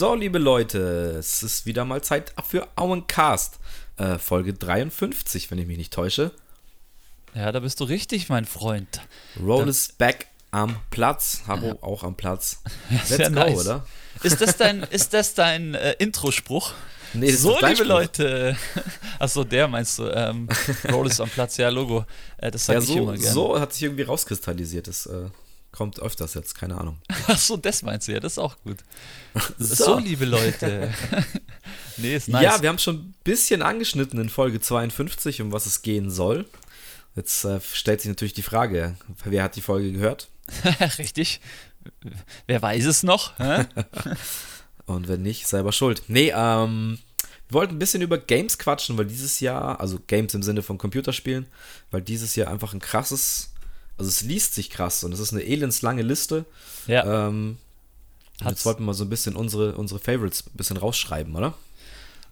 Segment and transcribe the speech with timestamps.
[0.00, 0.78] So, liebe Leute,
[1.18, 3.58] es ist wieder mal Zeit für Auencast.
[3.98, 6.30] Äh, Folge 53, wenn ich mich nicht täusche.
[7.34, 9.02] Ja, da bist du richtig, mein Freund.
[9.38, 11.42] Roll is back am Platz.
[11.46, 12.62] Habo auch am Platz.
[13.10, 13.58] Let's go, nice.
[13.58, 13.86] oder?
[14.22, 16.72] Ist das dein, ist das dein äh, Introspruch?
[17.12, 17.86] Nee, das so, liebe Spruch.
[17.86, 18.56] Leute.
[19.18, 20.08] Achso, der meinst du.
[20.08, 20.48] Ähm,
[20.90, 22.06] Roll ist am Platz, ja, Logo.
[22.38, 23.34] Äh, das sag ja, ich so, immer gerne.
[23.34, 24.86] So hat sich irgendwie rauskristallisiert.
[24.86, 25.28] Das äh,
[25.72, 26.98] kommt öfters jetzt, keine Ahnung.
[27.26, 28.78] Achso, das meinst du ja, das ist auch gut.
[29.58, 30.92] So, so liebe Leute.
[31.98, 32.42] nee, ist nice.
[32.42, 36.46] Ja, wir haben schon ein bisschen angeschnitten in Folge 52, um was es gehen soll.
[37.14, 40.28] Jetzt äh, stellt sich natürlich die Frage, wer hat die Folge gehört?
[40.98, 41.40] Richtig.
[42.48, 43.34] Wer weiß es noch?
[44.86, 46.02] Und wenn nicht, selber schuld.
[46.08, 46.98] Nee, ähm,
[47.50, 50.78] wir wollten ein bisschen über Games quatschen, weil dieses Jahr, also Games im Sinne von
[50.78, 51.46] Computerspielen,
[51.90, 53.52] weil dieses Jahr einfach ein krasses,
[54.00, 56.46] also es liest sich krass und es ist eine elendslange Liste.
[56.86, 57.28] Ja.
[57.28, 57.58] Ähm,
[58.42, 61.54] jetzt wollten wir mal so ein bisschen unsere, unsere Favorites ein bisschen rausschreiben, oder?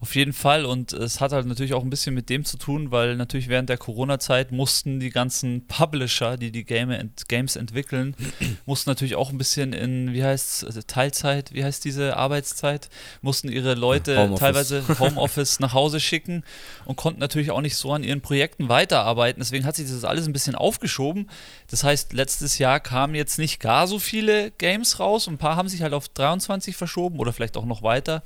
[0.00, 2.92] Auf jeden Fall und es hat halt natürlich auch ein bisschen mit dem zu tun,
[2.92, 8.14] weil natürlich während der Corona-Zeit mussten die ganzen Publisher, die die Game ent Games entwickeln,
[8.66, 12.88] mussten natürlich auch ein bisschen in, wie heißt also Teilzeit, wie heißt diese Arbeitszeit,
[13.22, 14.38] mussten ihre Leute Homeoffice.
[14.38, 16.44] teilweise Homeoffice nach Hause schicken
[16.84, 19.40] und konnten natürlich auch nicht so an ihren Projekten weiterarbeiten.
[19.40, 21.28] Deswegen hat sich das alles ein bisschen aufgeschoben.
[21.70, 25.26] Das heißt, letztes Jahr kamen jetzt nicht gar so viele Games raus.
[25.26, 28.22] Ein paar haben sich halt auf 23 verschoben oder vielleicht auch noch weiter.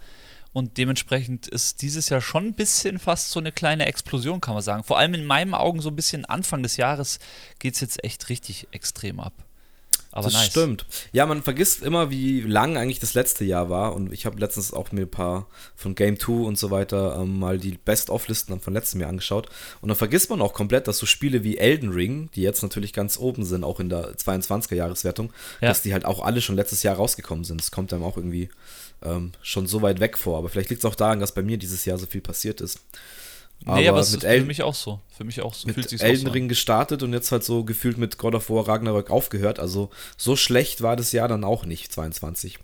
[0.52, 4.62] Und dementsprechend ist dieses Jahr schon ein bisschen fast so eine kleine Explosion, kann man
[4.62, 4.84] sagen.
[4.84, 7.20] Vor allem in meinen Augen so ein bisschen Anfang des Jahres
[7.58, 9.32] geht es jetzt echt richtig extrem ab.
[10.14, 10.50] Aber das nice.
[10.50, 10.84] stimmt.
[11.12, 13.94] Ja, man vergisst immer, wie lang eigentlich das letzte Jahr war.
[13.94, 17.38] Und ich habe letztens auch mir ein paar von Game 2 und so weiter ähm,
[17.38, 19.48] mal die Best-of-Listen von letztem Jahr angeschaut.
[19.80, 22.92] Und dann vergisst man auch komplett, dass so Spiele wie Elden Ring, die jetzt natürlich
[22.92, 25.68] ganz oben sind, auch in der 22er-Jahreswertung, ja.
[25.68, 27.58] dass die halt auch alle schon letztes Jahr rausgekommen sind.
[27.58, 28.50] Das kommt einem auch irgendwie
[29.04, 30.38] ähm, schon so weit weg vor.
[30.38, 32.80] Aber vielleicht liegt es auch daran, dass bei mir dieses Jahr so viel passiert ist.
[33.64, 35.00] Aber, nee, aber es ist für mich auch so.
[35.16, 35.68] Für mich auch so.
[35.68, 39.10] Mit Fühlt Elden Ring gestartet und jetzt halt so gefühlt mit God of War Ragnarök
[39.10, 39.60] aufgehört.
[39.60, 42.58] Also so schlecht war das Jahr dann auch nicht, 22.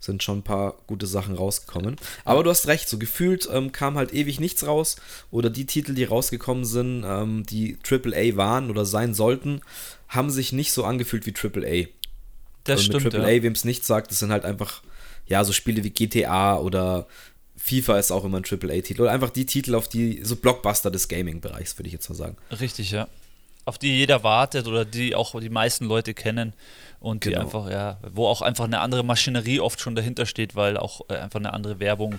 [0.00, 1.96] Sind schon ein paar gute Sachen rausgekommen.
[2.24, 4.96] Aber du hast recht, so gefühlt ähm, kam halt ewig nichts raus.
[5.30, 9.60] Oder die Titel, die rausgekommen sind, ähm, die AAA waren oder sein sollten,
[10.08, 11.88] haben sich nicht so angefühlt wie AAA.
[12.70, 13.04] Das und stimmt.
[13.04, 13.42] Mit AAA, ja.
[13.42, 14.82] wem es nicht sagt, das sind halt einfach
[15.30, 17.06] ja, so Spiele wie GTA oder
[17.56, 19.02] FIFA ist auch immer ein AAA-Titel.
[19.02, 22.36] Oder einfach die Titel, auf die, so Blockbuster des Gaming-Bereichs, würde ich jetzt mal sagen.
[22.58, 23.06] Richtig, ja.
[23.64, 26.54] Auf die jeder wartet oder die auch die meisten Leute kennen
[26.98, 27.42] und die genau.
[27.42, 31.14] einfach, ja, wo auch einfach eine andere Maschinerie oft schon dahinter steht, weil auch äh,
[31.14, 32.18] einfach eine andere Werbung,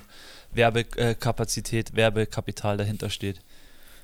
[0.54, 3.40] Werbekapazität, Werbekapital dahinter steht.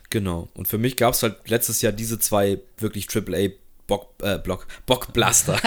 [0.09, 0.49] Genau.
[0.55, 3.49] Und für mich gab es halt letztes Jahr diese zwei wirklich AAA
[3.87, 5.59] Bock, äh, Block, Bockblaster.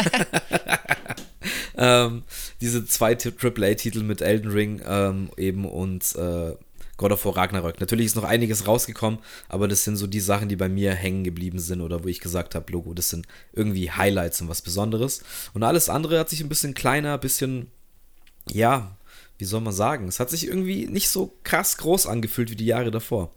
[1.77, 2.23] ähm,
[2.61, 6.55] diese zwei AAA-Titel mit Elden Ring ähm, eben und äh,
[7.01, 7.81] God of War Ragnarök.
[7.81, 11.25] Natürlich ist noch einiges rausgekommen, aber das sind so die Sachen, die bei mir hängen
[11.25, 15.23] geblieben sind oder wo ich gesagt habe, Logo, das sind irgendwie Highlights und was Besonderes.
[15.55, 17.69] Und alles andere hat sich ein bisschen kleiner, ein bisschen,
[18.51, 18.99] ja,
[19.39, 22.67] wie soll man sagen, es hat sich irgendwie nicht so krass groß angefühlt wie die
[22.67, 23.31] Jahre davor.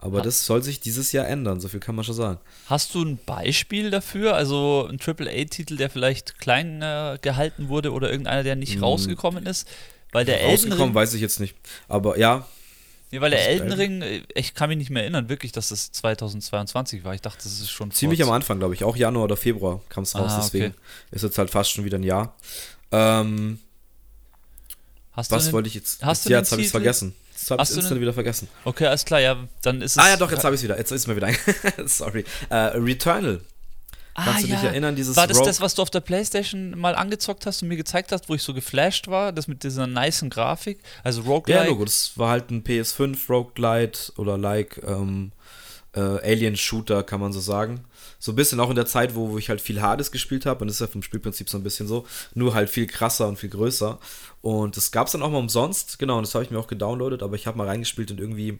[0.00, 2.38] Aber das soll sich dieses Jahr ändern, so viel kann man schon sagen.
[2.66, 4.34] Hast du ein Beispiel dafür?
[4.34, 8.84] Also ein AAA-Titel, der vielleicht klein äh, gehalten wurde oder irgendeiner, der nicht hm.
[8.84, 9.66] rausgekommen ist?
[10.12, 11.56] Weil der rausgekommen Elden Ring, weiß ich jetzt nicht.
[11.88, 12.46] Aber ja.
[13.10, 15.90] Nee, weil der Elden Ring, äh, ich kann mich nicht mehr erinnern, wirklich, dass das
[15.90, 17.14] 2022 war.
[17.14, 17.90] Ich dachte, das ist schon.
[17.90, 18.84] Ziemlich am Anfang, glaube ich.
[18.84, 20.30] Auch Januar oder Februar kam es raus.
[20.30, 20.42] Ah, okay.
[20.44, 20.74] Deswegen
[21.10, 22.36] ist jetzt halt fast schon wieder ein Jahr.
[22.92, 23.58] Ähm,
[25.12, 26.04] hast was wollte ich jetzt?
[26.04, 27.16] Hast jetzt, ja, jetzt habe ich es vergessen.
[27.56, 28.48] Jetzt habe ich es wieder vergessen.
[28.64, 29.98] Okay, alles klar, ja, dann ist es.
[29.98, 30.78] Ah ja, doch, jetzt habe ich es wieder.
[30.78, 31.30] Jetzt ist mir wieder.
[31.86, 32.24] Sorry.
[32.50, 33.40] Uh, Returnal.
[34.24, 34.68] Kannst ah, du dich ja.
[34.70, 37.68] erinnern, dieses War das Rogue das, was du auf der Playstation mal angezockt hast und
[37.68, 39.32] mir gezeigt hast, wo ich so geflasht war?
[39.32, 40.80] Das mit dieser niceen Grafik?
[41.04, 41.64] Also Roguelike?
[41.64, 45.30] Ja, Logo, das war halt ein PS5 Roguelite oder like ähm,
[45.98, 47.84] äh, Alien-Shooter, kann man so sagen.
[48.18, 50.60] So ein bisschen auch in der Zeit, wo, wo ich halt viel Hades gespielt habe.
[50.60, 52.06] Und das ist ja vom Spielprinzip so ein bisschen so.
[52.34, 53.98] Nur halt viel krasser und viel größer.
[54.42, 55.98] Und das gab es dann auch mal umsonst.
[55.98, 57.22] Genau, und das habe ich mir auch gedownloadet.
[57.22, 58.58] Aber ich habe mal reingespielt und irgendwie,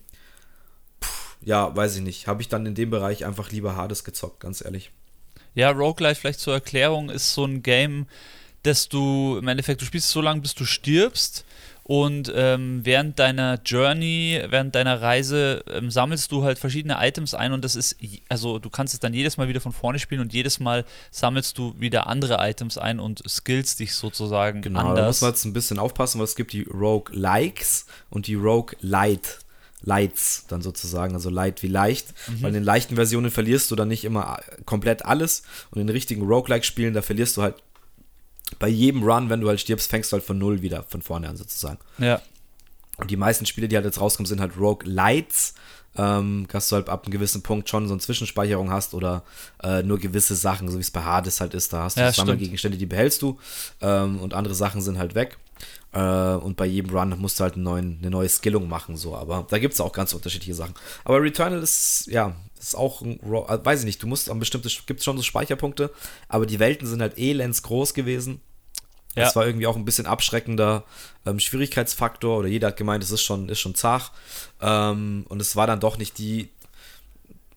[1.02, 2.26] pff, ja, weiß ich nicht.
[2.26, 4.90] Habe ich dann in dem Bereich einfach lieber Hades gezockt, ganz ehrlich.
[5.54, 8.06] Ja, Roguelite vielleicht zur Erklärung ist so ein Game,
[8.62, 11.44] dass du im Endeffekt, du spielst so lange, bis du stirbst
[11.88, 17.54] und ähm, während deiner Journey, während deiner Reise ähm, sammelst du halt verschiedene Items ein
[17.54, 17.96] und das ist,
[18.28, 21.56] also du kannst es dann jedes Mal wieder von vorne spielen und jedes Mal sammelst
[21.56, 24.94] du wieder andere Items ein und skillst dich sozusagen genau, anders.
[24.94, 28.26] Genau, da muss man jetzt ein bisschen aufpassen, weil es gibt die Rogue Likes und
[28.26, 29.38] die Rogue Light.
[29.80, 32.08] Lights dann sozusagen, also light wie leicht.
[32.26, 32.42] Mhm.
[32.42, 35.94] Weil in den leichten Versionen verlierst du dann nicht immer komplett alles und in den
[35.94, 37.54] richtigen Roguelike-Spielen, da verlierst du halt
[38.58, 41.28] bei jedem Run, wenn du halt stirbst, fängst du halt von null wieder von vorne
[41.28, 41.78] an sozusagen.
[41.98, 42.20] Ja.
[42.96, 45.54] Und die meisten Spiele, die halt jetzt rauskommen, sind halt Rogue Lights.
[45.96, 49.24] Ähm, dass du halt ab einem gewissen Punkt schon so eine Zwischenspeicherung hast oder
[49.64, 51.72] äh, nur gewisse Sachen, so wie es bei Hades halt ist.
[51.72, 53.38] Da hast du Ja, Sammelgegenstände, die behältst du
[53.80, 55.38] ähm, und andere Sachen sind halt weg.
[55.92, 56.00] Äh,
[56.34, 59.16] und bei jedem Run musst du halt neuen, eine neue Skillung machen, so.
[59.16, 60.74] Aber da gibt es auch ganz unterschiedliche Sachen.
[61.04, 64.38] Aber Returnal ist, ja, ist auch ein, Ro- äh, weiß ich nicht, du musst an
[64.38, 65.90] bestimmte, gibt es schon so Speicherpunkte,
[66.28, 68.40] aber die Welten sind halt elends groß gewesen.
[69.16, 69.24] Ja.
[69.24, 70.84] Das war irgendwie auch ein bisschen abschreckender
[71.26, 74.12] ähm, Schwierigkeitsfaktor oder jeder hat gemeint, es ist schon, ist schon zart.
[74.60, 76.50] Ähm, und es war dann doch nicht die,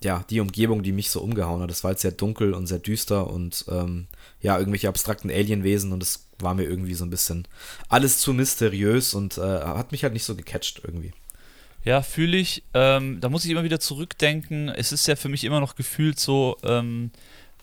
[0.02, 1.70] ja, die Umgebung, die mich so umgehauen hat.
[1.70, 4.08] Das war jetzt sehr dunkel und sehr düster und ähm,
[4.42, 7.48] ja, irgendwelche abstrakten Alienwesen und es war mir irgendwie so ein bisschen
[7.90, 11.14] alles zu mysteriös und äh, hat mich halt nicht so gecatcht irgendwie.
[11.84, 12.64] Ja, fühle ich.
[12.74, 14.70] Ähm, da muss ich immer wieder zurückdenken.
[14.70, 17.12] Es ist ja für mich immer noch gefühlt so, ähm,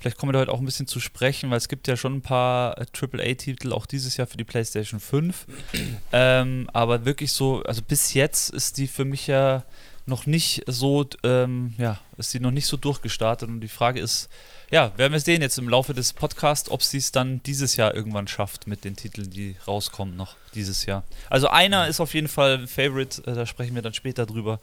[0.01, 2.17] vielleicht kommen wir da heute auch ein bisschen zu sprechen, weil es gibt ja schon
[2.17, 5.47] ein paar äh, AAA-Titel, auch dieses Jahr für die PlayStation 5.
[6.13, 9.65] ähm, aber wirklich so, also bis jetzt ist die für mich ja
[10.07, 13.49] noch nicht so, ähm, ja, ist die noch nicht so durchgestartet.
[13.49, 14.29] Und die Frage ist,
[14.71, 17.95] ja, werden wir sehen jetzt im Laufe des Podcasts, ob sie es dann dieses Jahr
[17.95, 21.05] irgendwann schafft mit den Titeln, die rauskommen noch dieses Jahr.
[21.31, 24.61] Also einer ist auf jeden Fall ein Favorite, äh, da sprechen wir dann später drüber.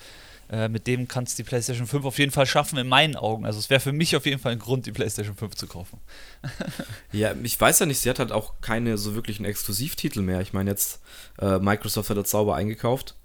[0.47, 3.45] Äh, mit dem kann es die PlayStation 5 auf jeden Fall schaffen, in meinen Augen.
[3.47, 5.99] Also es wäre für mich auf jeden Fall ein Grund, die PlayStation 5 zu kaufen.
[7.11, 10.41] Ja, ich weiß ja nicht, sie hat halt auch keine so wirklichen Exklusivtitel mehr.
[10.41, 10.99] Ich meine, jetzt
[11.39, 13.15] äh, Microsoft hat das sauber eingekauft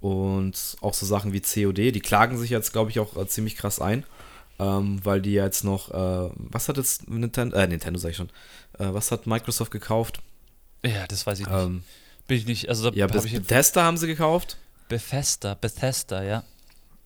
[0.00, 3.56] und auch so Sachen wie COD, die klagen sich jetzt, glaube ich, auch äh, ziemlich
[3.56, 4.04] krass ein,
[4.58, 8.30] ähm, weil die jetzt noch, äh, was hat jetzt Nintendo, äh, Nintendo sag ich schon,
[8.78, 10.20] äh, was hat Microsoft gekauft?
[10.84, 11.54] Ja, das weiß ich nicht.
[11.56, 11.82] Ähm,
[12.26, 12.68] Bin ich nicht.
[12.68, 14.56] Also da ja, Beth- ich Bethesda haben sie gekauft,
[14.88, 16.44] Bethesda, Bethesda, ja.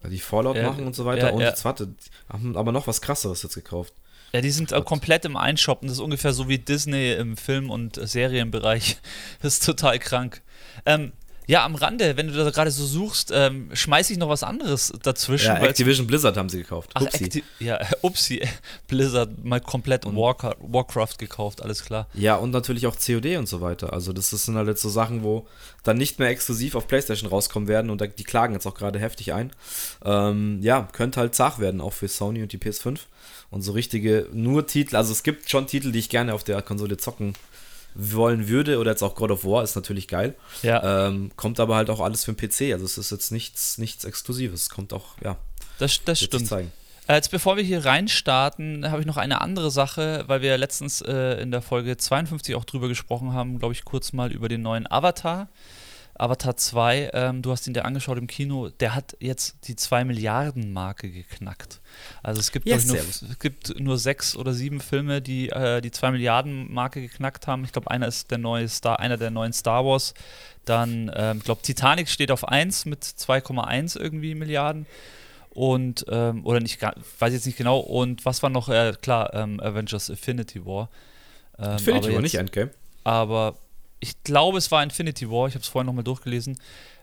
[0.08, 1.48] die Fallout Ja, machen und so weiter ja, und ja.
[1.48, 1.94] jetzt warte,
[2.28, 3.92] haben aber noch was krasseres jetzt gekauft.
[4.32, 5.88] Ja, die sind äh, komplett im Einshoppen.
[5.88, 8.98] Das ist ungefähr so wie Disney im Film- und Serienbereich.
[9.40, 10.42] Das ist total krank.
[10.84, 11.12] Ähm,
[11.48, 14.92] ja, am Rande, wenn du da gerade so suchst, ähm, schmeiß ich noch was anderes
[15.02, 15.46] dazwischen.
[15.46, 16.90] Ja, Activision Blizzard haben sie gekauft.
[16.92, 17.24] Ach, Upsi.
[17.24, 18.46] Acti ja, upsi,
[18.86, 22.06] Blizzard mal komplett Warca Warcraft gekauft, alles klar.
[22.12, 23.94] Ja, und natürlich auch COD und so weiter.
[23.94, 25.46] Also, das sind halt jetzt so Sachen, wo
[25.84, 28.98] dann nicht mehr exklusiv auf PlayStation rauskommen werden und da, die klagen jetzt auch gerade
[28.98, 29.50] heftig ein.
[30.04, 32.98] Ähm, ja, könnte halt zach werden, auch für Sony und die PS5.
[33.50, 36.60] Und so richtige, nur Titel, also es gibt schon Titel, die ich gerne auf der
[36.60, 37.32] Konsole zocken
[37.94, 40.34] wollen würde, oder jetzt auch God of War ist natürlich geil.
[40.62, 43.78] Ja, Ähm, kommt aber halt auch alles für den PC, also es ist jetzt nichts,
[43.78, 44.70] nichts Exklusives.
[44.70, 45.36] Kommt auch, ja,
[45.78, 46.46] das, das stimmt.
[46.46, 46.72] zeigen.
[47.08, 51.00] Äh, Jetzt bevor wir hier reinstarten, habe ich noch eine andere Sache, weil wir letztens
[51.00, 54.62] äh, in der Folge 52 auch drüber gesprochen haben, glaube ich, kurz mal über den
[54.62, 55.48] neuen Avatar.
[56.18, 60.04] Avatar 2, ähm, du hast ihn dir angeschaut im Kino, der hat jetzt die 2
[60.04, 61.80] Milliarden Marke geknackt.
[62.24, 65.92] Also es gibt, ich, nur, es gibt nur sechs oder sieben Filme, die äh, die
[65.92, 67.62] 2 Milliarden Marke geknackt haben.
[67.64, 70.12] Ich glaube, einer ist der neue Star, einer der neuen Star Wars.
[70.64, 74.86] Dann, ähm, ich glaube, Titanic steht auf 1 mit 2,1 irgendwie Milliarden.
[75.50, 77.78] Und, ähm, oder nicht, weiß jetzt nicht genau.
[77.78, 80.88] Und was war noch, äh, klar, ähm, Avengers Infinity War.
[81.58, 82.70] Ähm, Infinity War, jetzt- nicht Endgame.
[83.04, 83.56] aber
[84.00, 85.48] ich glaube, es war Infinity War.
[85.48, 86.58] Ich habe es vorhin nochmal durchgelesen.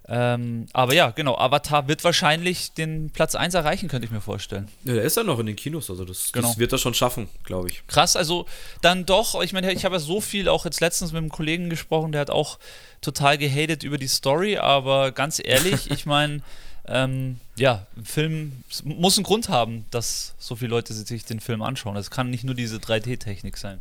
[0.07, 1.35] Ähm, aber ja, genau.
[1.37, 4.67] Avatar wird wahrscheinlich den Platz 1 erreichen, könnte ich mir vorstellen.
[4.83, 6.47] Ja, der ist ja noch in den Kinos, also das, Genau.
[6.47, 7.85] das wird er schon schaffen, glaube ich.
[7.87, 8.45] Krass, also
[8.81, 11.71] dann doch, ich meine, ich habe ja so viel auch jetzt letztens mit einem Kollegen
[11.71, 12.59] gesprochen, der hat auch
[13.01, 16.41] total gehatet über die Story, aber ganz ehrlich, ich meine,
[16.87, 21.63] ähm, ja, ein Film muss einen Grund haben, dass so viele Leute sich den Film
[21.63, 21.95] anschauen.
[21.95, 23.79] Es kann nicht nur diese 3D-Technik sein.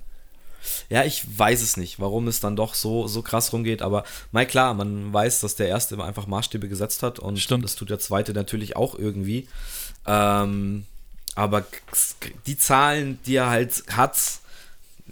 [0.89, 4.47] Ja, ich weiß es nicht, warum es dann doch so, so krass rumgeht, aber mal
[4.47, 7.65] klar, man weiß, dass der erste immer einfach Maßstäbe gesetzt hat und Stimmt.
[7.65, 9.49] das tut der zweite natürlich auch irgendwie.
[10.07, 10.87] Ähm,
[11.35, 11.65] aber
[12.47, 14.19] die Zahlen, die er halt hat,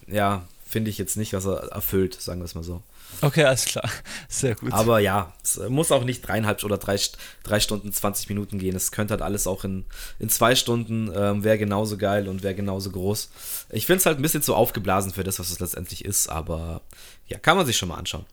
[0.06, 2.82] ja, finde ich jetzt nicht, was er erfüllt, sagen wir es mal so.
[3.22, 3.88] Okay, alles klar.
[4.28, 4.72] Sehr gut.
[4.72, 6.98] Aber ja, es muss auch nicht dreieinhalb oder drei,
[7.44, 8.74] drei Stunden, 20 Minuten gehen.
[8.76, 9.84] Es könnte halt alles auch in,
[10.18, 13.30] in zwei Stunden, ähm, wäre genauso geil und wäre genauso groß.
[13.70, 16.82] Ich finde es halt ein bisschen zu aufgeblasen für das, was es letztendlich ist, aber
[17.28, 18.26] ja, kann man sich schon mal anschauen.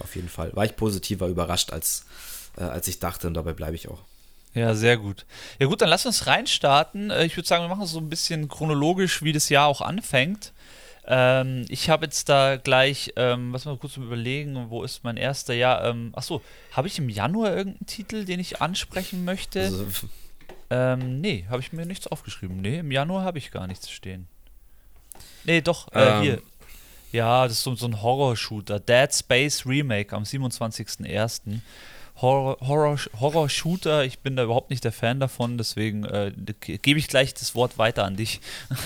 [0.00, 0.54] Auf jeden Fall.
[0.56, 2.04] War ich positiver überrascht, als,
[2.56, 4.00] äh, als ich dachte und dabei bleibe ich auch.
[4.54, 5.24] Ja, sehr gut.
[5.58, 7.10] Ja gut, dann lass uns reinstarten.
[7.10, 9.80] Äh, Ich würde sagen, wir machen es so ein bisschen chronologisch, wie das Jahr auch
[9.80, 10.52] anfängt.
[11.04, 15.52] Ähm, ich habe jetzt da gleich, ähm, was mal kurz überlegen, wo ist mein erster
[15.54, 15.84] Jahr?
[15.84, 16.42] Ähm, achso,
[16.72, 19.62] habe ich im Januar irgendeinen Titel, den ich ansprechen möchte?
[19.62, 19.86] Also,
[20.70, 22.60] ähm, nee, habe ich mir nichts aufgeschrieben.
[22.60, 24.28] Nee, im Januar habe ich gar nichts stehen.
[25.44, 26.22] Nee, doch, äh, Ähm.
[26.22, 26.42] hier.
[27.10, 28.80] Ja, das ist so, so ein Horror-Shooter.
[28.80, 31.60] Dead Space Remake am 27.01.
[32.22, 36.98] Horror, Horror, Horror-Shooter, ich bin da überhaupt nicht der Fan davon, deswegen äh, ge- gebe
[36.98, 38.40] ich gleich das Wort weiter an dich.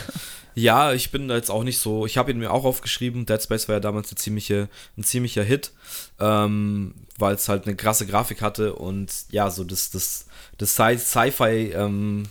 [0.59, 2.07] Ja, ich bin da jetzt auch nicht so.
[2.07, 3.27] Ich habe ihn mir auch aufgeschrieben.
[3.27, 5.71] Dead Space war ja damals eine ziemliche, ein ziemlicher Hit,
[6.19, 11.73] ähm, weil es halt eine krasse Grafik hatte und ja, so das, das, das Sci-Fi
[11.75, 12.23] ähm,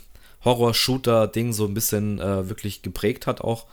[0.43, 3.67] so ein bisschen äh, wirklich geprägt hat auch.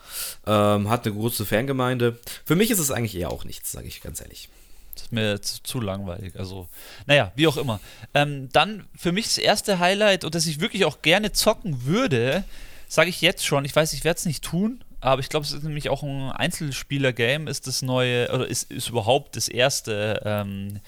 [0.47, 2.19] Ähm, hat eine große Fangemeinde.
[2.45, 4.51] Für mich ist es eigentlich eher auch nichts, sage ich ganz ehrlich.
[4.95, 6.39] Das ist mir zu, zu, langweilig.
[6.39, 6.69] Also,
[7.07, 7.81] naja, wie auch immer.
[8.13, 12.45] Ähm, dann für mich das erste Highlight und das ich wirklich auch gerne zocken würde,
[12.93, 13.65] sage ich jetzt schon.
[13.65, 16.31] Ich weiß, ich werde es nicht tun, aber ich glaube, es ist nämlich auch ein
[16.31, 20.79] Einzelspieler-Game, ist das neue, oder ist, ist überhaupt das erste, ähm,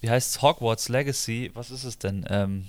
[0.00, 2.26] wie heißt es, Hogwarts Legacy, was ist es denn?
[2.28, 2.68] Ähm,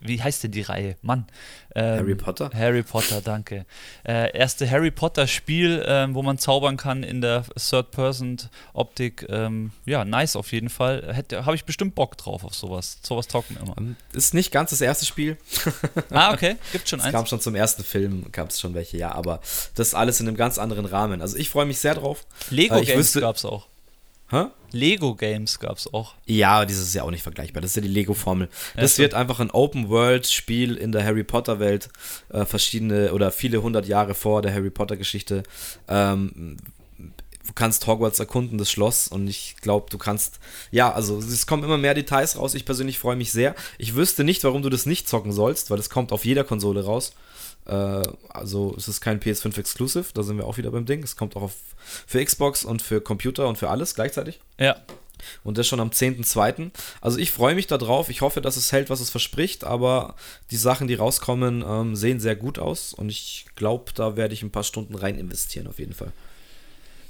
[0.00, 0.96] wie heißt denn die Reihe?
[1.02, 1.26] Mann.
[1.74, 2.50] Ähm, Harry Potter?
[2.54, 3.66] Harry Potter, danke.
[4.06, 9.26] Äh, erste Harry Potter-Spiel, ähm, wo man zaubern kann in der Third-Person-Optik.
[9.28, 11.24] Ähm, ja, nice auf jeden Fall.
[11.32, 12.98] Habe ich bestimmt Bock drauf auf sowas.
[13.02, 13.76] Sowas taugt mir immer.
[13.78, 15.36] Ähm, ist nicht ganz das erste Spiel.
[16.10, 16.56] ah, okay.
[16.72, 17.08] Gibt schon eins.
[17.08, 19.12] Es kam schon zum ersten Film, gab es schon welche, ja.
[19.12, 19.40] Aber
[19.74, 21.20] das alles in einem ganz anderen Rahmen.
[21.20, 22.26] Also ich freue mich sehr drauf.
[22.50, 23.68] Lego-Games äh, gab es auch.
[24.28, 24.46] Hä?
[24.72, 26.14] Lego-Games gab es auch.
[26.26, 27.62] Ja, dieses ist ja auch nicht vergleichbar.
[27.62, 28.48] Das ist ja die Lego-Formel.
[28.76, 31.88] Das ja, wird einfach ein Open-World-Spiel in der Harry Potter-Welt.
[32.30, 35.44] Äh, verschiedene oder viele hundert Jahre vor der Harry Potter-Geschichte.
[35.88, 36.56] Ähm,
[36.98, 39.06] du kannst Hogwarts erkunden, das Schloss.
[39.06, 40.40] Und ich glaube, du kannst.
[40.72, 42.54] Ja, also es kommen immer mehr Details raus.
[42.54, 43.54] Ich persönlich freue mich sehr.
[43.78, 46.84] Ich wüsste nicht, warum du das nicht zocken sollst, weil es kommt auf jeder Konsole
[46.84, 47.12] raus.
[47.66, 51.02] Äh, also es ist kein PS5 Exclusive, da sind wir auch wieder beim Ding.
[51.02, 51.54] Es kommt auch auf,
[52.06, 54.40] für Xbox und für Computer und für alles gleichzeitig.
[54.58, 54.76] Ja.
[55.44, 56.70] Und das schon am 10.2.
[57.00, 58.10] Also ich freue mich darauf.
[58.10, 59.64] Ich hoffe, dass es hält, was es verspricht.
[59.64, 60.14] Aber
[60.50, 62.92] die Sachen, die rauskommen, ähm, sehen sehr gut aus.
[62.92, 66.12] Und ich glaube, da werde ich ein paar Stunden rein investieren, auf jeden Fall.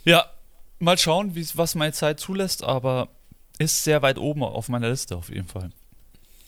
[0.05, 0.31] Ja,
[0.79, 2.63] mal schauen, was meine Zeit zulässt.
[2.63, 3.09] Aber
[3.59, 5.71] ist sehr weit oben auf meiner Liste, auf jeden Fall.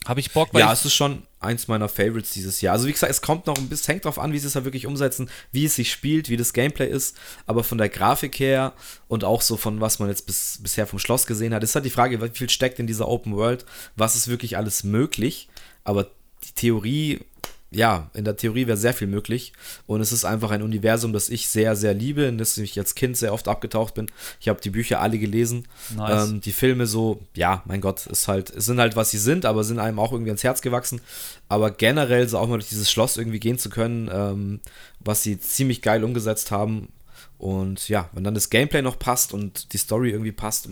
[0.06, 0.60] Habe ich Bock, weil.
[0.60, 2.74] Ja, es ist schon eins meiner Favorites dieses Jahr.
[2.74, 4.64] Also, wie gesagt, es kommt noch ein bisschen, hängt drauf an, wie sie es da
[4.64, 7.16] wirklich umsetzen, wie es sich spielt, wie das Gameplay ist.
[7.46, 8.72] Aber von der Grafik her
[9.08, 11.84] und auch so von was man jetzt bis, bisher vom Schloss gesehen hat, ist halt
[11.84, 13.66] die Frage, wie viel steckt in dieser Open World?
[13.96, 15.48] Was ist wirklich alles möglich?
[15.84, 16.10] Aber
[16.44, 17.20] die Theorie
[17.70, 19.52] ja, in der Theorie wäre sehr viel möglich.
[19.86, 22.94] Und es ist einfach ein Universum, das ich sehr, sehr liebe, in das ich als
[22.94, 24.06] Kind sehr oft abgetaucht bin.
[24.40, 25.68] Ich habe die Bücher alle gelesen.
[25.94, 26.30] Nice.
[26.30, 29.44] Ähm, die Filme so, ja, mein Gott, ist halt, es sind halt, was sie sind,
[29.44, 31.02] aber sind einem auch irgendwie ans Herz gewachsen.
[31.48, 34.60] Aber generell so auch mal durch dieses Schloss irgendwie gehen zu können, ähm,
[35.00, 36.88] was sie ziemlich geil umgesetzt haben.
[37.36, 40.68] Und ja, wenn dann das Gameplay noch passt und die Story irgendwie passt,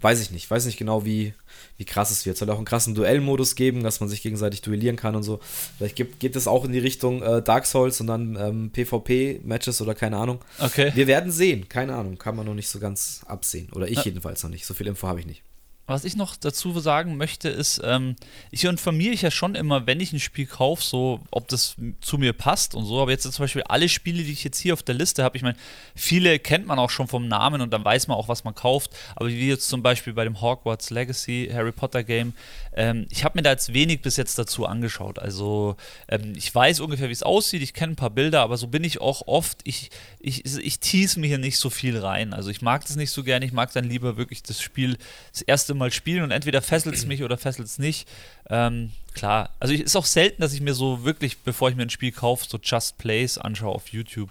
[0.00, 1.34] weiß ich nicht, weiß nicht genau, wie,
[1.80, 2.34] wie krass es wird.
[2.34, 5.40] Es soll auch einen krassen Duellmodus geben, dass man sich gegenseitig duellieren kann und so.
[5.78, 9.80] Vielleicht gibt, geht es auch in die Richtung äh, Dark Souls und dann ähm, PvP-Matches
[9.80, 10.40] oder keine Ahnung.
[10.58, 10.92] Okay.
[10.94, 13.70] Wir werden sehen, keine Ahnung, kann man noch nicht so ganz absehen.
[13.72, 14.04] Oder ich ja.
[14.04, 14.66] jedenfalls noch nicht.
[14.66, 15.42] So viel Info habe ich nicht.
[15.90, 18.14] Was ich noch dazu sagen möchte, ist, ähm,
[18.52, 22.16] ich informiere mich ja schon immer, wenn ich ein Spiel kaufe, so, ob das zu
[22.16, 23.02] mir passt und so.
[23.02, 25.42] Aber jetzt zum Beispiel alle Spiele, die ich jetzt hier auf der Liste habe, ich
[25.42, 25.56] meine,
[25.96, 28.92] viele kennt man auch schon vom Namen und dann weiß man auch, was man kauft.
[29.16, 32.34] Aber wie jetzt zum Beispiel bei dem Hogwarts Legacy Harry Potter Game,
[32.76, 35.18] ähm, ich habe mir da jetzt wenig bis jetzt dazu angeschaut.
[35.18, 35.74] Also
[36.06, 38.84] ähm, ich weiß ungefähr, wie es aussieht, ich kenne ein paar Bilder, aber so bin
[38.84, 42.32] ich auch oft, ich, ich, ich tease mir hier nicht so viel rein.
[42.32, 44.96] Also ich mag das nicht so gerne, ich mag dann lieber wirklich das Spiel
[45.32, 48.08] das erste Mal mal spielen und entweder fesselt es mich oder fesselt es nicht.
[48.48, 51.82] Ähm, klar, also es ist auch selten, dass ich mir so wirklich, bevor ich mir
[51.82, 54.30] ein Spiel kaufe, so Just Plays anschaue auf YouTube.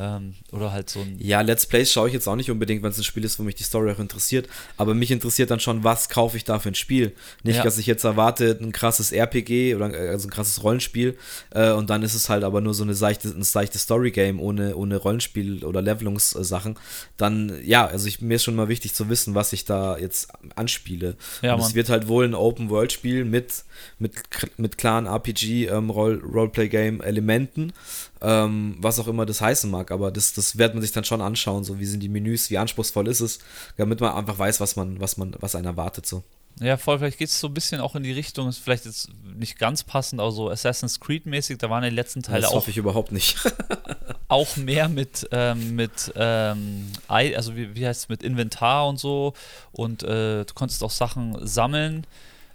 [0.00, 1.16] Ähm, oder halt so ein.
[1.18, 3.42] Ja, Let's Plays schaue ich jetzt auch nicht unbedingt, wenn es ein Spiel ist, wo
[3.42, 4.48] mich die Story auch interessiert.
[4.76, 7.16] Aber mich interessiert dann schon, was kaufe ich da für ein Spiel.
[7.42, 7.64] Nicht, ja.
[7.64, 11.18] dass ich jetzt erwarte, ein krasses RPG oder äh, also ein krasses Rollenspiel
[11.50, 14.76] äh, und dann ist es halt aber nur so eine seichte, ein seichtes Story-Game ohne,
[14.76, 16.78] ohne Rollenspiel oder Levelungssachen.
[17.16, 20.28] Dann, ja, also ich, mir ist schon mal wichtig zu wissen, was ich da jetzt
[20.54, 21.16] anspiele.
[21.42, 23.64] Ja, und es wird halt wohl ein Open-World-Spiel mit,
[23.98, 24.12] mit,
[24.58, 27.62] mit klaren RPG-Roleplay-Game-Elementen.
[27.62, 27.72] Ähm,
[28.20, 29.90] ähm, was auch immer das heißen mag.
[29.90, 32.58] Aber das, das wird man sich dann schon anschauen, so wie sind die Menüs, wie
[32.58, 33.38] anspruchsvoll ist es,
[33.76, 36.06] damit man einfach weiß, was man, was man, was einen erwartet.
[36.06, 36.22] So.
[36.60, 39.10] Ja, voll, vielleicht geht es so ein bisschen auch in die Richtung, ist vielleicht jetzt
[39.36, 42.54] nicht ganz passend, aber so Assassin's Creed-mäßig, da waren die letzten Teile das auch.
[42.54, 43.38] Das hoffe ich überhaupt nicht.
[44.28, 49.34] auch mehr mit, ähm, mit ähm, also wie, wie heißt es, mit Inventar und so
[49.72, 52.06] und äh, du konntest auch Sachen sammeln.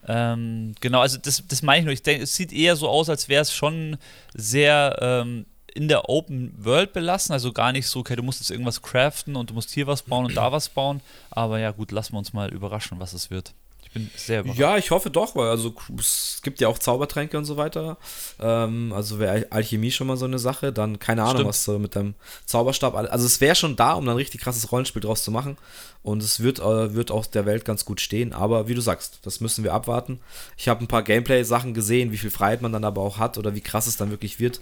[0.05, 1.93] Ähm, genau, also das, das meine ich nur.
[1.93, 3.97] Ich denke, es sieht eher so aus, als wäre es schon
[4.33, 8.51] sehr ähm, in der Open World belassen, also gar nicht so, okay, du musst jetzt
[8.51, 11.01] irgendwas craften und du musst hier was bauen und da was bauen.
[11.31, 13.53] Aber ja, gut, lassen wir uns mal überraschen, was es wird
[13.93, 14.59] bin sehr überrascht.
[14.59, 17.97] Ja, ich hoffe doch, weil also es gibt ja auch Zaubertränke und so weiter.
[18.39, 20.73] Ähm, also wäre Alchemie schon mal so eine Sache.
[20.73, 21.49] Dann keine Ahnung, Stimmt.
[21.49, 22.95] was so mit deinem Zauberstab.
[22.95, 25.57] Also es wäre schon da, um dann ein richtig krasses Rollenspiel draus zu machen.
[26.01, 28.33] Und es wird, äh, wird auch der Welt ganz gut stehen.
[28.33, 30.19] Aber wie du sagst, das müssen wir abwarten.
[30.57, 33.55] Ich habe ein paar Gameplay-Sachen gesehen, wie viel Freiheit man dann aber auch hat oder
[33.55, 34.59] wie krass es dann wirklich wird.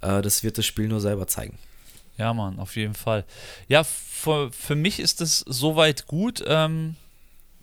[0.00, 1.58] Äh, das wird das Spiel nur selber zeigen.
[2.16, 3.24] Ja, Mann, auf jeden Fall.
[3.66, 6.44] Ja, für, für mich ist es soweit gut.
[6.46, 6.94] Ähm,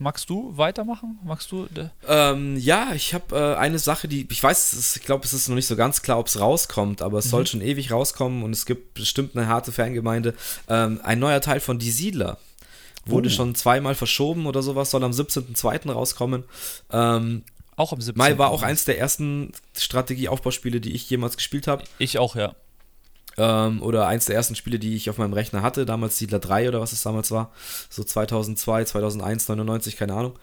[0.01, 1.19] magst du weitermachen?
[1.23, 1.67] Magst du?
[2.07, 5.47] Ähm, ja, ich habe äh, eine Sache, die ich weiß, ist, ich glaube, es ist
[5.47, 7.29] noch nicht so ganz klar, ob es rauskommt, aber es mhm.
[7.29, 10.33] soll schon ewig rauskommen und es gibt bestimmt eine harte Fangemeinde.
[10.67, 12.37] Ähm, ein neuer Teil von Die Siedler
[13.05, 13.31] wurde oh.
[13.31, 15.91] schon zweimal verschoben oder sowas, soll am 17.02.
[15.91, 16.43] rauskommen.
[16.91, 17.43] Ähm,
[17.75, 18.17] auch am 17.
[18.17, 21.83] Mai war auch eins der ersten Strategieaufbauspiele, die ich jemals gespielt habe.
[21.99, 22.55] Ich auch, ja.
[23.37, 26.67] Ähm, oder eins der ersten Spiele, die ich auf meinem Rechner hatte, damals Siedler 3
[26.67, 27.51] oder was es damals war.
[27.89, 30.37] So 2002, 2001, 99, keine Ahnung.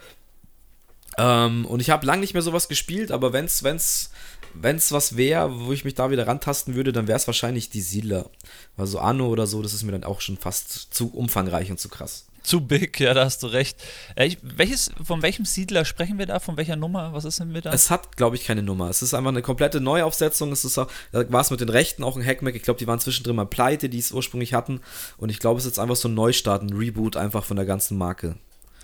[1.18, 4.10] Ähm, und ich habe lange nicht mehr sowas gespielt, aber wenn es wenn's,
[4.54, 7.80] wenn's was wäre, wo ich mich da wieder rantasten würde, dann wäre es wahrscheinlich die
[7.80, 8.30] Siedler.
[8.76, 11.88] Also Anno oder so, das ist mir dann auch schon fast zu umfangreich und zu
[11.88, 13.76] krass zu big, ja, da hast du recht.
[14.16, 16.40] Äh, ich, welches, von welchem Siedler sprechen wir da?
[16.40, 17.12] Von welcher Nummer?
[17.12, 17.72] Was ist denn mit da?
[17.72, 18.88] Es hat, glaube ich, keine Nummer.
[18.88, 20.50] Es ist einfach eine komplette Neuaufsetzung.
[20.50, 22.54] Es ist auch, da war es mit den Rechten auch ein Hackmack.
[22.54, 24.80] Ich glaube, die waren zwischendrin mal pleite, die es ursprünglich hatten.
[25.18, 27.66] Und ich glaube, es ist jetzt einfach so ein Neustart, ein Reboot einfach von der
[27.66, 28.36] ganzen Marke.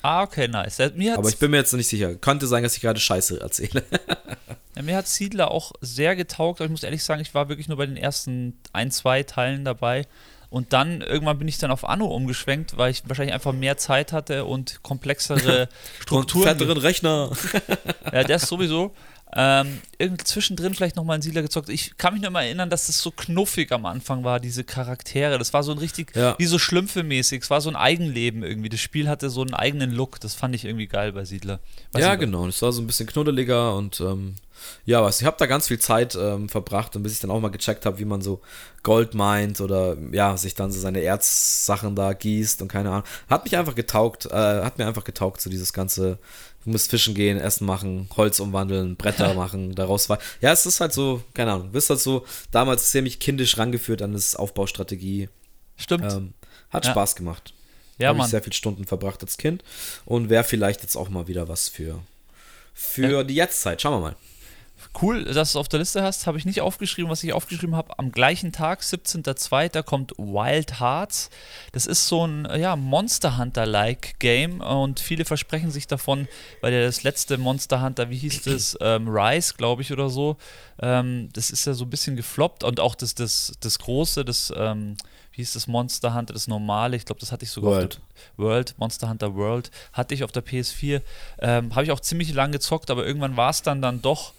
[0.02, 0.80] Ah, okay, nice.
[0.80, 2.14] Aber ich bin mir jetzt noch nicht sicher.
[2.16, 3.82] Könnte sein, dass ich gerade Scheiße erzähle.
[4.76, 6.60] ja, mir hat Siedler auch sehr getaugt.
[6.60, 9.64] Aber ich muss ehrlich sagen, ich war wirklich nur bei den ersten ein, zwei Teilen
[9.64, 10.06] dabei.
[10.54, 14.12] Und dann irgendwann bin ich dann auf Anno umgeschwenkt, weil ich wahrscheinlich einfach mehr Zeit
[14.12, 15.68] hatte und komplexere
[16.00, 16.42] Strukturen.
[16.42, 17.32] und fetteren Rechner.
[18.12, 18.94] ja, der ist sowieso.
[19.36, 21.68] Ähm, irgendwie zwischendrin vielleicht nochmal ein Siedler gezockt.
[21.68, 25.38] Ich kann mich nur mal erinnern, dass das so knuffig am Anfang war, diese Charaktere.
[25.38, 26.36] Das war so ein richtig, ja.
[26.38, 27.42] wie so Schlümpfe-mäßig.
[27.42, 28.68] Es war so ein Eigenleben irgendwie.
[28.68, 30.20] Das Spiel hatte so einen eigenen Look.
[30.20, 31.58] Das fand ich irgendwie geil bei Siedler.
[31.92, 32.46] Weiß ja, genau.
[32.46, 34.36] Es war so ein bisschen knuddeliger und ähm,
[34.84, 37.40] ja, was ich habe da ganz viel Zeit ähm, verbracht und bis ich dann auch
[37.40, 38.40] mal gecheckt habe, wie man so
[38.82, 43.04] Gold meint oder ja, sich dann so seine Erzsachen da gießt und keine Ahnung.
[43.28, 46.18] Hat mich einfach getaugt, äh, hat mir einfach getaugt, so dieses ganze,
[46.64, 50.18] du musst fischen gehen, Essen machen, Holz umwandeln, Bretter machen, daraus war.
[50.40, 54.12] Ja, es ist halt so, keine Ahnung, bist halt so damals ziemlich kindisch rangeführt an
[54.12, 55.28] das Aufbaustrategie.
[55.76, 56.12] Stimmt.
[56.12, 56.34] Ähm,
[56.70, 56.90] hat ja.
[56.90, 57.54] Spaß gemacht.
[57.98, 59.62] Ja, Habe ich sehr viele Stunden verbracht als Kind
[60.04, 62.00] und wäre vielleicht jetzt auch mal wieder was für,
[62.72, 63.22] für ja.
[63.22, 63.80] die Jetztzeit.
[63.80, 64.16] Schauen wir mal.
[65.00, 66.26] Cool, dass du es auf der Liste hast.
[66.26, 67.98] Habe ich nicht aufgeschrieben, was ich aufgeschrieben habe.
[67.98, 71.30] Am gleichen Tag, 17.02., kommt Wild Hearts.
[71.72, 76.28] Das ist so ein ja, Monster Hunter-like Game und viele versprechen sich davon,
[76.60, 78.78] weil ja das letzte Monster Hunter, wie hieß das?
[78.84, 80.36] Ähm, Rise, glaube ich, oder so.
[80.80, 84.52] Ähm, das ist ja so ein bisschen gefloppt und auch das, das, das große, das.
[84.54, 84.96] Ähm,
[85.34, 87.96] wie hieß das Monster Hunter, das normale, ich glaube, das hatte ich sogar World.
[87.96, 88.00] auf
[88.36, 91.02] der World, Monster Hunter World, hatte ich auf der PS4.
[91.40, 94.32] Ähm, Habe ich auch ziemlich lang gezockt, aber irgendwann war es dann dann doch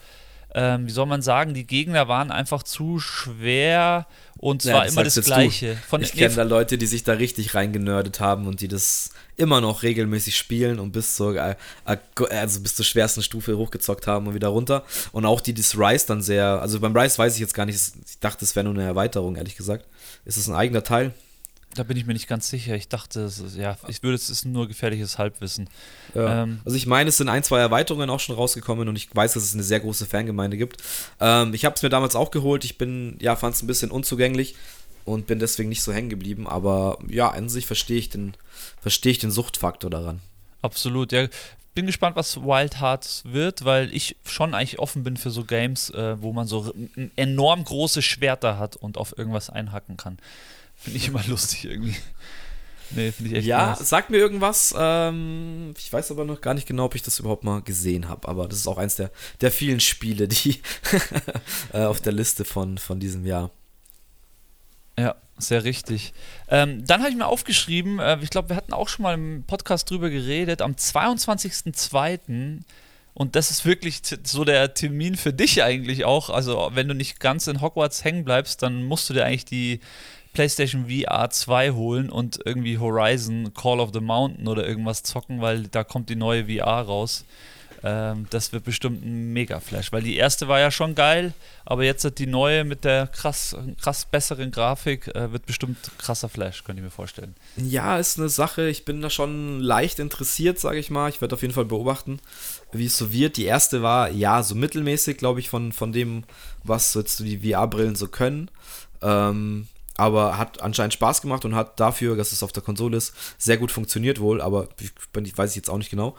[0.58, 4.88] ähm, wie soll man sagen, die Gegner waren einfach zu schwer und es ja, war
[4.88, 5.76] immer das Gleiche.
[5.88, 9.60] Von, ich kenne da Leute, die sich da richtig reingenördet haben und die das immer
[9.60, 14.34] noch regelmäßig spielen und bis zur, äh, also bis zur schwersten Stufe hochgezockt haben und
[14.34, 14.86] wieder runter.
[15.12, 17.66] Und auch die, die das Rise dann sehr, also beim Rise weiß ich jetzt gar
[17.66, 19.86] nicht, ich dachte, es wäre nur eine Erweiterung, ehrlich gesagt.
[20.24, 21.14] Ist es ein eigener Teil?
[21.76, 22.76] Da bin ich mir nicht ganz sicher.
[22.76, 25.70] Ich dachte, ist, ja, ich würde, es ist nur gefährliches Halbwissen.
[26.14, 26.44] Ja.
[26.44, 29.34] Ähm, also ich meine, es sind ein, zwei Erweiterungen auch schon rausgekommen und ich weiß,
[29.34, 30.82] dass es eine sehr große Fangemeinde gibt.
[31.20, 32.64] Ähm, ich habe es mir damals auch geholt.
[32.64, 34.56] Ich bin, ja, fand es ein bisschen unzugänglich
[35.04, 36.48] und bin deswegen nicht so hängen geblieben.
[36.48, 38.34] Aber ja, an sich verstehe ich den,
[38.82, 40.22] verstehe ich den Suchtfaktor daran.
[40.62, 41.28] Absolut, ja.
[41.76, 45.90] Bin gespannt, was Wild Hearts wird, weil ich schon eigentlich offen bin für so Games,
[45.90, 46.74] äh, wo man so
[47.18, 50.18] enorm große Schwerter hat und auf irgendwas einhacken kann.
[50.86, 51.96] Finde ich immer lustig irgendwie.
[52.92, 53.90] Nee, finde ich echt Ja, nice.
[53.90, 54.74] sag mir irgendwas.
[54.78, 58.28] Ähm, ich weiß aber noch gar nicht genau, ob ich das überhaupt mal gesehen habe.
[58.28, 59.10] Aber das ist auch eins der,
[59.42, 60.62] der vielen Spiele, die
[61.74, 63.50] äh, auf der Liste von, von diesem Jahr.
[64.98, 66.14] Ja, sehr richtig.
[66.48, 69.44] Ähm, dann habe ich mir aufgeschrieben, äh, ich glaube, wir hatten auch schon mal im
[69.46, 72.60] Podcast drüber geredet, am 22.02.
[73.16, 76.30] Und das ist wirklich so der Termin für dich eigentlich auch.
[76.30, 79.80] Also, wenn du nicht ganz in Hogwarts hängen bleibst, dann musst du dir eigentlich die
[80.36, 85.64] PlayStation VR 2 holen und irgendwie Horizon Call of the Mountain oder irgendwas zocken, weil
[85.64, 87.26] da kommt die neue VR raus.
[87.84, 91.34] Ähm, das wird bestimmt ein Mega-Flash, weil die erste war ja schon geil,
[91.66, 96.28] aber jetzt hat die neue mit der krass, krass besseren Grafik, äh, wird bestimmt krasser
[96.28, 97.36] Flash, könnte ich mir vorstellen.
[97.58, 101.10] Ja, ist eine Sache, ich bin da schon leicht interessiert, sage ich mal.
[101.10, 102.20] Ich werde auf jeden Fall beobachten,
[102.72, 103.38] wie es so wird.
[103.38, 106.24] Die erste war ja so mittelmäßig, glaube ich, von, von dem,
[106.64, 108.50] was jetzt die VR-Brillen so können.
[109.02, 113.14] Ähm, aber hat anscheinend Spaß gemacht und hat dafür, dass es auf der Konsole ist,
[113.38, 114.92] sehr gut funktioniert wohl, aber ich,
[115.24, 116.16] ich weiß ich jetzt auch nicht genau.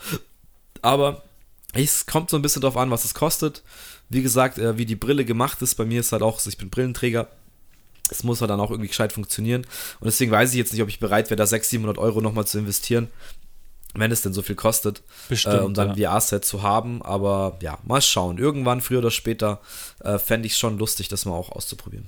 [0.83, 1.23] Aber
[1.73, 3.63] es kommt so ein bisschen drauf an, was es kostet.
[4.09, 6.71] Wie gesagt, äh, wie die Brille gemacht ist, bei mir ist halt auch, ich bin
[6.71, 7.29] Brillenträger.
[8.09, 9.63] Es muss halt dann auch irgendwie gescheit funktionieren.
[10.01, 12.47] Und deswegen weiß ich jetzt nicht, ob ich bereit wäre, da 600, 700 Euro nochmal
[12.47, 13.09] zu investieren,
[13.95, 16.13] wenn es denn so viel kostet, Bestimmt, äh, um dann ja.
[16.13, 17.03] VR-Set zu haben.
[17.03, 18.39] Aber ja, mal schauen.
[18.39, 19.61] Irgendwann, früher oder später,
[20.05, 22.07] äh, fände ich es schon lustig, das mal auch auszuprobieren.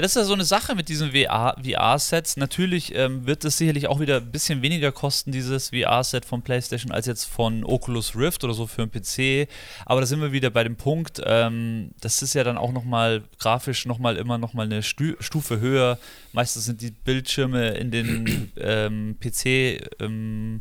[0.00, 2.36] Das ist ja so eine Sache mit diesen VR-Sets.
[2.36, 6.92] Natürlich ähm, wird es sicherlich auch wieder ein bisschen weniger kosten, dieses VR-Set von PlayStation,
[6.92, 9.48] als jetzt von Oculus Rift oder so für einen PC.
[9.86, 13.22] Aber da sind wir wieder bei dem Punkt, ähm, das ist ja dann auch nochmal
[13.38, 15.98] grafisch nochmal immer nochmal eine Stu Stufe höher.
[16.32, 20.60] Meistens sind die Bildschirme in den ähm, PC ähm,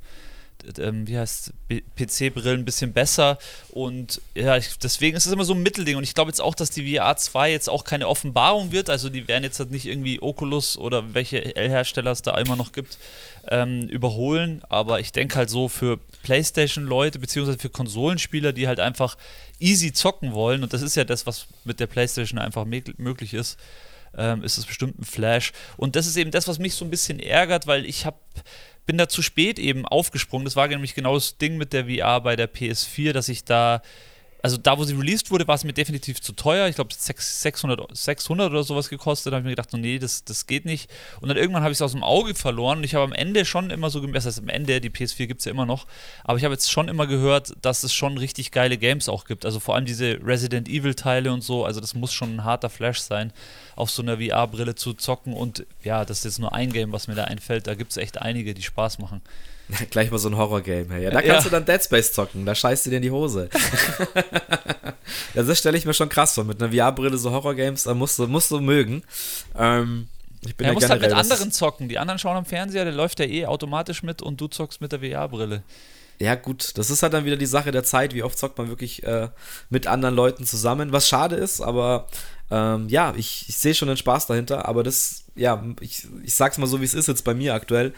[0.77, 1.53] ähm, wie heißt
[1.97, 6.03] PC-Brillen ein bisschen besser und ja, ich, deswegen ist es immer so ein Mittelding und
[6.03, 9.27] ich glaube jetzt auch, dass die VR 2 jetzt auch keine Offenbarung wird, also die
[9.27, 12.97] werden jetzt halt nicht irgendwie Oculus oder welche L-Hersteller es da immer noch gibt,
[13.47, 19.17] ähm, überholen, aber ich denke halt so für Playstation-Leute beziehungsweise für Konsolenspieler, die halt einfach
[19.59, 23.57] easy zocken wollen und das ist ja das, was mit der Playstation einfach möglich ist,
[24.17, 26.91] ähm, ist es bestimmt ein Flash und das ist eben das, was mich so ein
[26.91, 28.17] bisschen ärgert, weil ich habe
[28.89, 30.45] bin da zu spät eben aufgesprungen.
[30.45, 33.83] Das war nämlich genau das Ding mit der VR bei der PS4, dass ich da
[34.41, 36.67] also da, wo sie released wurde, war es mir definitiv zu teuer.
[36.67, 39.31] Ich glaube, 600, 600 oder sowas gekostet.
[39.31, 40.89] Da habe ich mir gedacht, nee, das, das geht nicht.
[41.19, 42.79] Und dann irgendwann habe ich es aus dem Auge verloren.
[42.79, 45.39] Und ich habe am Ende schon immer so, das heißt am Ende, die PS4 gibt
[45.39, 45.87] es ja immer noch,
[46.23, 49.45] aber ich habe jetzt schon immer gehört, dass es schon richtig geile Games auch gibt.
[49.45, 51.65] Also vor allem diese Resident Evil-Teile und so.
[51.65, 53.33] Also das muss schon ein harter Flash sein,
[53.75, 55.33] auf so einer VR-Brille zu zocken.
[55.33, 57.67] Und ja, das ist jetzt nur ein Game, was mir da einfällt.
[57.67, 59.21] Da gibt es echt einige, die Spaß machen.
[59.89, 60.89] Gleich mal so ein Horror-Game.
[60.89, 61.03] Hey.
[61.03, 61.49] Ja, da kannst ja.
[61.49, 63.49] du dann Dead Space zocken, da scheißt du dir in die Hose.
[65.33, 66.43] das stelle ich mir schon krass vor.
[66.43, 69.03] Mit einer VR-Brille so Horror-Games, da musst du, musst du mögen.
[69.57, 70.07] Ähm,
[70.41, 71.89] ich bin ja, ja musst halt mit anderen zocken.
[71.89, 74.91] Die anderen schauen am Fernseher, der läuft ja eh automatisch mit und du zockst mit
[74.91, 75.63] der VR-Brille.
[76.19, 78.13] Ja, gut, das ist halt dann wieder die Sache der Zeit.
[78.13, 79.29] Wie oft zockt man wirklich äh,
[79.69, 80.91] mit anderen Leuten zusammen?
[80.91, 82.07] Was schade ist, aber
[82.51, 84.67] ähm, ja, ich, ich sehe schon den Spaß dahinter.
[84.67, 87.93] Aber das, ja, ich, ich sag's mal so, wie es ist jetzt bei mir aktuell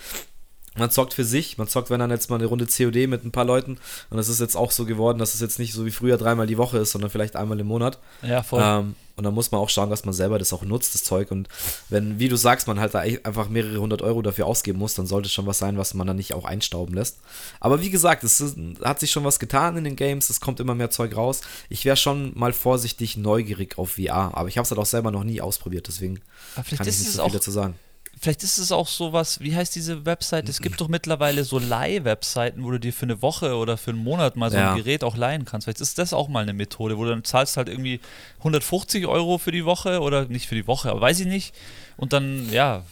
[0.78, 3.32] man zockt für sich, man zockt, wenn dann jetzt mal eine Runde COD mit ein
[3.32, 3.78] paar Leuten
[4.10, 6.48] und es ist jetzt auch so geworden, dass es jetzt nicht so wie früher dreimal
[6.48, 8.00] die Woche ist, sondern vielleicht einmal im Monat.
[8.22, 8.62] Ja, voll.
[8.64, 11.30] Ähm, und dann muss man auch schauen, dass man selber das auch nutzt, das Zeug.
[11.30, 11.48] Und
[11.90, 15.06] wenn, wie du sagst, man halt da einfach mehrere hundert Euro dafür ausgeben muss, dann
[15.06, 17.20] sollte es schon was sein, was man dann nicht auch einstauben lässt.
[17.60, 20.60] Aber wie gesagt, es ist, hat sich schon was getan in den Games, es kommt
[20.60, 21.42] immer mehr Zeug raus.
[21.70, 25.12] Ich wäre schon mal vorsichtig neugierig auf VR, aber ich habe es halt auch selber
[25.12, 26.22] noch nie ausprobiert, deswegen
[26.56, 27.76] kann ich nicht so viel dazu sagen.
[28.22, 30.48] Vielleicht ist es auch sowas, wie heißt diese Website?
[30.48, 34.04] Es gibt doch mittlerweile so Leih-Webseiten, wo du dir für eine Woche oder für einen
[34.04, 34.72] Monat mal so ja.
[34.74, 35.66] ein Gerät auch leihen kannst.
[35.66, 38.00] Vielleicht ist das auch mal eine Methode, wo du dann zahlst halt irgendwie
[38.38, 41.56] 150 Euro für die Woche oder nicht für die Woche, aber weiß ich nicht.
[41.98, 42.84] Und dann, ja,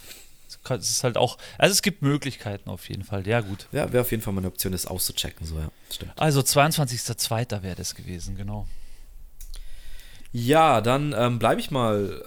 [0.68, 3.68] es ist halt auch, also es gibt Möglichkeiten auf jeden Fall, ja gut.
[3.72, 6.12] Ja, wäre auf jeden Fall mal eine Option, das auszuchecken, so ja, stimmt.
[6.16, 7.62] Also 22.02.
[7.62, 8.68] wäre das gewesen, genau.
[10.32, 12.24] Ja, dann ähm, bleibe ich mal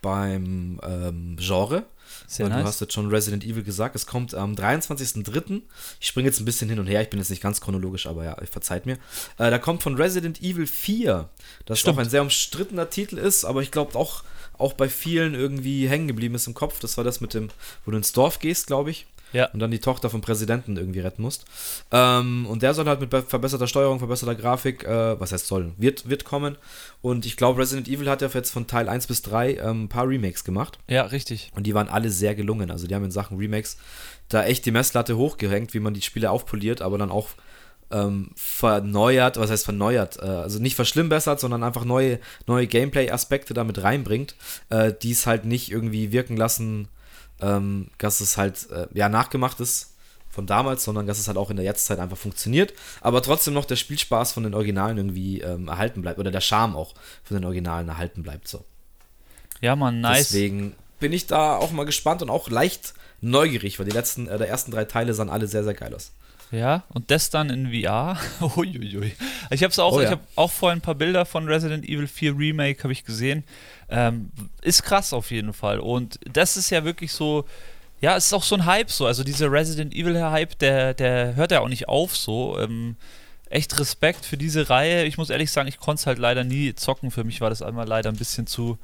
[0.00, 1.84] beim ähm, Genre.
[2.26, 2.62] Sehr nice.
[2.62, 3.94] Du hast jetzt schon Resident Evil gesagt.
[3.96, 5.62] Es kommt am 23.03.
[6.00, 7.02] Ich springe jetzt ein bisschen hin und her.
[7.02, 8.94] Ich bin jetzt nicht ganz chronologisch, aber ja, verzeiht mir.
[9.38, 11.28] Äh, da kommt von Resident Evil 4,
[11.66, 11.96] das Stimmt.
[11.96, 14.24] doch ein sehr umstrittener Titel ist, aber ich glaube auch,
[14.58, 16.80] auch bei vielen irgendwie hängen geblieben ist im Kopf.
[16.80, 17.48] Das war das mit dem,
[17.84, 19.50] wo du ins Dorf gehst, glaube ich ja.
[19.52, 21.44] und dann die Tochter vom Präsidenten irgendwie retten musst.
[21.90, 26.08] Ähm, und der soll halt mit verbesserter Steuerung, verbesserter Grafik, äh, was heißt soll, wird,
[26.08, 26.56] wird kommen.
[27.02, 29.88] Und ich glaube, Resident Evil hat ja jetzt von Teil 1 bis 3 ähm, ein
[29.88, 30.78] paar Remakes gemacht.
[30.88, 31.50] Ja, richtig.
[31.54, 32.70] Und die waren alle sehr gelungen.
[32.70, 33.76] Also die haben in Sachen Remakes
[34.28, 37.28] da echt die Messlatte hochgehängt, wie man die Spiele aufpoliert, aber dann auch
[37.90, 43.82] ähm, verneuert, was heißt verneuert, äh, also nicht verschlimmbessert, sondern einfach neue, neue Gameplay-Aspekte damit
[43.82, 44.36] reinbringt,
[44.70, 46.88] äh, die es halt nicht irgendwie wirken lassen,
[47.40, 49.94] ähm, dass es halt äh, ja nachgemacht ist
[50.28, 53.64] von damals, sondern dass es halt auch in der Jetztzeit einfach funktioniert, aber trotzdem noch
[53.64, 57.44] der Spielspaß von den Originalen irgendwie ähm, erhalten bleibt oder der Charme auch von den
[57.44, 58.64] Originalen erhalten bleibt so.
[59.60, 60.28] Ja, man, nice.
[60.28, 64.38] Deswegen bin ich da auch mal gespannt und auch leicht neugierig, weil die letzten, äh,
[64.38, 66.12] der ersten drei Teile sahen alle sehr, sehr geil aus.
[66.52, 68.18] Ja, und das dann in VR.
[68.56, 69.12] Uiuiui.
[69.50, 70.06] Ich habe auch, oh, ja.
[70.06, 73.44] ich habe auch vorhin ein paar Bilder von Resident Evil 4 Remake habe ich gesehen.
[73.88, 75.78] Ähm, ist krass auf jeden Fall.
[75.78, 77.46] Und das ist ja wirklich so,
[78.00, 79.06] ja, es ist auch so ein Hype so.
[79.06, 82.58] Also dieser Resident Evil Hype, der, der hört ja auch nicht auf so.
[82.58, 82.96] Ähm,
[83.48, 85.04] echt Respekt für diese Reihe.
[85.04, 87.10] Ich muss ehrlich sagen, ich konnte es halt leider nie zocken.
[87.10, 88.78] Für mich war das einmal leider ein bisschen zu,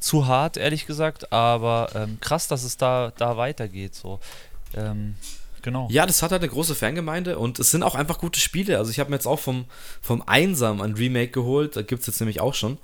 [0.00, 1.32] zu hart, ehrlich gesagt.
[1.32, 3.94] Aber ähm, krass, dass es da, da weitergeht.
[3.94, 4.18] So.
[4.74, 5.16] Ähm,
[5.64, 5.88] genau.
[5.90, 8.78] Ja, das hat halt eine große Fangemeinde und es sind auch einfach gute Spiele.
[8.78, 9.64] Also ich habe mir jetzt auch vom,
[10.00, 12.78] vom Einsam ein Remake geholt, da gibt es jetzt nämlich auch schon,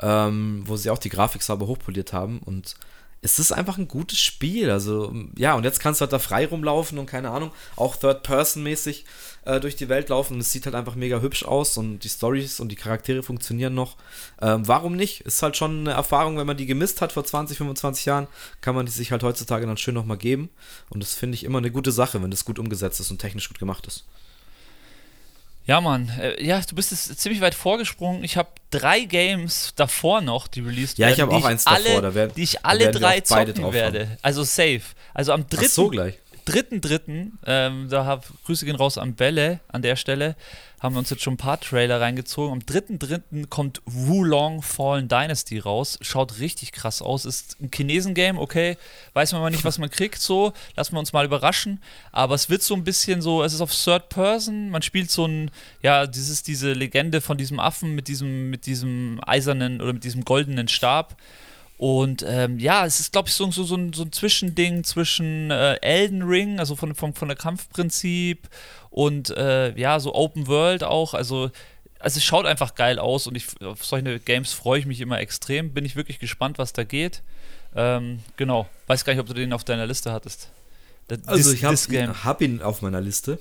[0.00, 2.74] ähm, wo sie auch die Grafik sauber hochpoliert haben und
[3.24, 4.68] es ist einfach ein gutes Spiel.
[4.68, 9.04] Also, ja, und jetzt kannst du halt da frei rumlaufen und keine Ahnung, auch Third-Person-mäßig
[9.44, 10.40] äh, durch die Welt laufen.
[10.40, 13.96] Es sieht halt einfach mega hübsch aus und die Stories und die Charaktere funktionieren noch.
[14.40, 15.20] Ähm, warum nicht?
[15.20, 18.26] Ist halt schon eine Erfahrung, wenn man die gemisst hat vor 20, 25 Jahren,
[18.60, 20.50] kann man die sich halt heutzutage dann schön nochmal geben.
[20.90, 23.48] Und das finde ich immer eine gute Sache, wenn das gut umgesetzt ist und technisch
[23.48, 24.04] gut gemacht ist.
[25.64, 26.10] Ja, Mann.
[26.20, 28.24] Äh, ja, du bist jetzt ziemlich weit vorgesprungen.
[28.24, 31.14] Ich habe drei Games davor noch, die released Ja, werden.
[31.16, 34.18] ich habe auch eins alle, davor, da werden- Die ich alle drei zocken werde.
[34.22, 34.82] Also safe.
[35.14, 36.14] Also am Ach dritten, so gleich.
[36.44, 40.36] Dritten, dritten, ähm, da hab, Grüße gehen raus an Bälle an der Stelle,
[40.82, 42.52] haben wir uns jetzt schon ein paar Trailer reingezogen.
[42.52, 45.96] Am dritten, dritten kommt Wulong Fallen Dynasty raus.
[46.00, 47.24] Schaut richtig krass aus.
[47.24, 48.76] Ist ein Chinesen-Game, okay.
[49.12, 50.52] Weiß man mal nicht, was man kriegt, so.
[50.74, 51.80] Lassen wir uns mal überraschen.
[52.10, 54.70] Aber es wird so ein bisschen so, es ist auf Third Person.
[54.70, 55.52] Man spielt so ein,
[55.82, 60.24] ja, ist diese Legende von diesem Affen mit diesem, mit diesem eisernen oder mit diesem
[60.24, 61.16] goldenen Stab.
[61.84, 65.50] Und ähm, ja, es ist, glaube ich, so, so, so, ein, so ein Zwischending zwischen
[65.50, 68.48] äh, Elden Ring, also von, von, von der Kampfprinzip
[68.90, 71.12] und äh, ja, so Open World auch.
[71.12, 71.50] Also,
[71.98, 75.18] also es schaut einfach geil aus und ich, auf solche Games freue ich mich immer
[75.18, 75.74] extrem.
[75.74, 77.20] Bin ich wirklich gespannt, was da geht.
[77.74, 78.68] Ähm, genau.
[78.86, 80.50] Weiß gar nicht, ob du den auf deiner Liste hattest.
[81.08, 82.22] Da- Also ich habe Game.
[82.22, 83.40] hab ihn auf meiner Liste.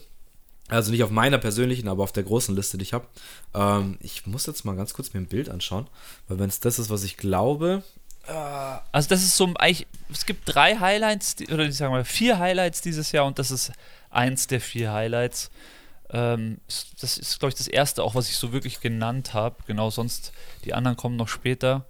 [0.68, 3.06] Also nicht auf meiner persönlichen, aber auf der großen Liste, die ich habe.
[3.54, 5.86] Ähm, ich muss jetzt mal ganz kurz mir ein Bild anschauen,
[6.28, 7.84] weil wenn es das ist, was ich glaube,
[8.28, 12.82] Also das ist so eigentlich, es gibt drei Highlights, oder ich sage mal vier Highlights
[12.82, 13.72] dieses Jahr und das ist
[14.10, 15.50] eins der vier Highlights.
[16.12, 16.60] Ähm,
[17.00, 19.56] das ist, glaube ich, das erste auch, was ich so wirklich genannt habe.
[19.66, 20.34] Genau, sonst
[20.66, 21.86] die anderen kommen noch später.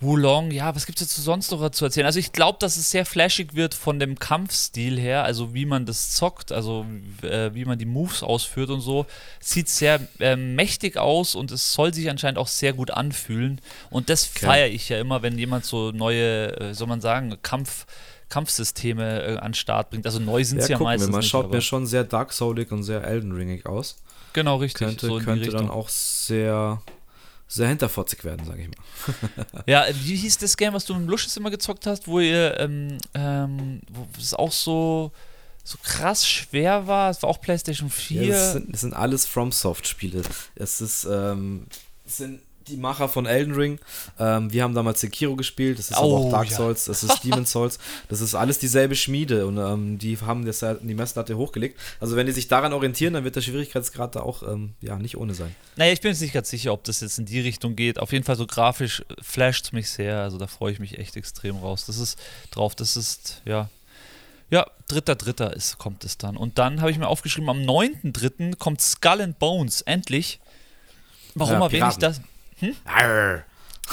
[0.00, 2.04] Wulong, ja, was gibt es jetzt sonst noch zu erzählen?
[2.06, 5.86] Also ich glaube, dass es sehr flashig wird von dem Kampfstil her, also wie man
[5.86, 6.84] das zockt, also
[7.22, 9.06] äh, wie man die Moves ausführt und so.
[9.40, 13.60] Sieht sehr ähm, mächtig aus und es soll sich anscheinend auch sehr gut anfühlen.
[13.90, 14.46] Und das Okay.
[14.46, 17.86] feiere ich ja immer, wenn jemand so neue, äh, soll man sagen, Kampf,
[18.28, 20.06] Kampfsysteme äh, an den Start bringt.
[20.06, 21.28] Also neu sind ja, sie ja, meistens nicht.
[21.30, 23.96] schaut mir schon sehr Dark Soulig und sehr Elden Ringig aus.
[24.32, 24.86] genau, richtig.
[24.86, 26.82] Könnte, so könnte dann auch sehr,
[27.54, 29.62] sehr hinterfotzig werden, sage ich mal.
[29.66, 32.98] Ja, wie hieß das Game, was du mit Lusches immer gezockt hast, wo ihr, ähm,
[33.14, 35.12] ähm, wo es auch so,
[35.62, 37.10] so krass schwer war?
[37.10, 38.22] Es war auch PlayStation 4.
[38.24, 40.22] Ja, das, sind, das sind alles FromSoft-Spiele.
[40.56, 41.66] Es ist, ähm,
[42.04, 43.78] es sind die Macher von Elden Ring.
[44.18, 45.78] Ähm, wir haben damals Sekiro gespielt.
[45.78, 46.56] Das ist aber Oh, auch Dark ja.
[46.56, 46.84] Souls.
[46.86, 47.78] Das ist Demon Souls.
[48.08, 51.78] Das ist alles dieselbe Schmiede und ähm, die haben das ja in die Messlatte hochgelegt.
[52.00, 55.16] Also wenn die sich daran orientieren, dann wird der Schwierigkeitsgrad da auch ähm, ja nicht
[55.16, 55.54] ohne sein.
[55.76, 57.98] Naja, ich bin jetzt nicht ganz sicher, ob das jetzt in die Richtung geht.
[57.98, 60.18] Auf jeden Fall so grafisch flasht es mich sehr.
[60.20, 61.84] Also da freue ich mich echt extrem raus.
[61.86, 62.18] Das ist
[62.50, 63.68] drauf, das ist, ja.
[64.50, 66.36] Ja, dritter, dritter ist, kommt es dann.
[66.36, 68.56] Und dann habe ich mir aufgeschrieben, am 9.3.
[68.56, 70.38] kommt Skull and Bones, endlich.
[71.34, 72.24] Warum Ja, erwähne ich Piraten.
[72.60, 72.76] Das?
[72.84, 73.44] Arr.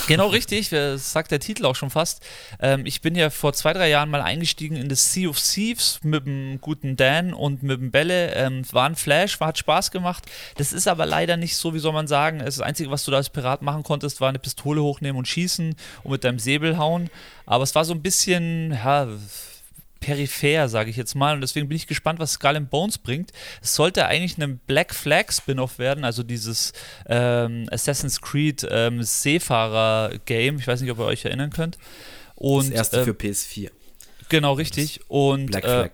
[0.07, 2.23] Genau richtig, das sagt der Titel auch schon fast.
[2.59, 5.99] Ähm, ich bin ja vor zwei, drei Jahren mal eingestiegen in das Sea of Thieves
[6.01, 8.33] mit dem guten Dan und mit dem Bälle.
[8.33, 10.25] Ähm, war ein Flash, war, hat Spaß gemacht.
[10.55, 12.39] Das ist aber leider nicht so, wie soll man sagen.
[12.39, 15.75] Das Einzige, was du da als Pirat machen konntest, war eine Pistole hochnehmen und schießen
[16.03, 17.09] und mit deinem Säbel hauen.
[17.45, 19.07] Aber es war so ein bisschen, ja,
[20.01, 21.35] peripher, sage ich jetzt mal.
[21.35, 23.31] Und deswegen bin ich gespannt, was Skull and Bones bringt.
[23.61, 26.73] Es sollte eigentlich ein Black Flag Spin-off werden, also dieses
[27.07, 30.57] ähm, Assassin's Creed ähm, Seefahrer-Game.
[30.57, 31.77] Ich weiß nicht, ob ihr euch erinnern könnt.
[32.35, 33.71] Und, Das erste ähm, für PS4.
[34.27, 34.99] Genau, richtig.
[35.07, 35.91] Und Black äh, Flag.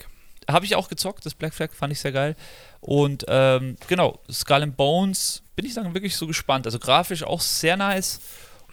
[0.49, 2.35] habe ich auch gezockt, das Black Flag fand ich sehr geil.
[2.79, 6.65] Und ähm, genau, Skull and Bones bin ich dann wirklich so gespannt.
[6.65, 8.19] Also grafisch auch sehr nice.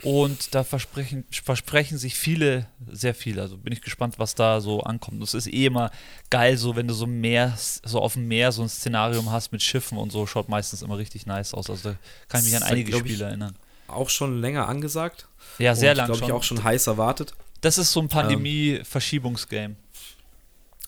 [0.05, 3.41] Und da versprechen, versprechen sich viele sehr viel.
[3.41, 5.23] Also bin ich gespannt, was da so ankommt.
[5.23, 5.91] Das ist eh immer
[6.31, 9.63] geil, so wenn du so Meer, so auf dem Meer so ein Szenarium hast mit
[9.63, 11.71] Schiffen und so, schaut meistens immer richtig nice aus.
[11.71, 11.97] Also da
[12.29, 13.57] kann ich mich an einige Spiele erinnern.
[13.89, 15.29] Auch schon länger angesagt.
[15.59, 17.35] Ja, sehr und, lang glaube ich, auch schon heiß erwartet.
[17.61, 18.07] Das ist so Ähm.
[18.07, 19.77] ein Pandemie-Verschiebungsgame.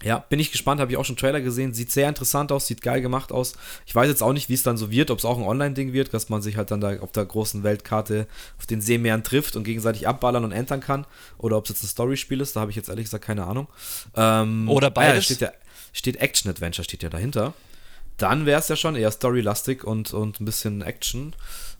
[0.02, 1.72] Ja, bin ich gespannt, habe ich auch schon Trailer gesehen.
[1.72, 3.54] Sieht sehr interessant aus, sieht geil gemacht aus.
[3.86, 5.94] Ich weiß jetzt auch nicht, wie es dann so wird, ob es auch ein Online-Ding
[5.94, 8.26] wird, dass man sich halt dann da auf der großen Weltkarte
[8.58, 11.06] auf den Seemeeren trifft und gegenseitig abballern und entern kann.
[11.38, 13.68] Oder ob es jetzt ein Storyspiel ist, da habe ich jetzt ehrlich gesagt keine Ahnung.
[14.14, 15.24] Ähm, Oder ah beides.
[15.24, 15.50] steht ja,
[15.94, 17.54] steht Action-Adventure, steht ja dahinter.
[18.18, 21.34] Dann wäre es ja schon eher storylastig und, und ein bisschen Action.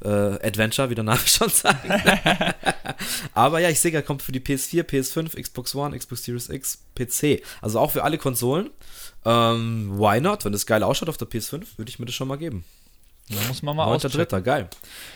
[0.05, 1.87] Äh, Adventure, wie der Name schon sagt.
[3.35, 6.85] Aber ja, ich sehe, er kommt für die PS4, PS5, Xbox One, Xbox Series X,
[6.95, 7.43] PC.
[7.63, 8.71] Also auch für alle Konsolen.
[9.25, 10.45] Ähm, why not?
[10.45, 12.65] Wenn das geil ausschaut auf der PS5, würde ich mir das schon mal geben.
[13.29, 14.21] Da muss man mal auschecken.
[14.21, 14.41] 9.3.
[14.41, 14.69] geil.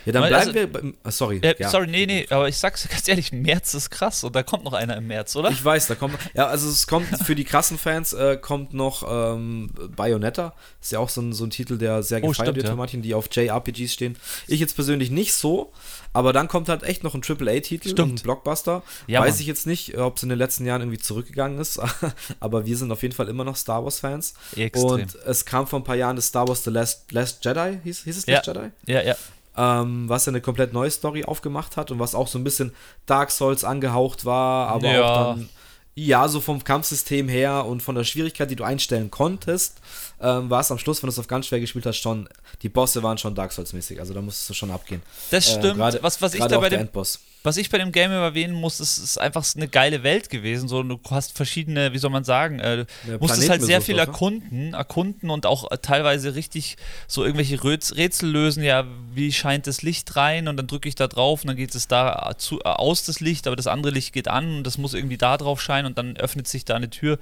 [0.04, 0.96] Ja, dann Weil, bleiben also- wir beim.
[1.04, 1.38] ah, sorry.
[1.42, 1.68] Äh, ja.
[1.68, 4.72] Sorry, nee, nee, aber ich sag's ganz ehrlich, März ist krass und da kommt noch
[4.72, 5.50] einer im März, oder?
[5.50, 6.18] Ich weiß, da kommt.
[6.34, 10.54] Ja, also es kommt für die krassen Fans äh, kommt noch ähm, Bayonetta.
[10.80, 12.74] Ist ja auch so ein, so ein Titel, der sehr Oh, gefeiert stimmt, wird ja.
[12.74, 14.16] manchen, die auf JRPGs stehen.
[14.48, 15.72] Ich jetzt persönlich nicht so,
[16.12, 18.82] aber dann kommt halt echt noch ein AAA-Titel, ein Blockbuster.
[19.06, 21.80] Ja, Weiß ich jetzt nicht, ob es in den letzten Jahren irgendwie zurückgegangen ist,
[22.40, 24.34] aber wir sind auf jeden Fall immer noch Star Wars-Fans.
[24.74, 28.04] Und es kam vor ein paar Jahren das Star Wars The Last, Last Jedi, hieß,
[28.04, 28.34] hieß es Ja.
[28.36, 28.70] Last Jedi?
[28.86, 29.14] Ja, ja.
[29.56, 32.72] ähm, was ja eine komplett neue Story aufgemacht hat und was auch so ein bisschen
[33.06, 35.02] Dark Souls angehaucht war, aber Ja.
[35.02, 35.48] auch dann,
[35.96, 39.78] ja, so vom Kampfsystem her und von der Schwierigkeit, die du einstellen konntest,
[40.20, 42.28] ähm, war es am Schluss, wenn du es auf ganz schwer gespielt hast, schon,
[42.62, 45.02] die Bosse waren schon Dark Souls-mäßig, also da musstest du schon abgehen.
[45.30, 45.76] Das Äh, stimmt.
[45.76, 47.20] gerade- was, was ich da bei dem, Endboss.
[47.42, 50.68] Was ich bei dem Game erwähnen muss, ist, ist einfach eine geile Welt gewesen.
[50.68, 54.04] So, du hast verschiedene, wie soll man sagen, äh, Ja, musstest halt sehr viel oder?
[54.04, 56.76] erkunden, erkunden und auch äh, teilweise richtig
[57.06, 58.62] so irgendwelche Räts Rätsel lösen.
[58.62, 61.74] Ja, wie scheint das Licht rein und dann drücke ich da drauf und dann geht
[61.74, 64.76] es da zu, äh, aus das Licht, aber das andere Licht geht an und das
[64.76, 67.18] muss irgendwie da drauf scheinen und dann öffnet sich da eine Tür.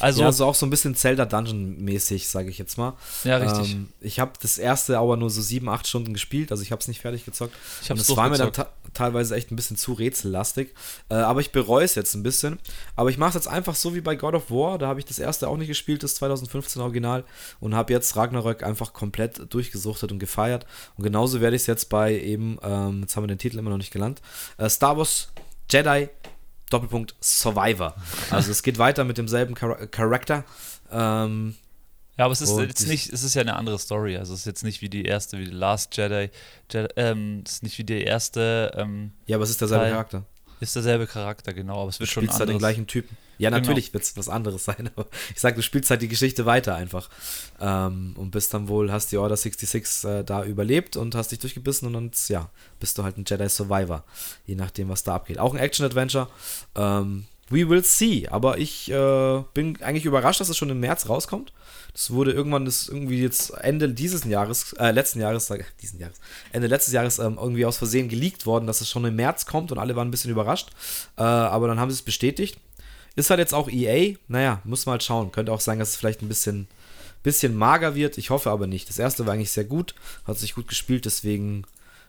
[0.00, 2.94] Also, ja, also auch so ein bisschen Zelda Dungeon-mäßig, sage ich jetzt mal.
[3.22, 3.72] Ja, richtig.
[3.72, 6.80] Ähm, ich habe das erste aber nur so sieben, acht Stunden gespielt, also ich habe
[6.80, 7.54] es nicht fertig gezockt.
[7.82, 8.52] Ich Und es war mir dann
[8.94, 10.74] teilweise echt ein bisschen zu rätsellastig.
[11.08, 12.58] Äh, aber ich bereue es jetzt ein bisschen.
[12.96, 14.78] Aber ich mache es jetzt einfach so wie bei God of War.
[14.78, 17.24] Da habe ich das erste auch nicht gespielt, das 2015 Original.
[17.60, 20.66] Und habe jetzt Ragnarök einfach komplett durchgesuchtet und gefeiert.
[20.96, 23.70] Und genauso werde ich es jetzt bei eben, ähm, jetzt haben wir den Titel immer
[23.70, 24.20] noch nicht gelernt,
[24.58, 25.28] äh, Star Wars
[25.70, 26.08] Jedi
[26.70, 27.94] Doppelpunkt Survivor.
[28.30, 30.44] Also es geht weiter mit demselben Char Charakter.
[30.90, 31.56] Ähm,
[32.20, 34.18] Ja, aber es ist Und jetzt ich- nicht, es ist ja eine andere Story.
[34.18, 36.28] Also es ist jetzt nicht wie die erste, wie The Last Jedi.
[36.70, 39.92] Jedi ähm, es ist nicht wie die erste, ähm, ja, aber es ist derselbe Teil.
[39.92, 40.24] Charakter.
[40.60, 43.16] ist derselbe Charakter, genau, aber es Du wird schon spielst halt den gleichen Typen.
[43.38, 43.60] Ja, Genau.
[43.60, 46.74] natürlich wird es was anderes sein, aber ich sag, du spielst halt die Geschichte weiter
[46.74, 47.08] einfach.
[47.58, 51.38] Ähm, und bist dann wohl, hast die Order 66 äh, da überlebt und hast dich
[51.38, 54.04] durchgebissen und dann, ja, bist du halt ein Jedi Survivor.
[54.44, 55.38] Je nachdem, was da abgeht.
[55.38, 56.28] Auch ein Action-Adventure.
[56.74, 58.26] Ähm, we will see.
[58.28, 61.52] Aber ich äh, bin eigentlich überrascht, dass es schon im März rauskommt.
[61.92, 66.20] Das wurde irgendwann, das irgendwie jetzt Ende dieses Jahres, äh, letzten Jahres, sag- diesen Jahres,
[66.52, 69.72] Ende letztes Jahres ähm, irgendwie aus Versehen geleakt worden, dass es schon im März kommt
[69.72, 70.70] und alle waren ein bisschen überrascht.
[71.18, 72.58] Äh, aber dann haben sie es bestätigt.
[73.16, 74.14] Ist halt jetzt auch EA.
[74.28, 75.32] Naja, muss mal halt schauen.
[75.32, 76.68] Könnte auch sein, dass es vielleicht ein bisschen,
[77.24, 78.18] bisschen mager wird.
[78.18, 78.88] Ich hoffe aber nicht.
[78.88, 81.64] Das erste war eigentlich sehr gut, hat sich gut gespielt, deswegen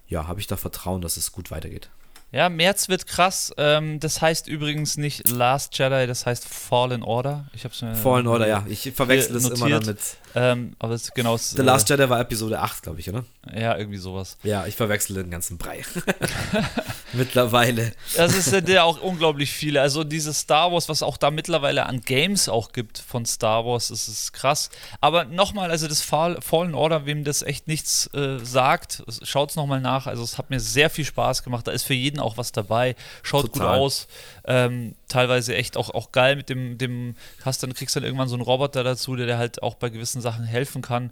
[0.07, 1.89] ja, habe ich da Vertrauen, dass es gut weitergeht.
[2.31, 3.53] Ja, März wird krass.
[3.57, 7.45] Ähm, das heißt übrigens nicht Last Jedi, das heißt Fallen Order.
[7.53, 8.65] Ich hab's mir Fallen Order, ja.
[8.69, 9.85] Ich verwechsel das immer notiert.
[9.85, 9.99] mit.
[10.35, 13.25] Ähm, aber es, genau, es, The Last Jedi war Episode 8, glaube ich, oder?
[13.49, 14.37] äh, ja, irgendwie sowas.
[14.43, 15.83] Ja, ich verwechsel den ganzen Brei.
[17.13, 17.91] Mittlerweile.
[18.15, 19.81] Das ist ja der auch unglaublich viele.
[19.81, 23.89] Also dieses Star Wars, was auch da mittlerweile an Games auch gibt von Star Wars,
[23.89, 24.69] das ist krass.
[25.01, 29.81] Aber nochmal, also das Fall, Fallen Order, wem das echt nichts äh, sagt, schaut's nochmal
[29.81, 30.07] nach.
[30.07, 31.67] Also es hat mir sehr viel Spaß gemacht.
[31.67, 32.95] Da ist für jeden auch was dabei.
[33.23, 33.67] Schaut Total.
[33.67, 34.07] gut aus.
[34.45, 38.35] Ähm, teilweise echt auch, auch geil mit dem, dem, hast dann, kriegst dann irgendwann so
[38.35, 41.11] einen Roboter dazu, der dir halt auch bei gewissen Sachen helfen kann.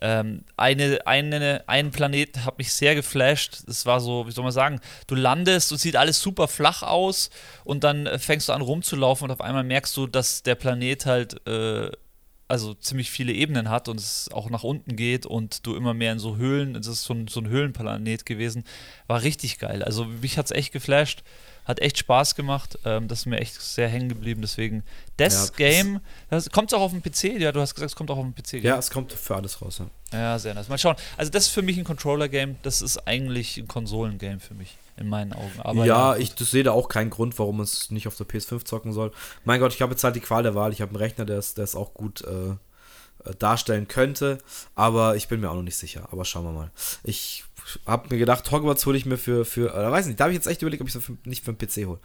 [0.00, 3.64] Ähm, eine, eine, ein Planet hat mich sehr geflasht.
[3.66, 7.30] Es war so, wie soll man sagen, du landest und sieht alles super flach aus
[7.64, 11.06] und dann äh, fängst du an rumzulaufen und auf einmal merkst du, dass der Planet
[11.06, 11.90] halt äh,
[12.48, 16.12] also ziemlich viele Ebenen hat und es auch nach unten geht und du immer mehr
[16.12, 18.64] in so Höhlen, es ist so ein, so ein Höhlenplanet gewesen.
[19.06, 19.82] War richtig geil.
[19.82, 21.22] Also mich hat es echt geflasht.
[21.68, 22.78] Hat echt Spaß gemacht.
[22.84, 24.40] Ähm, das ist mir echt sehr hängen geblieben.
[24.40, 24.82] Deswegen,
[25.18, 26.00] das Ja, Game,
[26.30, 27.38] das kommt auch auf dem PC.
[27.38, 28.64] Ja, du hast gesagt, es kommt auch auf dem PC.
[28.64, 29.78] Ja, es kommt für alles raus.
[29.78, 29.86] Ja.
[30.10, 30.68] Ja, sehr nice.
[30.68, 30.96] Mal schauen.
[31.18, 32.56] Also das ist für mich ein Controller-Game.
[32.62, 35.52] Das ist eigentlich ein Konsolen-Game für mich, in meinen Augen.
[35.58, 36.22] Aber ja, gut.
[36.40, 39.12] ich sehe da auch keinen Grund, warum es nicht auf der PS5 zocken soll.
[39.44, 40.72] Mein Gott, ich habe jetzt halt die Qual der Wahl.
[40.72, 42.52] Ich habe einen Rechner, der es der es auch gut äh,
[43.28, 44.38] äh, darstellen könnte,
[44.74, 46.08] aber ich bin mir auch noch nicht sicher.
[46.10, 46.70] Aber schauen wir mal.
[47.04, 47.44] Ich
[47.86, 50.38] habe mir gedacht, Hogwarts hole ich mir für, für oder weiß nicht, da habe ich
[50.38, 52.00] jetzt echt überlegt, ob ich es nicht für den PC hole.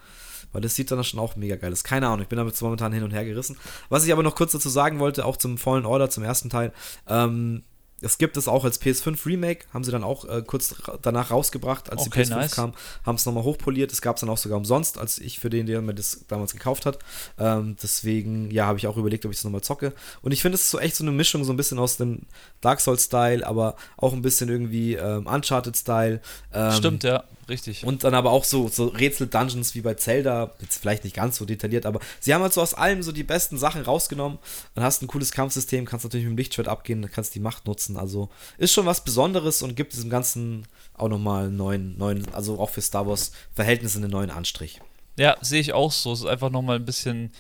[0.51, 1.83] Weil das sieht dann schon auch mega geil aus.
[1.83, 3.57] Keine Ahnung, ich bin damit momentan hin und her gerissen.
[3.89, 6.71] Was ich aber noch kurz dazu sagen wollte, auch zum Fallen Order, zum ersten Teil,
[7.07, 7.63] ähm,
[8.03, 11.89] es gibt es auch als PS5 Remake, haben sie dann auch äh, kurz danach rausgebracht,
[11.91, 12.51] als Okay, die PS5 nice.
[12.51, 12.73] kam,
[13.05, 13.91] haben es nochmal hochpoliert.
[13.91, 16.53] Es gab es dann auch sogar umsonst, als ich für den, der mir das damals
[16.53, 16.99] gekauft hat.
[17.39, 19.93] Ähm, deswegen, ja, habe ich auch überlegt, ob ich es nochmal zocke.
[20.21, 22.23] Und ich finde, es ist so echt so eine Mischung, so ein bisschen aus dem
[22.61, 26.21] Dark Souls-Style, aber auch ein bisschen irgendwie ähm, Uncharted-Style.
[26.53, 27.85] Ähm, Stimmt, ja, richtig.
[27.85, 30.51] und dann aber auch so, so Rätsel-Dungeons wie bei Zelda.
[30.61, 33.23] Jetzt vielleicht nicht ganz so detailliert, aber sie haben halt so aus allem so die
[33.23, 34.39] besten Sachen rausgenommen.
[34.75, 37.97] Dann hast ein cooles Kampfsystem, kannst natürlich mit dem Lichtschwert abgehen, kannst die Macht nutzen.
[37.97, 42.59] Also ist schon was Besonderes und gibt diesem Ganzen auch nochmal einen neuen, neuen, also
[42.59, 44.79] auch für Star Wars Verhältnisse einen neuen Anstrich.
[45.17, 46.13] Ja, sehe ich auch so.
[46.13, 47.31] Es ist einfach nochmal ein bisschen.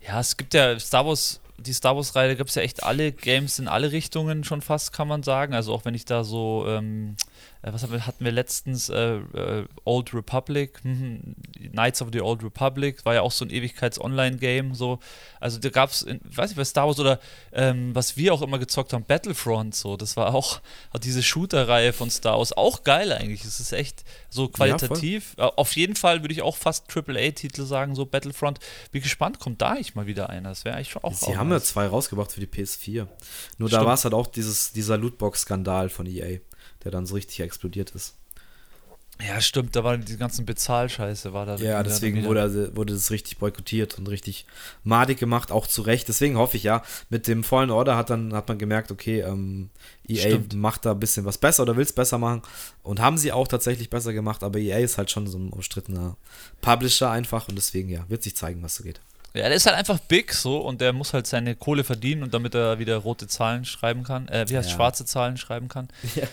[0.00, 3.58] Ja, es gibt ja Star Wars, die Star Wars-Reihe, gibt es ja echt alle Games
[3.58, 5.54] in alle Richtungen schon fast, kann man sagen.
[5.54, 7.31] Also auch wenn ich da so, ähm, äh,
[7.62, 11.36] was haben wir, hatten wir letztens, äh, äh, Old Republic, mhm,
[11.70, 14.98] Knights of the Old Republic, war ja auch so ein Ewigkeits-Online-Game, so.
[15.38, 17.20] Also da gab es, weiß nicht, bei Star Wars oder
[17.52, 19.96] ähm, was wir auch immer gezockt haben, Battlefront, so.
[19.96, 20.60] Das war auch,
[20.92, 23.44] auch diese Shooter-Reihe von Star Wars, auch geil eigentlich.
[23.44, 25.34] Es ist echt so qualitativ.
[25.36, 28.58] Äh, Auf jeden Fall würde ich auch fast AAA-Titel sagen, so Battlefront.
[28.90, 30.48] Bin gespannt, kommt da eigentlich mal wieder einer.
[30.48, 31.14] Das wäre eigentlich schon auch.
[31.14, 33.06] Sie auch haben ja zwei rausgebracht für die PS4.
[33.58, 33.86] Nur da Stimmt.
[33.86, 36.38] war es halt auch dieses, dieser Lootbox-Skandal von EA,
[36.84, 38.14] der dann so richtig explodiert ist.
[39.20, 41.56] Ja, stimmt, da war die ganzen Bezahlscheiße, war da.
[41.56, 44.46] Ja, deswegen wurde, wurde das richtig boykottiert und richtig
[44.84, 46.08] madig gemacht, auch zu Recht.
[46.08, 49.70] Deswegen hoffe ich ja, mit dem Fallen Order hat dann hat man gemerkt, okay, ähm,
[50.08, 50.54] EA stimmt.
[50.54, 52.42] macht da ein bisschen was besser oder will es besser machen.
[52.82, 56.16] Und haben sie auch tatsächlich besser gemacht, aber EA ist halt schon so ein umstrittener
[56.60, 59.00] Publisher einfach und deswegen, ja, wird sich zeigen, was so geht.
[59.34, 62.34] Ja, der ist halt einfach big so und der muss halt seine Kohle verdienen und
[62.34, 64.76] damit er wieder rote Zahlen schreiben kann, äh, wie heißt ja.
[64.76, 65.88] schwarze Zahlen schreiben kann.
[66.14, 66.26] Ja,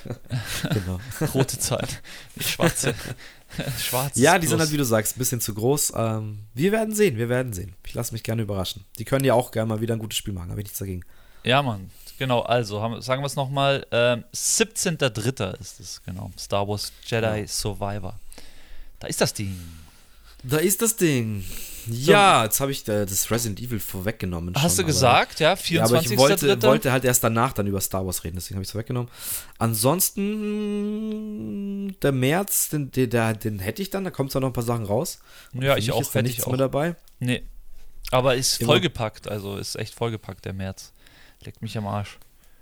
[0.70, 1.00] genau.
[1.34, 1.88] rote Zahlen,
[2.36, 2.94] nicht schwarze.
[3.80, 4.16] Schwarz.
[4.16, 5.94] Ja, die sind halt, wie du sagst, ein bisschen zu groß.
[5.96, 7.74] Ähm, wir werden sehen, wir werden sehen.
[7.86, 8.86] Ich lasse mich gerne überraschen.
[9.00, 11.04] Die können ja auch gerne mal wieder ein gutes Spiel machen, habe ich nichts dagegen.
[11.44, 11.90] Ja, Mann.
[12.20, 13.86] Genau, also haben, sagen wir es nochmal.
[13.92, 15.60] Ähm, 17.03.
[15.60, 16.32] ist es, genau.
[16.38, 17.48] Star Wars Jedi ja.
[17.48, 18.20] Survivor.
[19.00, 19.56] Da ist das Ding.
[20.44, 21.44] Da ist das Ding.
[21.88, 24.54] Ja, jetzt habe ich das Resident Evil vorweggenommen.
[24.56, 25.56] Hast schon, du gesagt, ja?
[25.56, 25.74] 24.
[25.74, 28.62] Ja, aber ich wollte, wollte, halt erst danach dann über Star Wars reden, deswegen habe
[28.64, 29.10] ich es vorweggenommen.
[29.58, 34.64] Ansonsten, der März, den, den, den hätte ich dann, da kommt zwar noch ein paar
[34.64, 35.20] Sachen raus.
[35.54, 36.02] Ja, ich auch.
[36.02, 36.50] Ist da nichts auch.
[36.50, 36.96] mehr dabei.
[37.20, 37.42] Nee.
[38.12, 40.94] Aber ist vollgepackt, also ist echt vollgepackt, der März.
[41.44, 42.18] Leckt mich am Arsch.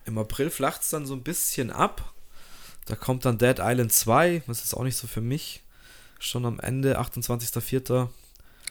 [0.06, 2.14] Im April flacht es dann so ein bisschen ab.
[2.86, 5.62] Da kommt dann Dead Island 2, das ist auch nicht so für mich.
[6.20, 8.08] Schon am Ende, 28.04.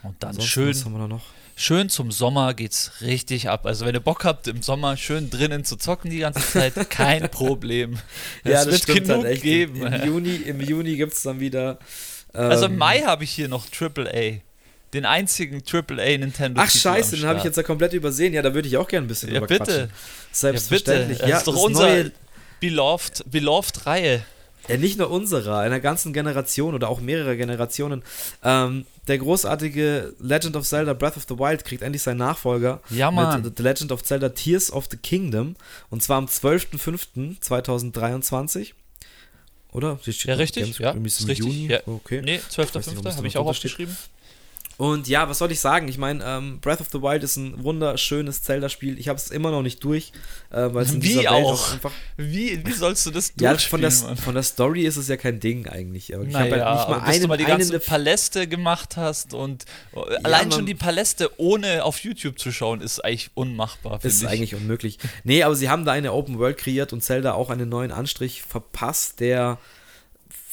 [0.02, 1.22] Und dann Ansonsten, schön, was haben wir da noch?
[1.56, 3.66] schön zum Sommer geht's richtig ab.
[3.66, 7.30] Also wenn ihr Bock habt, im Sommer schön drinnen zu zocken die ganze Zeit, kein
[7.30, 7.98] Problem.
[8.44, 9.82] Es ja, das wird genug halt geben.
[9.82, 11.78] Im, Im, Juni, im Juni gibt's dann wieder.
[12.34, 14.40] Ähm, also im ähm, Mai habe ich hier noch AAA.
[14.92, 16.60] Den einzigen AAA Nintendo.
[16.62, 18.32] Ach scheiße, den habe ich jetzt ja komplett übersehen.
[18.32, 19.90] Ja, da würde ich auch gerne ein bisschen ja, drüber bitte.
[20.30, 21.18] Selbstverständlich.
[21.18, 21.32] Ja, bitte.
[21.32, 22.04] Das ist doch unser
[22.60, 24.22] Beloved, Beloved Reihe.
[24.68, 28.02] Ja, nicht nur unserer, einer ganzen Generation oder auch mehrere Generationen.
[28.42, 32.80] Ähm, der großartige Legend of Zelda Breath of the Wild kriegt endlich seinen Nachfolger.
[32.90, 33.42] Ja, Mann.
[33.42, 35.54] Mit The Legend of Zelda Tears of the Kingdom.
[35.90, 38.72] Und zwar am 12.05.2023.
[39.72, 39.98] Oder?
[40.04, 40.78] Ja, richtig.
[40.78, 41.46] Ja, ist richtig.
[41.46, 41.68] Juni.
[41.68, 41.80] Ja.
[41.86, 42.22] Okay.
[42.22, 43.16] Nee, 12.05.
[43.16, 43.94] habe ich auch aufgeschrieben.
[44.78, 45.88] Und ja, was soll ich sagen?
[45.88, 48.98] Ich meine, ähm, Breath of the Wild ist ein wunderschönes Zelda-Spiel.
[48.98, 50.12] Ich habe es immer noch nicht durch,
[50.50, 51.34] äh, weil es in dieser auch?
[51.34, 51.92] Welt auch einfach.
[52.18, 55.40] Wie, wie sollst du das Ja, von der, von der Story ist es ja kein
[55.40, 56.14] Ding eigentlich.
[56.14, 59.32] Aber ich naja, habe halt nicht mal einen, du mal die ganzen Paläste gemacht hast
[59.32, 59.64] und
[59.94, 63.98] ja, allein schon die Paläste ohne auf YouTube zu schauen, ist eigentlich unmachbar.
[64.02, 64.28] Ist ich.
[64.28, 64.98] eigentlich unmöglich.
[65.24, 68.42] Nee, aber sie haben da eine Open World kreiert und Zelda auch einen neuen Anstrich
[68.42, 69.58] verpasst, der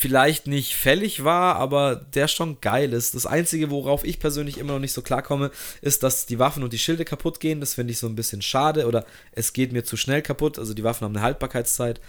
[0.04, 3.16] vielleicht nicht fällig war, aber der schon geil ist.
[3.16, 5.50] Das Einzige, worauf ich persönlich immer noch nicht so klarkomme,
[5.82, 7.62] ist, dass die Waffen und die Schilde kaputt gehen.
[7.62, 10.60] Das finde ich so ein bisschen schade oder es geht mir zu schnell kaputt.
[10.60, 12.02] Also die Waffen haben eine Haltbarkeitszeit.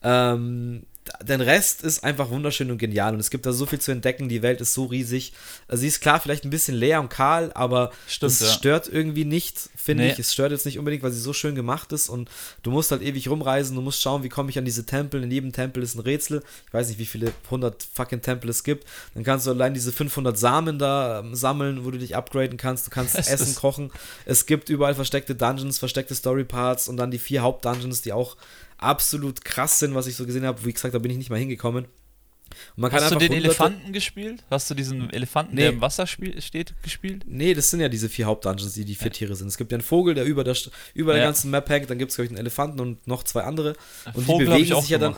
[0.00, 0.84] Ähm,
[1.22, 4.28] der Rest ist einfach wunderschön und genial und es gibt da so viel zu entdecken.
[4.28, 5.32] Die Welt ist so riesig.
[5.66, 8.48] Also sie ist klar vielleicht ein bisschen leer und kahl, aber Stimmt, es ja.
[8.48, 10.12] stört irgendwie nicht, finde nee.
[10.12, 10.18] ich.
[10.18, 12.30] Es stört jetzt nicht unbedingt, weil sie so schön gemacht ist und
[12.62, 13.76] du musst halt ewig rumreisen.
[13.76, 15.22] Du musst schauen, wie komme ich an diese Tempel.
[15.22, 16.42] In jedem Tempel ist ein Rätsel.
[16.66, 18.86] Ich weiß nicht, wie viele 100 fucking Tempel es gibt.
[19.14, 22.86] Dann kannst du allein diese 500 Samen da ähm, sammeln, wo du dich upgraden kannst.
[22.86, 23.90] Du kannst Essen kochen.
[24.26, 28.36] Es gibt überall versteckte Dungeons, versteckte Story Parts und dann die vier Hauptdungeons, die auch
[28.80, 30.64] absolut krass sind, was ich so gesehen habe.
[30.64, 31.86] Wie gesagt, da bin ich nicht mal hingekommen.
[32.80, 34.44] Hast du den Elefanten gespielt?
[34.50, 35.62] Hast du diesen Elefanten, nee.
[35.62, 37.24] der im Wasser spiel, steht, gespielt?
[37.26, 39.12] Nee, das sind ja diese vier Hauptdungeons, die die vier ja.
[39.12, 39.48] Tiere sind.
[39.48, 40.56] Es gibt ja einen Vogel, der über der,
[40.94, 41.18] über ja.
[41.18, 43.74] der ganzen Map hängt, dann gibt es, glaube ich, einen Elefanten und noch zwei andere.
[44.14, 45.16] Und Vogel die bewegen sich ja dann.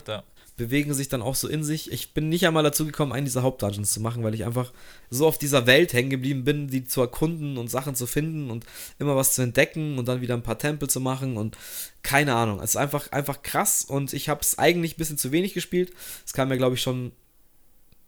[0.56, 1.90] Bewegen sich dann auch so in sich.
[1.90, 4.72] Ich bin nicht einmal dazu gekommen, einen dieser Hauptdungeons zu machen, weil ich einfach
[5.10, 8.66] so auf dieser Welt hängen geblieben bin, die zu erkunden und Sachen zu finden und
[8.98, 11.56] immer was zu entdecken und dann wieder ein paar Tempel zu machen und
[12.02, 12.60] keine Ahnung.
[12.60, 15.92] Es ist einfach, einfach krass und ich habe es eigentlich ein bisschen zu wenig gespielt.
[16.26, 17.12] Es kam mir, glaube ich, schon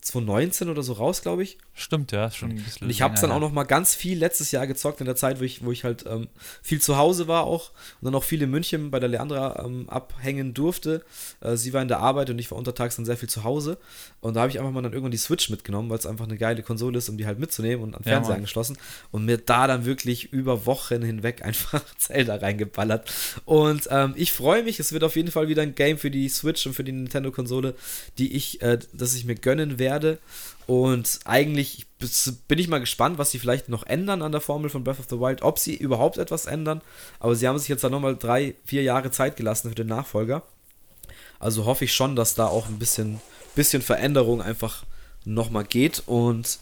[0.05, 1.57] 2019 oder so raus, glaube ich.
[1.73, 2.85] Stimmt, ja, schon ein bisschen.
[2.85, 5.17] Und ich habe es dann auch noch mal ganz viel letztes Jahr gezockt, in der
[5.17, 6.29] Zeit, wo ich, wo ich halt ähm,
[6.63, 9.89] viel zu Hause war auch und dann auch viel in München bei der Leandra ähm,
[9.89, 11.03] abhängen durfte.
[11.41, 13.79] Äh, sie war in der Arbeit und ich war untertags dann sehr viel zu Hause.
[14.21, 16.37] Und da habe ich einfach mal dann irgendwann die Switch mitgenommen, weil es einfach eine
[16.37, 18.37] geile Konsole ist, um die halt mitzunehmen und an ja, Fernseher Mann.
[18.37, 18.77] angeschlossen.
[19.11, 23.11] Und mir da dann wirklich über Wochen hinweg einfach Zelda reingeballert.
[23.47, 26.29] Und ähm, ich freue mich, es wird auf jeden Fall wieder ein Game für die
[26.29, 27.75] Switch und für die Nintendo-Konsole,
[28.19, 30.19] die ich, äh, das ich mir gönnen werde werde.
[30.67, 31.87] Und eigentlich
[32.49, 35.07] bin ich mal gespannt, was sie vielleicht noch ändern an der Formel von Breath of
[35.09, 36.81] the Wild, ob sie überhaupt etwas ändern.
[37.21, 40.43] Aber sie haben sich jetzt da nochmal drei, vier Jahre Zeit gelassen für den Nachfolger.
[41.39, 43.21] Also hoffe ich schon, dass da auch ein bisschen,
[43.55, 44.85] bisschen Veränderung einfach
[45.25, 46.03] nochmal geht.
[46.07, 46.59] Und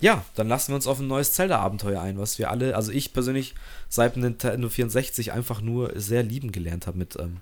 [0.00, 3.12] ja, dann lassen wir uns auf ein neues Zelda-Abenteuer ein, was wir alle, also ich
[3.12, 3.54] persönlich
[3.88, 7.38] seit Nintendo 64 einfach nur sehr lieben gelernt habe mit ähm,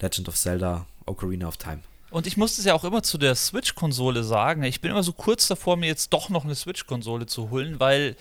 [0.00, 1.80] Legend of Zelda Ocarina of Time.
[2.10, 4.62] Und ich musste es ja auch immer zu der Switch-Konsole sagen.
[4.64, 8.16] Ich bin immer so kurz davor, mir jetzt doch noch eine Switch-Konsole zu holen, weil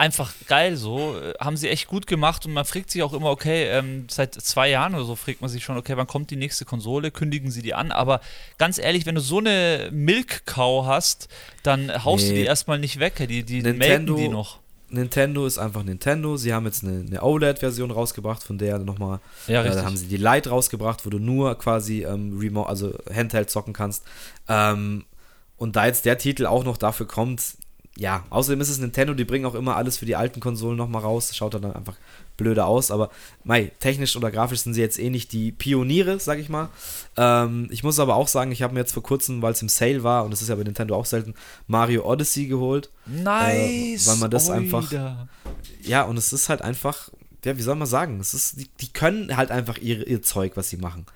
[0.00, 1.16] einfach geil so.
[1.20, 4.34] Äh, haben sie echt gut gemacht und man fragt sich auch immer, okay, ähm, seit
[4.34, 7.10] zwei Jahren oder so fragt man sich schon, okay, wann kommt die nächste Konsole?
[7.10, 7.92] Kündigen sie die an?
[7.92, 8.20] Aber
[8.58, 11.28] ganz ehrlich, wenn du so eine Milk-Cow hast,
[11.62, 12.30] dann haust nee.
[12.30, 13.16] du die erstmal nicht weg.
[13.28, 14.59] Die, die Nintendo, melken die noch.
[14.90, 16.36] Nintendo ist einfach Nintendo.
[16.36, 20.06] Sie haben jetzt eine, eine OLED-Version rausgebracht, von der nochmal, ja, äh, da haben sie
[20.06, 24.04] die Lite rausgebracht, wo du nur quasi ähm, Remote, also Handheld zocken kannst.
[24.48, 25.04] Ähm,
[25.56, 27.42] und da jetzt der Titel auch noch dafür kommt,
[27.96, 31.02] ja, außerdem ist es Nintendo, die bringen auch immer alles für die alten Konsolen nochmal
[31.02, 31.36] raus.
[31.36, 31.96] Schaut dann einfach
[32.40, 33.10] blöder aus, aber
[33.44, 36.68] mei, technisch oder grafisch sind sie jetzt eh nicht die Pioniere, sag ich mal.
[37.16, 39.68] Ähm, ich muss aber auch sagen, ich habe mir jetzt vor kurzem, weil es im
[39.68, 41.34] Sale war, und das ist ja bei Nintendo auch selten,
[41.66, 42.90] Mario Odyssey geholt.
[43.06, 44.06] Nice!
[44.06, 44.56] Äh, weil man das Oida.
[44.58, 44.92] einfach.
[45.82, 47.10] Ja, und es ist halt einfach
[47.44, 50.52] ja, wie soll man sagen, es ist, die, die können halt einfach ihre, ihr Zeug,
[50.56, 51.06] was sie machen.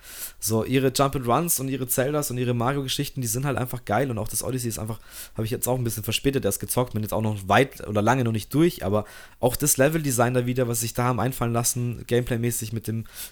[0.45, 4.19] So, ihre Jump-and-Runs und ihre Zeldas und ihre Mario-Geschichten, die sind halt einfach geil und
[4.19, 4.99] auch das Odyssey ist einfach,
[5.33, 8.03] habe ich jetzt auch ein bisschen verspätet erst gezockt, bin jetzt auch noch weit oder
[8.03, 9.05] lange noch nicht durch, aber
[9.39, 12.85] auch das Level-Design da wieder, was sich da haben einfallen lassen, Gameplay-mäßig mit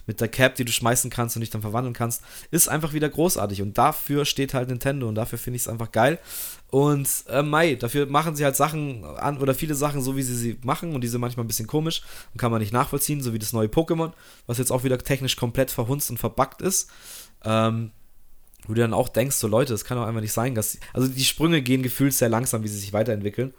[0.07, 3.09] mit der Cap, die du schmeißen kannst und dich dann verwandeln kannst, ist einfach wieder
[3.09, 6.18] großartig und dafür steht halt Nintendo und dafür finde ich es einfach geil
[6.74, 10.36] und äh, Mai, dafür machen sie halt Sachen an oder viele Sachen so, wie sie
[10.36, 12.01] sie machen und die sind manchmal ein bisschen komisch
[12.34, 14.11] und kann man nicht nachvollziehen, so wie das neue Pokémon,
[14.47, 16.89] was jetzt auch wieder technisch komplett verhunzt und verbuggt ist.
[17.43, 17.91] Ähm,
[18.65, 20.77] wo du dann auch denkst, so Leute, das kann doch einfach nicht sein, dass.
[20.93, 23.53] Also die Sprünge gehen gefühlt sehr langsam, wie sie sich weiterentwickeln.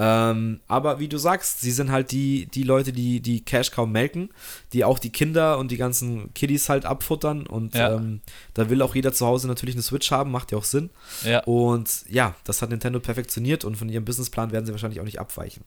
[0.00, 3.90] Ähm, aber wie du sagst, sie sind halt die, die Leute, die die Cash kaum
[3.90, 4.30] melken,
[4.72, 7.46] die auch die Kinder und die ganzen Kiddies halt abfuttern.
[7.46, 7.96] Und ja.
[7.96, 8.20] ähm,
[8.54, 10.90] da will auch jeder zu Hause natürlich eine Switch haben, macht ja auch Sinn.
[11.24, 11.42] Ja.
[11.44, 15.18] Und ja, das hat Nintendo perfektioniert und von ihrem Businessplan werden sie wahrscheinlich auch nicht
[15.18, 15.64] abweichen.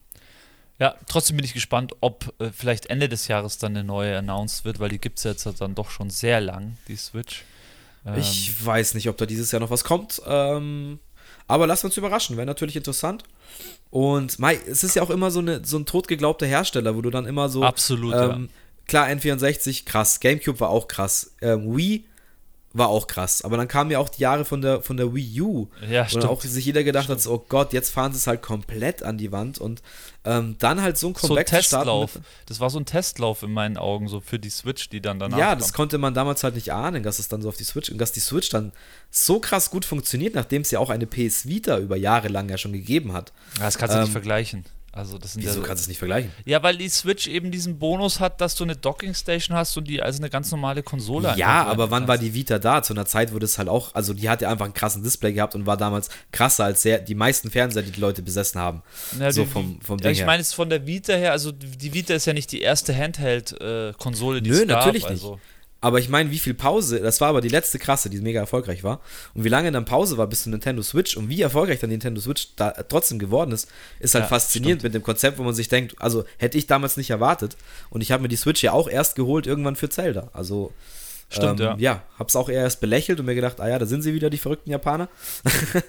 [0.79, 4.63] Ja, trotzdem bin ich gespannt, ob äh, vielleicht Ende des Jahres dann eine neue announced
[4.63, 7.43] wird, weil die gibt es jetzt dann doch schon sehr lang, die Switch.
[8.05, 10.21] Ähm, ich weiß nicht, ob da dieses Jahr noch was kommt.
[10.25, 10.99] Ähm,
[11.47, 13.23] aber lass uns überraschen, wäre natürlich interessant.
[13.89, 17.09] Und Mai, es ist ja auch immer so, eine, so ein totgeglaubter Hersteller, wo du
[17.09, 17.63] dann immer so.
[17.63, 18.13] Absolut.
[18.13, 18.47] Ähm, ja.
[18.87, 20.19] Klar, N64, krass.
[20.19, 21.35] GameCube war auch krass.
[21.41, 22.05] Ähm, Wii
[22.73, 23.41] war auch krass.
[23.41, 25.67] Aber dann kamen ja auch die Jahre von der, von der Wii U.
[25.89, 26.23] Ja, stimmt.
[26.23, 27.19] Und auch sich jeder gedacht stimmt.
[27.19, 29.59] hat, so, oh Gott, jetzt fahren sie es halt komplett an die Wand.
[29.59, 29.81] Und
[30.23, 32.19] ähm, dann halt so ein Comeback so ein Testlauf.
[32.45, 35.37] Das war so ein Testlauf in meinen Augen, so für die Switch, die dann danach
[35.37, 35.77] Ja, das kam.
[35.77, 38.11] konnte man damals halt nicht ahnen, dass es dann so auf die Switch, und dass
[38.11, 38.71] die Switch dann
[39.09, 42.57] so krass gut funktioniert, nachdem es ja auch eine PS Vita über Jahre lang ja
[42.57, 43.33] schon gegeben hat.
[43.57, 44.65] Ja, das kannst du ähm, nicht vergleichen.
[44.93, 46.31] Also das sind Wieso ja, kannst du es nicht vergleichen?
[46.43, 50.01] Ja, weil die Switch eben diesen Bonus hat, dass du eine Docking-Station hast und die
[50.01, 52.83] als eine ganz normale Konsole Ja, aber wann war die Vita da?
[52.83, 55.31] Zu einer Zeit, wo das halt auch, also die hat ja einfach einen krassen Display
[55.31, 58.83] gehabt und war damals krasser als sehr, die meisten Fernseher, die die Leute besessen haben.
[59.17, 61.93] Ja, so die, vom, vom Ding Ich meine es von der Vita her, also die
[61.93, 64.67] Vita ist ja nicht die erste Handheld-Konsole, äh, die Nö, es gab.
[64.67, 65.23] Nö, natürlich nicht.
[65.23, 65.39] Also.
[65.83, 68.83] Aber ich meine, wie viel Pause, das war aber die letzte krasse, die mega erfolgreich
[68.83, 69.01] war.
[69.33, 72.21] Und wie lange dann Pause war bis zum Nintendo Switch und wie erfolgreich dann Nintendo
[72.21, 73.67] Switch da trotzdem geworden ist,
[73.99, 74.93] ist halt ja, faszinierend stimmt.
[74.93, 77.57] mit dem Konzept, wo man sich denkt, also hätte ich damals nicht erwartet.
[77.89, 80.29] Und ich habe mir die Switch ja auch erst geholt, irgendwann für Zelda.
[80.33, 80.71] Also.
[81.29, 81.75] Stimmt, ähm, ja.
[81.79, 84.29] Ja, hab's auch eher erst belächelt und mir gedacht, ah ja, da sind sie wieder,
[84.29, 85.07] die verrückten Japaner.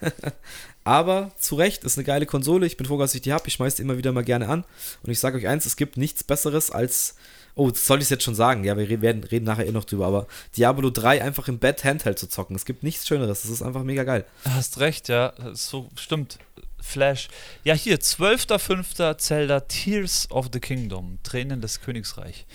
[0.85, 2.65] Aber zu Recht, ist eine geile Konsole.
[2.65, 3.47] Ich bin froh, dass ich die habe.
[3.49, 4.65] Ich schmeiße die immer wieder mal gerne an.
[5.03, 7.17] Und ich sage euch eins, es gibt nichts Besseres als
[7.55, 8.65] Oh, soll ich es jetzt schon sagen?
[8.65, 10.27] Ja, wir werden, reden nachher eh noch drüber, aber
[10.57, 12.57] Diablo 3 einfach im Bett Handheld zu zocken.
[12.57, 13.43] Es gibt nichts Schöneres.
[13.43, 14.25] Das ist einfach mega geil.
[14.49, 15.35] Hast recht, ja.
[15.53, 16.39] So stimmt.
[16.81, 17.29] Flash.
[17.63, 19.19] Ja, hier, 12.05.
[19.19, 21.19] Zelda Tears of the Kingdom.
[21.23, 22.47] Tränen des Königsreich.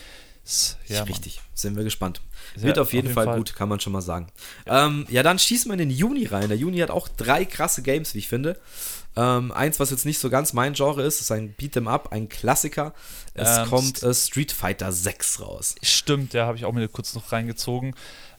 [0.87, 1.41] Ja, richtig.
[1.53, 2.21] Sind wir gespannt.
[2.55, 4.27] Wird auf jeden, auf jeden Fall, Fall, gut, kann man schon mal sagen.
[4.65, 4.85] Ja.
[4.85, 6.47] Ähm, ja, dann schießen wir in den Juni rein.
[6.47, 8.57] Der Juni hat auch drei krasse Games, wie ich finde.
[9.17, 12.29] Ähm, eins, was jetzt nicht so ganz mein Genre ist, ist ein Beat'em Up, ein
[12.29, 12.93] Klassiker.
[13.33, 15.75] Es ähm, kommt äh, Street Fighter 6 raus.
[15.81, 17.95] Stimmt, ja, habe ich auch mir kurz noch reingezogen.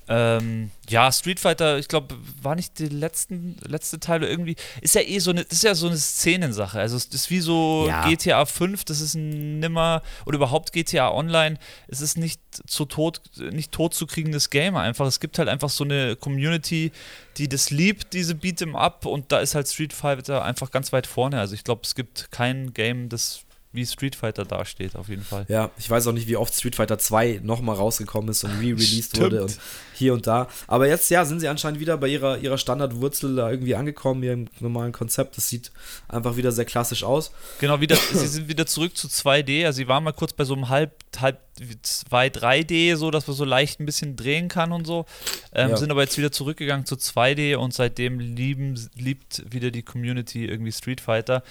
[0.08, 4.56] Ähm, ja, Street Fighter, ich glaube, war nicht die letzten, letzte Teile irgendwie.
[4.80, 6.80] Ist ja eh so eine, ist ja so eine Szenensache.
[6.80, 8.08] Also es ist wie so ja.
[8.08, 13.20] GTA 5, das ist ein nimmer, oder überhaupt GTA Online, es ist nicht zu tot,
[13.36, 15.06] nicht tot zu kriegendes Game einfach.
[15.06, 16.90] Es gibt halt einfach so eine Community,
[17.36, 21.06] die das liebt, diese Beat'em Up, und da ist halt Street Fighter einfach ganz weit
[21.06, 21.38] vorne.
[21.38, 23.42] Also ich glaube, es gibt kein Game, das
[23.72, 25.44] wie Street Fighter dasteht, auf jeden Fall.
[25.48, 29.20] Ja, ich weiß auch nicht, wie oft Street Fighter 2 nochmal rausgekommen ist und re-released
[29.20, 29.58] wurde und
[29.94, 30.48] hier und da.
[30.66, 34.48] Aber jetzt, ja, sind sie anscheinend wieder bei ihrer, ihrer Standardwurzel da irgendwie angekommen, ihrem
[34.60, 35.36] normalen Konzept.
[35.36, 35.70] Das sieht
[36.08, 37.30] einfach wieder sehr klassisch aus.
[37.60, 39.66] Genau, wieder, sie sind wieder zurück zu 2D.
[39.66, 41.38] Also, sie waren mal kurz bei so einem halb, halb
[41.82, 45.04] 2, 3D, so dass man so leicht ein bisschen drehen kann und so.
[45.52, 45.76] Ähm, ja.
[45.76, 50.72] Sind aber jetzt wieder zurückgegangen zu 2D und seitdem lieben, liebt wieder die Community irgendwie
[50.72, 51.42] Street Fighter.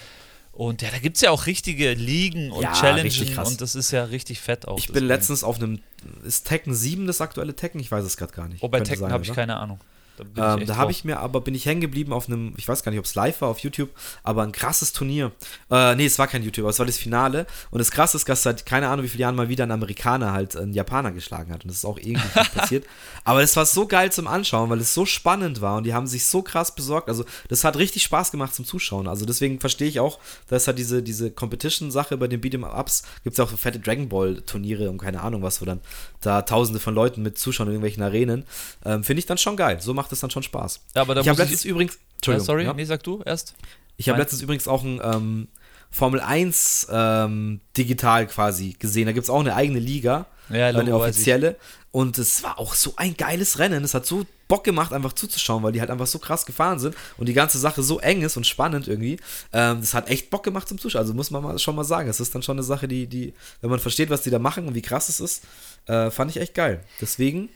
[0.58, 3.91] Und ja, da gibt es ja auch richtige Ligen und ja, Challenges und das ist
[3.91, 4.80] ja richtig fett auch.
[4.80, 5.82] Ich bin letztens auf einem,
[6.26, 7.80] ist Tekken 7 das aktuelle Tekken?
[7.80, 8.64] Ich weiß es gerade gar nicht.
[8.64, 9.80] Oh, bei Tekken habe ich keine Ahnung.
[10.18, 12.84] Da, ähm, da habe ich mir aber, bin ich hängen geblieben auf einem, ich weiß
[12.84, 13.89] gar nicht, ob es live war auf YouTube,
[14.24, 15.32] aber ein krasses Turnier.
[15.70, 17.45] Äh, nee, es war kein YouTube, aber es war das Finale.
[17.72, 20.34] Und das krasse ist, dass seit keine Ahnung wie viele Jahren mal wieder ein Amerikaner
[20.34, 21.63] halt einen Japaner geschlagen hat.
[21.63, 22.86] Und das ist auch irgendwie passiert.
[23.24, 26.07] Aber es war so geil zum Anschauen, weil es so spannend war und die haben
[26.07, 27.09] sich so krass besorgt.
[27.09, 29.07] Also, das hat richtig Spaß gemacht zum Zuschauen.
[29.07, 33.39] Also, deswegen verstehe ich auch, dass halt diese, diese Competition-Sache bei den Beat'em-Ups gibt es
[33.39, 35.82] auch fette Dragon Ball-Turniere und keine Ahnung was, wo dann
[36.22, 38.45] da tausende von Leuten mit zuschauen in irgendwelchen Arenen.
[38.86, 39.82] Ähm, Finde ich dann schon geil.
[39.82, 40.82] So macht es dann schon Spaß.
[40.95, 41.97] Ja, aber da ich habe letztens ich, übrigens.
[42.16, 42.45] Entschuldigung.
[42.45, 42.74] Sorry, ja.
[42.74, 43.53] nee, sag du erst.
[43.97, 45.47] Ich habe letztens übrigens auch ein ähm,
[45.91, 49.05] Formel 1 ähm, digital quasi gesehen.
[49.05, 50.28] Da gibt es auch eine eigene Liga.
[50.49, 51.58] Ja, eine offizielle.
[51.91, 53.84] Und es war auch so ein geiles Rennen.
[53.84, 56.95] Es hat so Bock gemacht, einfach zuzuschauen, weil die halt einfach so krass gefahren sind
[57.18, 59.20] und die ganze Sache so eng ist und spannend irgendwie.
[59.51, 61.01] Ähm, das hat echt Bock gemacht zum Zuschauen.
[61.01, 62.10] Also muss man mal, schon mal sagen.
[62.10, 64.68] Es ist dann schon eine Sache, die, die, wenn man versteht, was die da machen
[64.68, 65.43] und wie krass es ist,
[65.88, 66.82] äh, fand ich echt geil.
[67.01, 67.49] Deswegen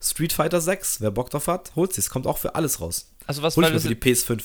[0.00, 2.04] Street Fighter 6, wer Bock drauf hat, holt sich.
[2.04, 3.10] Es kommt auch für alles raus.
[3.28, 4.44] Also was Hol ich mir für die PS5.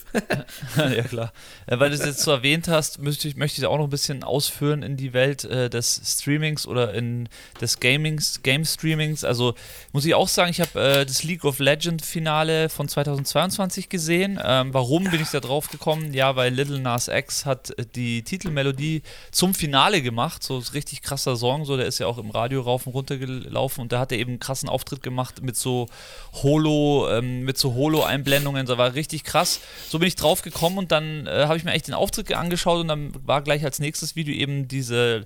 [0.93, 1.31] ja, klar.
[1.67, 3.89] Äh, weil du es jetzt so erwähnt hast, möchte ich, möchte ich auch noch ein
[3.89, 7.29] bisschen ausführen in die Welt äh, des Streamings oder in
[7.61, 9.23] des Gamings, Game Streamings.
[9.23, 9.55] Also
[9.93, 14.37] muss ich auch sagen, ich habe äh, das League of Legends Finale von 2022 gesehen.
[14.43, 16.13] Ähm, warum bin ich da drauf gekommen?
[16.13, 20.43] Ja, weil Little Nas X hat äh, die Titelmelodie zum Finale gemacht.
[20.43, 21.63] So ein richtig krasser Song.
[21.63, 24.17] So, der ist ja auch im Radio rauf und runter gelaufen und da hat er
[24.17, 25.87] eben einen krassen Auftritt gemacht mit so
[26.33, 29.59] Holo, ähm, mit so Holo-Einblendungen da war richtig krass.
[29.87, 32.81] So bin ich drauf gekommen und dann äh, habe ich mir echt den Auftritt angeschaut
[32.81, 35.25] und dann war gleich als nächstes Video eben diese,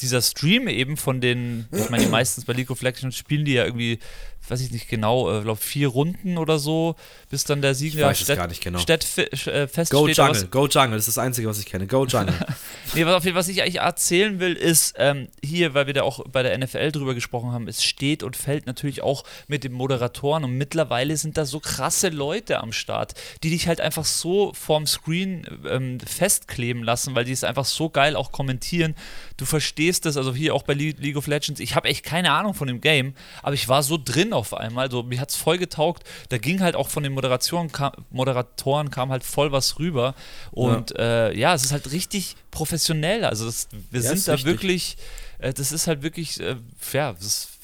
[0.00, 3.64] dieser Stream eben von den, ich meine, meistens bei League of Legends spielen die ja
[3.64, 3.98] irgendwie
[4.46, 6.96] weiß ich nicht genau, äh, glaube vier Runden oder so,
[7.30, 8.78] bis dann der Sieger gar nicht genau.
[8.78, 9.90] Städt äh, feststeht.
[9.90, 11.86] Go Jungle, Go Jungle, das ist das Einzige, was ich kenne.
[11.86, 12.34] Go Jungle.
[12.94, 16.42] nee, was, was ich eigentlich erzählen will, ist ähm, hier, weil wir da auch bei
[16.42, 20.52] der NFL drüber gesprochen haben, es steht und fällt natürlich auch mit den Moderatoren und
[20.52, 25.46] mittlerweile sind da so krasse Leute am Start, die dich halt einfach so vorm Screen
[25.68, 28.94] ähm, festkleben lassen, weil die es einfach so geil auch kommentieren.
[29.36, 32.54] Du verstehst das, also hier auch bei League of Legends, ich habe echt keine Ahnung
[32.54, 34.90] von dem Game, aber ich war so drin auf einmal.
[34.90, 36.04] So, mir hat es voll getaugt.
[36.28, 40.14] Da ging halt auch von den Moderatoren, kam, Moderatoren kam halt voll was rüber.
[40.50, 43.24] Und ja, äh, ja es ist halt richtig professionell.
[43.24, 44.52] Also das, wir ja, sind da richtig.
[44.52, 44.96] wirklich,
[45.38, 46.56] äh, das ist halt wirklich, äh,
[46.92, 47.57] ja, das ist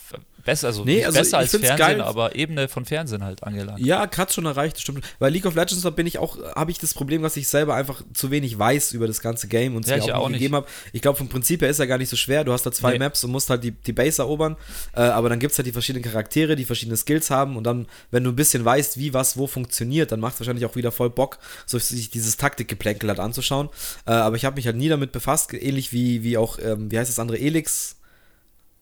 [0.45, 2.01] Besser, also nee, also besser als Fernsehen, geil.
[2.03, 3.81] aber Ebene von Fernsehen halt angelangt.
[3.81, 5.05] Ja, hat schon erreicht, stimmt.
[5.19, 8.03] Weil League of Legends bin ich auch, habe ich das Problem, dass ich selber einfach
[8.13, 10.57] zu wenig weiß über das ganze Game und es ja, mir auch, auch nicht gegeben
[10.57, 10.67] habe.
[10.93, 12.45] Ich glaube, vom Prinzip her ist er gar nicht so schwer.
[12.45, 12.99] Du hast da zwei nee.
[12.99, 14.57] Maps und musst halt die, die Base erobern.
[14.95, 17.87] Äh, aber dann gibt es halt die verschiedenen Charaktere, die verschiedene Skills haben und dann,
[18.11, 20.93] wenn du ein bisschen weißt, wie was wo funktioniert, dann macht es wahrscheinlich auch wieder
[20.93, 23.71] voll Bock, so sich dieses Taktikgeplänkel halt anzuschauen.
[24.07, 26.99] Äh, aber ich habe mich halt nie damit befasst, ähnlich wie, wie auch, ähm, wie
[26.99, 27.97] heißt das andere, Elix.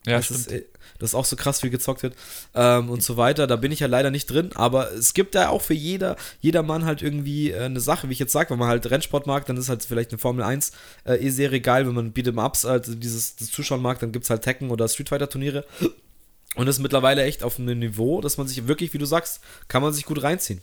[0.06, 0.50] Ja, stimmt.
[0.50, 0.62] Das,
[0.98, 2.14] dass auch so krass viel gezockt wird
[2.54, 3.46] ähm, und so weiter.
[3.46, 6.62] Da bin ich ja leider nicht drin, aber es gibt da auch für jeder, jeder
[6.62, 9.46] Mann halt irgendwie äh, eine Sache, wie ich jetzt sage, wenn man halt Rennsport mag,
[9.46, 10.72] dann ist halt vielleicht eine Formel 1
[11.04, 14.30] äh, E-Serie geil, wenn man Beat'em Ups, also dieses das Zuschauen mag, dann gibt es
[14.30, 15.64] halt Tekken oder Street Fighter Turniere.
[16.54, 19.40] Und das ist mittlerweile echt auf einem Niveau, dass man sich wirklich, wie du sagst,
[19.68, 20.60] kann man sich gut reinziehen.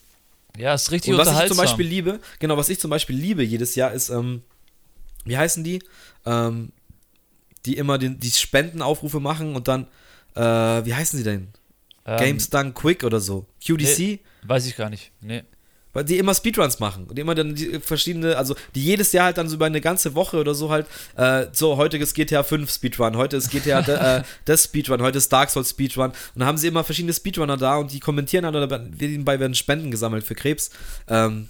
[0.58, 3.44] Ja, ist richtig Und was ich zum Beispiel liebe, genau, was ich zum Beispiel liebe
[3.44, 4.44] jedes Jahr ist, ähm,
[5.26, 5.82] wie heißen die?
[6.26, 6.72] Ähm,
[7.66, 9.88] die immer den, die Spendenaufrufe machen und dann
[10.36, 11.50] äh, wie heißen sie denn?
[12.06, 13.46] Ähm, Games Done Quick oder so.
[13.66, 14.00] QDC?
[14.00, 15.12] Nee, weiß ich gar nicht.
[15.22, 15.44] Nee.
[15.92, 19.40] Weil die immer Speedruns machen und immer dann die verschiedene, also die jedes Jahr halt
[19.40, 20.86] dann so über eine ganze Woche oder so halt,
[21.18, 25.18] äh, so, heute ist GTA 5 Speedrun, heute ist GTA de, äh, das Speedrun, heute
[25.18, 28.44] ist Dark Souls Speedrun und dann haben sie immer verschiedene Speedrunner da und die kommentieren
[28.44, 30.70] dann oder nebenbei werden Spenden gesammelt für Krebs.
[31.08, 31.50] Ähm,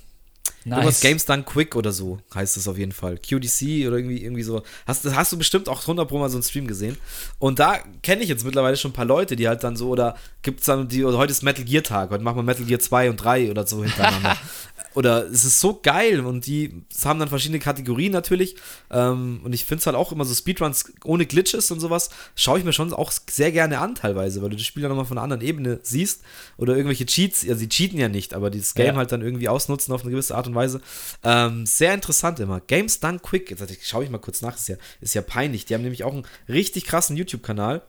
[0.65, 0.77] Nice.
[0.77, 3.17] Irgendwas Games Done Quick oder so heißt es auf jeden Fall.
[3.17, 4.61] QDC oder irgendwie, irgendwie so.
[4.85, 6.97] Hast, hast du bestimmt auch 100 Pro mal so einen Stream gesehen.
[7.39, 10.15] Und da kenne ich jetzt mittlerweile schon ein paar Leute, die halt dann so, oder
[10.41, 12.79] gibt es dann, die, oder heute ist Metal Gear Tag, heute machen wir Metal Gear
[12.79, 14.37] 2 und 3 oder so hintereinander.
[14.95, 18.55] oder es ist so geil und die haben dann verschiedene Kategorien natürlich.
[18.89, 22.59] Ähm, und ich finde es halt auch immer so Speedruns ohne Glitches und sowas, schaue
[22.59, 25.17] ich mir schon auch sehr gerne an teilweise, weil du das Spiel dann nochmal von
[25.17, 26.23] einer anderen Ebene siehst
[26.57, 28.95] oder irgendwelche Cheats, ja, sie cheaten ja nicht, aber dieses Game ja.
[28.95, 30.81] halt dann irgendwie ausnutzen auf eine gewisse Art und Weise.
[31.23, 32.59] Ähm, sehr interessant immer.
[32.61, 35.65] Games Done Quick, jetzt schaue ich mal kurz nach, ist ja, ist ja peinlich.
[35.65, 37.83] Die haben nämlich auch einen richtig krassen YouTube-Kanal.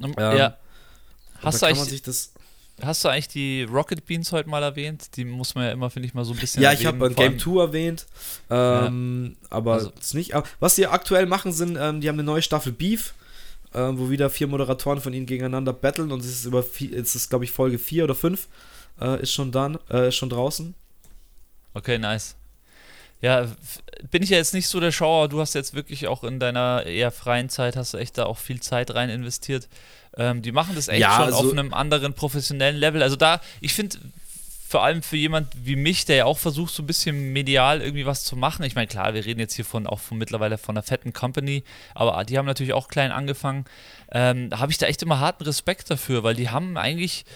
[0.00, 0.58] Ähm, ja.
[1.42, 2.31] Hast du eigentlich das
[2.84, 5.16] Hast du eigentlich die Rocket Beans heute mal erwähnt?
[5.16, 6.62] Die muss man ja immer, finde ich, mal so ein bisschen.
[6.62, 8.06] Ja, ich habe Game 2 erwähnt,
[8.50, 9.46] ähm, ja.
[9.50, 9.92] aber also.
[10.14, 10.32] nicht.
[10.58, 13.14] was sie aktuell machen, sind, ähm, die haben eine neue Staffel Beef,
[13.72, 17.30] äh, wo wieder vier Moderatoren von ihnen gegeneinander battlen und es ist über es ist,
[17.30, 18.48] glaube ich, Folge 4 oder 5
[19.00, 20.74] äh, ist schon dann, äh, ist schon draußen.
[21.74, 22.34] Okay, nice.
[23.20, 23.46] Ja,
[24.10, 25.28] bin ich ja jetzt nicht so der Schauer.
[25.28, 28.38] Du hast jetzt wirklich auch in deiner eher freien Zeit, hast du echt da auch
[28.38, 29.68] viel Zeit rein investiert.
[30.16, 33.02] Ähm, die machen das echt ja, schon also auf einem anderen professionellen Level.
[33.02, 33.98] Also da, ich finde,
[34.72, 38.06] vor allem für jemand wie mich, der ja auch versucht, so ein bisschen medial irgendwie
[38.06, 38.64] was zu machen.
[38.64, 41.62] Ich meine, klar, wir reden jetzt hier von auch von mittlerweile von einer fetten Company,
[41.94, 43.66] aber die haben natürlich auch klein angefangen.
[44.10, 47.26] Ähm, da habe ich da echt immer harten Respekt dafür, weil die haben eigentlich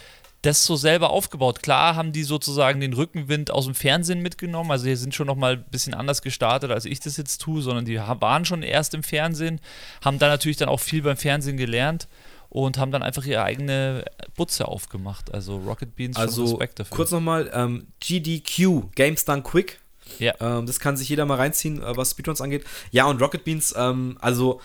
[0.41, 1.63] das so selber aufgebaut.
[1.63, 5.55] Klar haben die sozusagen den Rückenwind aus dem Fernsehen mitgenommen, also die sind schon nochmal
[5.55, 9.03] ein bisschen anders gestartet, als ich das jetzt tue, sondern die waren schon erst im
[9.03, 9.61] Fernsehen,
[10.03, 12.09] haben da natürlich dann auch viel beim Fernsehen gelernt
[12.49, 14.05] und haben dann einfach ihre eigene
[14.37, 15.33] Butze aufgemacht.
[15.33, 16.97] Also Rocket Beans, also, Respekt dafür.
[16.97, 19.81] Kurz nochmal, ähm, GDQ, Games Done Quick.
[20.19, 20.35] Ja.
[20.41, 22.65] Ähm, das kann sich jeder mal reinziehen, äh, was Speedruns angeht.
[22.91, 24.61] Ja, und Rocket Beans, ähm, also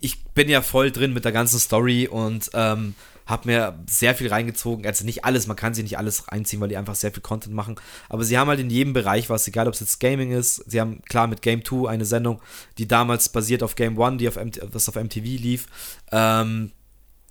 [0.00, 2.94] ich bin ja voll drin mit der ganzen Story und ähm,
[3.26, 4.84] habe mir sehr viel reingezogen.
[4.84, 7.54] Also nicht alles, man kann sich nicht alles reinziehen, weil die einfach sehr viel Content
[7.54, 7.76] machen.
[8.08, 10.56] Aber sie haben halt in jedem Bereich was, egal ob es jetzt Gaming ist.
[10.70, 12.42] Sie haben klar mit Game 2 eine Sendung,
[12.78, 15.66] die damals basiert auf Game 1, die auf, MT das auf MTV lief.
[16.10, 16.72] Ähm,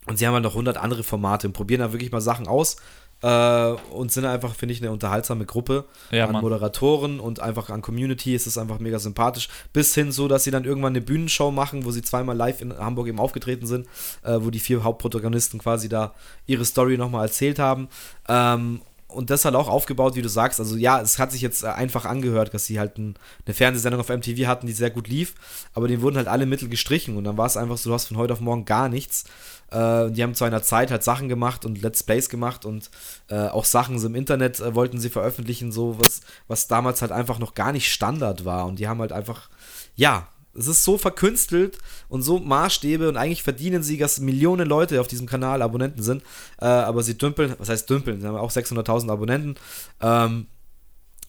[0.08, 2.78] und sie haben halt noch 100 andere Formate und probieren da wirklich mal Sachen aus.
[3.24, 6.42] Äh, und sind einfach, finde ich, eine unterhaltsame Gruppe ja, an Mann.
[6.42, 8.34] Moderatoren und einfach an Community.
[8.34, 9.48] Es ist einfach mega sympathisch.
[9.74, 12.76] Bis hin so, dass sie dann irgendwann eine Bühnenshow machen, wo sie zweimal live in
[12.76, 13.86] Hamburg eben aufgetreten sind,
[14.24, 16.16] äh, wo die vier Hauptprotagonisten quasi da
[16.48, 17.90] ihre Story nochmal erzählt haben.
[18.28, 18.82] Ähm,
[19.12, 20.60] und das hat auch aufgebaut, wie du sagst.
[20.60, 24.00] Also ja, es hat sich jetzt äh, einfach angehört, dass sie halt ein, eine Fernsehsendung
[24.00, 25.36] auf MTV hatten, die sehr gut lief,
[25.74, 28.08] aber denen wurden halt alle Mittel gestrichen und dann war es einfach so, du hast
[28.08, 29.26] von heute auf morgen gar nichts.
[29.72, 32.90] Äh, die haben zu einer Zeit halt Sachen gemacht und Let's Plays gemacht und
[33.30, 37.40] äh, auch Sachen im Internet äh, wollten sie veröffentlichen, so was, was damals halt einfach
[37.40, 39.50] noch gar nicht Standard war und die haben halt einfach,
[39.96, 41.78] ja, es ist so verkünstelt
[42.10, 46.24] und so Maßstäbe und eigentlich verdienen sie, dass Millionen Leute auf diesem Kanal Abonnenten sind,
[46.60, 49.56] äh, aber sie dümpeln, was heißt dümpeln, sie haben auch 600.000 Abonnenten.
[50.02, 50.48] Ähm,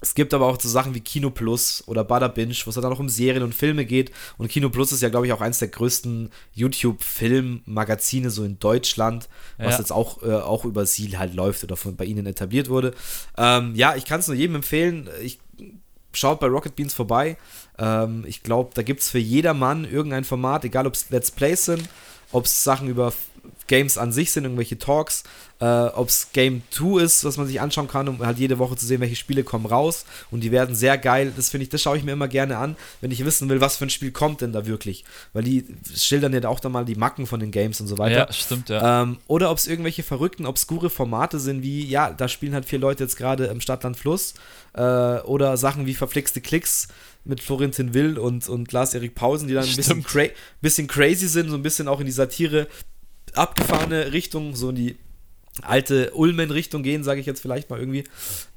[0.03, 2.93] es gibt aber auch so Sachen wie Kino Plus oder Bada Binge, wo es dann
[2.93, 4.11] auch um Serien und Filme geht.
[4.37, 9.29] Und Kino Plus ist ja, glaube ich, auch eines der größten YouTube-Filmmagazine so in Deutschland,
[9.59, 9.79] was ja.
[9.79, 12.95] jetzt auch, äh, auch über sie halt läuft oder von, bei ihnen etabliert wurde.
[13.39, 15.09] Ähm, ja, ich kann es nur jedem empfehlen.
[15.23, 15.39] Ich
[16.13, 17.37] schaut bei Rocket Beans vorbei.
[17.79, 21.65] Ähm, ich glaube, da gibt es für jedermann irgendein Format, egal ob es Let's Plays
[21.67, 21.89] sind,
[22.33, 23.13] ob es Sachen über
[23.73, 25.25] Games an sich sind, irgendwelche Talks,
[25.59, 28.77] äh, ob es Game 2 ist, was man sich anschauen kann, um halt jede Woche
[28.77, 31.33] zu sehen, welche Spiele kommen raus und die werden sehr geil.
[31.35, 33.79] Das finde ich, das schaue ich mir immer gerne an, wenn ich wissen will, was
[33.79, 35.07] für ein Spiel kommt denn da wirklich.
[35.33, 35.65] Weil die
[35.95, 38.27] schildern ja auch dann mal die Macken von den Games und so weiter.
[38.27, 39.05] Ja, stimmt, ja.
[39.05, 42.79] Ähm, oder ob es irgendwelche verrückten, obskure Formate sind, wie, ja, da spielen halt vier
[42.79, 44.35] Leute jetzt gerade im Stadtland Fluss
[44.75, 46.89] äh, oder Sachen wie verflixte Klicks
[47.25, 50.27] mit Florentin Will und, und Lars-Erik Pausen, die dann ein bisschen, cra
[50.61, 52.67] bisschen crazy sind, so ein bisschen auch in die Satire
[53.35, 54.97] abgefahrene Richtung, so in die
[55.61, 58.05] alte Ulmen-Richtung gehen, sage ich jetzt vielleicht mal irgendwie.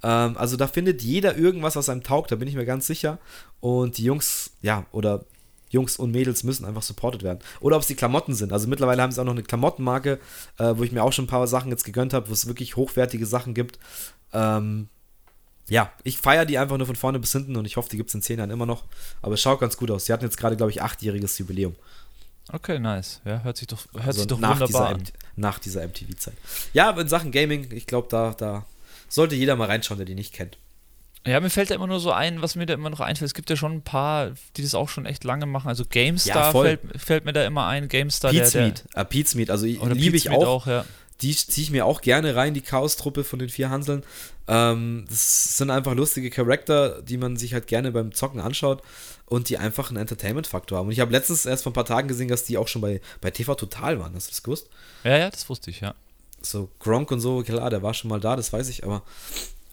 [0.02, 3.20] Ähm, also da findet jeder irgendwas, was einem taugt, da bin ich mir ganz sicher.
[3.60, 5.26] Und die Jungs, ja, oder
[5.70, 7.40] Jungs und Mädels müssen einfach supported werden.
[7.60, 8.54] Oder ob es die Klamotten sind.
[8.54, 10.20] Also mittlerweile haben sie auch noch eine Klamottenmarke,
[10.58, 12.76] äh, wo ich mir auch schon ein paar Sachen jetzt gegönnt habe, wo es wirklich
[12.76, 13.78] hochwertige Sachen gibt.
[14.32, 14.88] Ähm,
[15.68, 18.10] ja, ich feiere die einfach nur von vorne bis hinten und ich hoffe, die gibt
[18.10, 18.86] es in zehn Jahren immer noch.
[19.22, 20.06] Aber es schaut ganz gut aus.
[20.06, 21.76] Sie hatten jetzt gerade, glaube ich, achtjähriges Jubiläum.
[22.52, 23.22] Okay, nice.
[23.26, 25.20] Ja, hört sich doch, hört also sich doch nach wunderbar dieser, an.
[25.36, 26.36] Nach dieser MTV-Zeit.
[26.74, 28.66] Ja, aber in Sachen Gaming, ich glaube, da, da
[29.10, 30.58] sollte jeder mal reinschauen, der die nicht kennt.
[31.26, 33.28] Ja, mir fällt da immer nur so ein, was mir da immer noch einfällt.
[33.28, 35.68] Es gibt ja schon ein paar, die das auch schon echt lange machen.
[35.70, 37.88] Also GameStar ja, fällt, fällt, mir da immer ein.
[37.88, 38.84] GameStar, Pete's der, der Meat.
[38.96, 40.46] Uh, Pete's Meat, also liebe ich auch.
[40.46, 40.86] auch ja.
[41.22, 44.04] Die ziehe ich mir auch gerne rein, die Chaos-Truppe von den vier Hanseln.
[44.48, 48.84] Ähm, das sind einfach lustige Charakter, die man sich halt gerne beim Zocken anschaut
[49.28, 50.88] und die einfach einen Entertainment-Faktor haben.
[50.88, 53.02] Und ich habe letztens erst vor ein paar Tagen gesehen, dass die auch schon bei,
[53.22, 54.14] bei TV Total waren.
[54.16, 54.70] Hast du das gewusst?
[55.04, 55.96] Ja, ja, das wusste ich, ja.
[56.42, 59.02] So Gronk und so, klar, der war schon mal da, das weiß ich, aber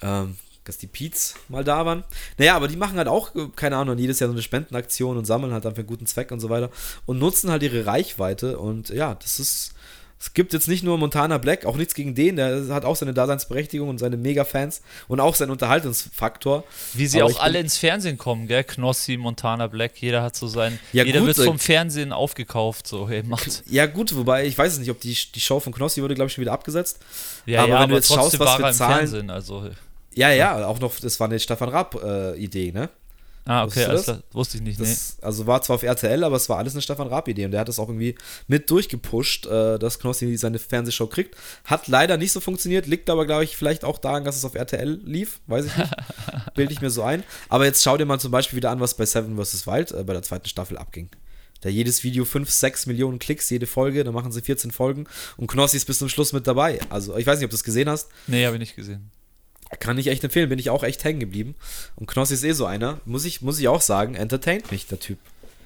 [0.00, 2.05] ähm, dass die Peets mal da waren.
[2.38, 5.53] Naja, aber die machen halt auch, keine Ahnung, jedes Jahr so eine Spendenaktion und sammeln
[5.53, 6.70] halt dann für einen guten Zweck und so weiter
[7.05, 9.74] und nutzen halt ihre Reichweite und ja, das ist
[10.23, 13.12] es gibt jetzt nicht nur Montana Black, auch nichts gegen den, der hat auch seine
[13.12, 16.62] Daseinsberechtigung und seine Mega-Fans und auch seinen Unterhaltungsfaktor.
[16.95, 18.62] Wie sie Aber auch alle ins Fernsehen kommen, gell?
[18.62, 20.79] Knossi, Montana Black, jeder hat so sein.
[20.93, 23.64] Ja, jeder gut, wird vom Fernsehen aufgekauft, so hey, macht.
[23.68, 26.29] Ja, gut, wobei ich weiß es nicht, ob die, die Show von Knossi wurde, glaube
[26.29, 27.01] ich, schon wieder abgesetzt.
[27.45, 28.99] Ja, aber ja, wenn du jetzt schaust, was für Zahlen.
[28.99, 29.70] Fernsehen, also.
[30.14, 32.91] Ja, ja, auch noch, das war eine Stefan Raab-Idee, äh, ne?
[33.45, 34.07] Ah, okay, das?
[34.07, 34.80] Das wusste ich nicht.
[34.80, 35.26] Das, nee.
[35.26, 37.68] Also war zwar auf RTL, aber es war alles eine Stefan Raab-Idee und der hat
[37.68, 38.14] das auch irgendwie
[38.47, 41.36] mit durchgepusht, äh, dass Knossi seine Fernsehshow kriegt.
[41.64, 44.55] Hat leider nicht so funktioniert, liegt aber, glaube ich, vielleicht auch daran, dass es auf
[44.55, 45.90] RTL lief, weiß ich nicht.
[46.55, 47.24] Bilde ich mir so ein.
[47.49, 49.66] Aber jetzt schau dir mal zum Beispiel wieder an, was bei Seven vs.
[49.66, 51.11] Wild äh, bei der zweiten Staffel abging.
[51.62, 55.47] Da jedes Video 5, 6 Millionen Klicks, jede Folge, dann machen sie 14 Folgen und
[55.49, 56.80] Knossi ist bis zum Schluss mit dabei.
[56.90, 58.09] Also, ich weiß nicht, ob du es gesehen hast.
[58.26, 59.11] Nee, habe ich nicht gesehen.
[59.81, 61.55] Kann ich echt empfehlen, bin ich auch echt hängen geblieben.
[61.97, 65.01] Und Knossi ist eh so einer, muss ich, muss ich auch sagen, entertaint mich der
[65.01, 65.18] Typ.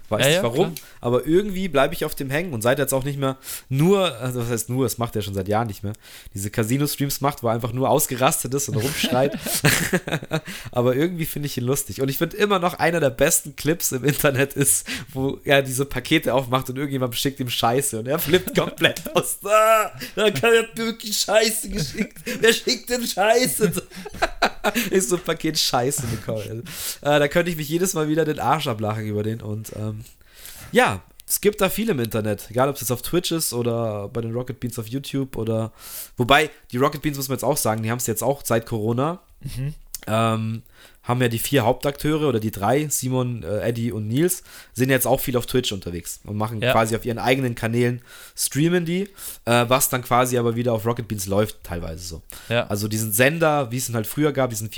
[0.09, 0.87] Weiß Ja, nicht ja, warum, klar.
[1.01, 3.37] aber irgendwie bleibe ich auf dem hängen und seit jetzt auch nicht mehr
[3.69, 5.95] nur, also was heißt nur, das macht er schon seit Jahren nicht mehr,
[6.35, 9.37] diese Casino-Streams macht, wo er einfach nur ausgerastet ist und rumschreit.
[10.73, 12.01] aber irgendwie finde ich ihn lustig.
[12.01, 15.85] Und ich finde immer noch einer der besten Clips im Internet ist, wo er diese
[15.85, 19.39] Pakete aufmacht und irgendjemand schickt ihm Scheiße und er flippt komplett aus.
[19.45, 22.19] Ah, da kann er wirklich Scheiße geschickt.
[22.41, 23.73] Wer schickt denn Scheiße?
[24.91, 26.65] ist so ein Paket Scheiße bekommen.
[27.01, 30.05] Äh, da könnte ich mich jedes Mal wieder den Arsch ablachen über den und ähm,
[30.73, 34.09] ja, es gibt da viel im Internet, egal ob es jetzt auf Twitch ist oder
[34.09, 35.73] bei den Rocket Beans auf YouTube oder
[36.17, 38.67] wobei die Rocket Beans muss man jetzt auch sagen, die haben es jetzt auch seit
[38.67, 39.21] Corona.
[40.07, 40.63] Ähm,
[41.07, 44.43] haben ja die vier Hauptakteure oder die drei, Simon, äh, Eddie und Nils,
[44.75, 46.73] sind jetzt auch viel auf Twitch unterwegs und machen Ja.
[46.73, 48.03] quasi auf ihren eigenen Kanälen,
[48.37, 49.03] streamen die,
[49.45, 52.23] äh, was dann quasi aber wieder auf Rocket Beans läuft, teilweise so.
[52.49, 52.67] Ja.
[52.67, 54.69] Also diesen Sender, wie es ihn halt früher gab, diesen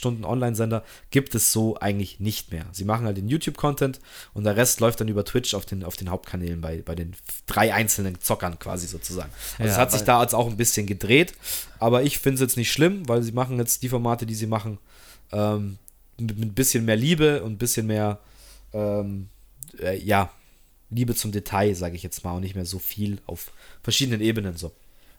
[0.00, 2.66] 24-Stunden-Online-Sender, gibt es so eigentlich nicht mehr.
[2.72, 4.00] Sie machen halt den YouTube-Content
[4.34, 7.14] und der Rest läuft dann über Twitch auf den, auf den Hauptkanälen bei, bei den
[7.46, 9.30] drei einzelnen Zockern quasi sozusagen.
[9.58, 11.34] Also Ja, es hat sich da jetzt auch ein bisschen gedreht,
[11.78, 14.46] aber ich finde es jetzt nicht schlimm, weil sie machen jetzt die Formate, die sie
[14.46, 14.78] machen,
[15.32, 15.78] ähm,
[16.18, 18.18] mit, ein bisschen mehr Liebe und ein bisschen mehr,
[18.72, 19.28] ähm,
[19.80, 20.30] äh, ja,
[20.90, 23.50] Liebe zum Detail, sage ich jetzt mal, und nicht mehr so viel auf
[23.82, 24.72] verschiedenen Ebenen so.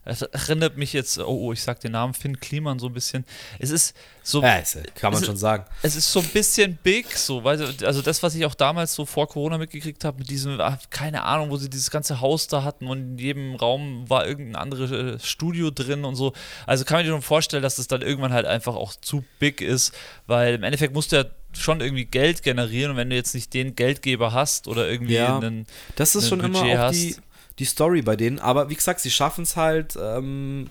[0.07, 3.25] Es erinnert mich jetzt, oh, oh, ich sag den Namen Finn Kliman so ein bisschen.
[3.59, 4.63] Es ist so, Ja, äh,
[4.95, 5.65] kann man Es- schon sagen.
[5.83, 9.05] es ist so ein bisschen big, so, weil, also das, was ich auch damals so
[9.05, 12.63] vor Corona mitgekriegt habe, mit diesem, ah, keine Ahnung, wo sie dieses ganze Haus da
[12.63, 16.33] hatten und in jedem Raum war irgendein anderes äh, Studio drin und so.
[16.65, 19.61] Also kann man dir schon vorstellen, dass das dann irgendwann halt einfach auch zu big
[19.61, 19.93] ist,
[20.25, 23.53] weil im Endeffekt musst du ja schon irgendwie Geld generieren und wenn du jetzt nicht
[23.53, 25.37] den Geldgeber hast oder irgendwie Ja.
[25.37, 26.95] einen, Das ist schon immer Budget auch hast.
[26.95, 27.15] die,
[27.59, 28.39] die Story bei denen.
[28.39, 30.69] Aber wie gesagt, sie schaffen es halt ähm,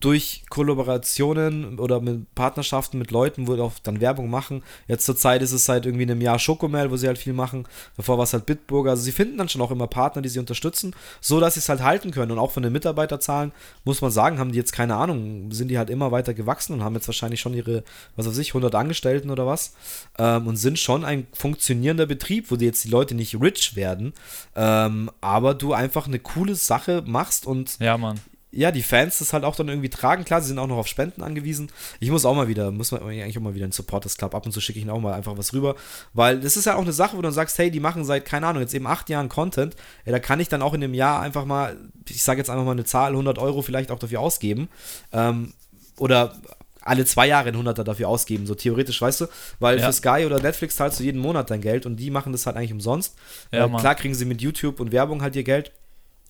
[0.00, 4.62] durch Kollaborationen oder mit Partnerschaften mit Leuten, wo auch dann Werbung machen.
[4.88, 7.68] Jetzt zur Zeit ist es seit irgendwie einem Jahr Schokomel, wo sie halt viel machen.
[7.98, 8.90] Davor war es halt Bitburger.
[8.90, 11.68] Also sie finden dann schon auch immer Partner, die sie unterstützen, so dass sie es
[11.68, 12.32] halt halten können.
[12.32, 13.52] Und auch von den Mitarbeiterzahlen
[13.84, 16.82] muss man sagen, haben die jetzt keine Ahnung, sind die halt immer weiter gewachsen und
[16.82, 17.84] haben jetzt wahrscheinlich schon ihre,
[18.16, 19.74] was weiß ich, 100 Angestellten oder was.
[20.18, 24.14] Ähm, und sind schon ein funktionierender Betrieb, wo die jetzt die Leute nicht rich werden,
[24.56, 28.18] ähm, aber du einfach eine coole Sache machst und ja, Mann.
[28.52, 30.24] Ja, die Fans das halt auch dann irgendwie tragen.
[30.24, 31.70] Klar, sie sind auch noch auf Spenden angewiesen.
[32.00, 34.34] Ich muss auch mal wieder, muss man eigentlich auch mal wieder einen Supporters Club.
[34.34, 35.76] Ab und zu schicke ich ihnen auch mal einfach was rüber.
[36.14, 38.24] Weil das ist ja auch eine Sache, wo du dann sagst, hey, die machen seit,
[38.24, 39.76] keine Ahnung, jetzt eben acht Jahren Content.
[40.04, 41.76] Ja, da kann ich dann auch in dem Jahr einfach mal,
[42.08, 44.68] ich sage jetzt einfach mal eine Zahl, 100 Euro vielleicht auch dafür ausgeben.
[45.12, 45.52] Ähm,
[45.96, 46.34] oder
[46.82, 49.26] alle zwei Jahre einen Hunderter dafür ausgeben, so theoretisch, weißt du?
[49.58, 49.86] Weil Ja.
[49.86, 52.56] für Sky oder Netflix zahlst du jeden Monat dein Geld und die machen das halt
[52.56, 53.16] eigentlich umsonst.
[53.52, 55.72] Ja, äh, klar kriegen sie mit YouTube und Werbung halt ihr Geld.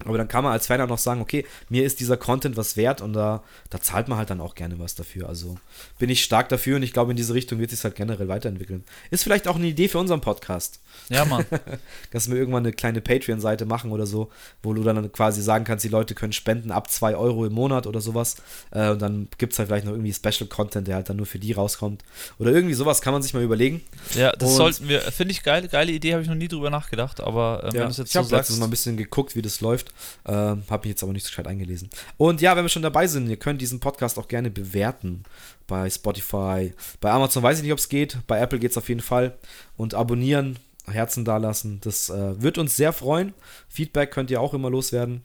[0.04, 2.76] Aber dann kann man als Fan auch noch sagen, okay, mir ist dieser Content was
[2.76, 5.28] wert und da, da zahlt man halt dann auch gerne was dafür.
[5.28, 5.56] Also
[5.98, 8.84] bin ich stark dafür und ich glaube, in diese Richtung wird sich halt generell weiterentwickeln.
[9.10, 11.44] Ist vielleicht auch eine Idee für unseren Podcast, Ja, Mann.
[12.12, 14.30] dass wir irgendwann eine kleine Patreon-Seite machen oder so,
[14.62, 17.86] wo du dann quasi sagen kannst, die Leute können spenden ab 2 Euro im Monat
[17.86, 18.36] oder sowas.
[18.70, 21.38] Äh, und dann gibt es halt vielleicht noch irgendwie Special-Content, der halt dann nur für
[21.38, 22.02] die rauskommt.
[22.38, 23.82] Oder irgendwie sowas kann man sich mal überlegen.
[24.14, 26.70] Ja, das Und- sollten wir, finde ich geil, geile Idee, habe ich noch nie drüber
[26.70, 29.34] nachgedacht, aber äh, wenn Ja, es jetzt ich so habe letztens mal ein bisschen geguckt,
[29.36, 29.89] wie das läuft.
[30.26, 31.90] Ähm, habe mich jetzt aber nicht so gescheit eingelesen.
[32.16, 35.24] Und ja, wenn wir schon dabei sind, ihr könnt diesen Podcast auch gerne bewerten.
[35.66, 38.18] Bei Spotify, bei Amazon weiß ich nicht, ob es geht.
[38.26, 39.38] Bei Apple geht es auf jeden Fall.
[39.76, 41.80] Und abonnieren, Herzen dalassen.
[41.82, 43.32] Das äh, wird uns sehr freuen.
[43.68, 45.22] Feedback könnt ihr auch immer loswerden.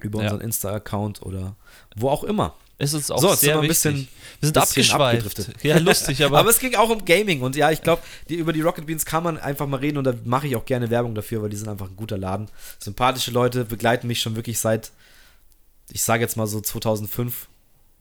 [0.00, 0.24] Über Ja.
[0.24, 1.56] unseren Insta-Account oder
[1.96, 2.54] wo auch immer.
[2.80, 3.68] Ist es auch So, jetzt sehr ein wichtig.
[3.68, 4.08] bisschen-
[4.40, 5.26] wir sind bisschen abgeschweift.
[5.26, 5.62] abgedriftet.
[5.62, 8.62] Ja, lustig, aber, Aber es ging auch um Gaming und ja, ich glaube, über die
[8.62, 11.42] Rocket Beans kann man einfach mal reden und da mache ich auch gerne Werbung dafür,
[11.42, 12.48] weil die sind einfach ein guter Laden.
[12.78, 14.92] Sympathische Leute begleiten mich schon wirklich seit,
[15.90, 17.48] ich sage jetzt mal so 2005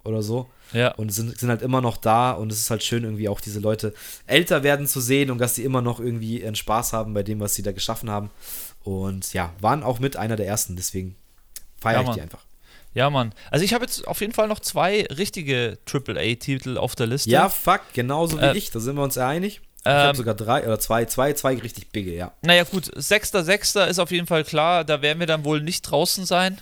[0.06, 3.04] oder so ja, und sind, sind halt immer noch da und es ist halt schön
[3.04, 3.94] irgendwie auch diese Leute
[4.28, 7.42] älter werden zu sehen und dass sie immer noch irgendwie ihren Spaß haben bei dem,
[7.42, 8.30] was sie da geschaffen haben
[8.84, 11.16] und ja, waren auch mit einer der ersten, deswegen
[11.82, 12.46] feiere Ja, ich die einfach.
[12.94, 13.34] Ja, Mann.
[13.52, 17.30] Also ich habe jetzt auf jeden Fall noch zwei richtige AAA-Titel auf der Liste.
[17.30, 19.62] Ja, fuck, genauso wie Äh, ich, da sind wir uns ja einig.
[19.82, 22.34] Ich ähm, habe sogar drei oder zwei, zwei, zwei richtig bigge, ja.
[22.42, 23.88] Naja, gut, 6.6.
[23.88, 26.60] ist auf jeden Fall klar, da werden wir dann wohl nicht draußen sein.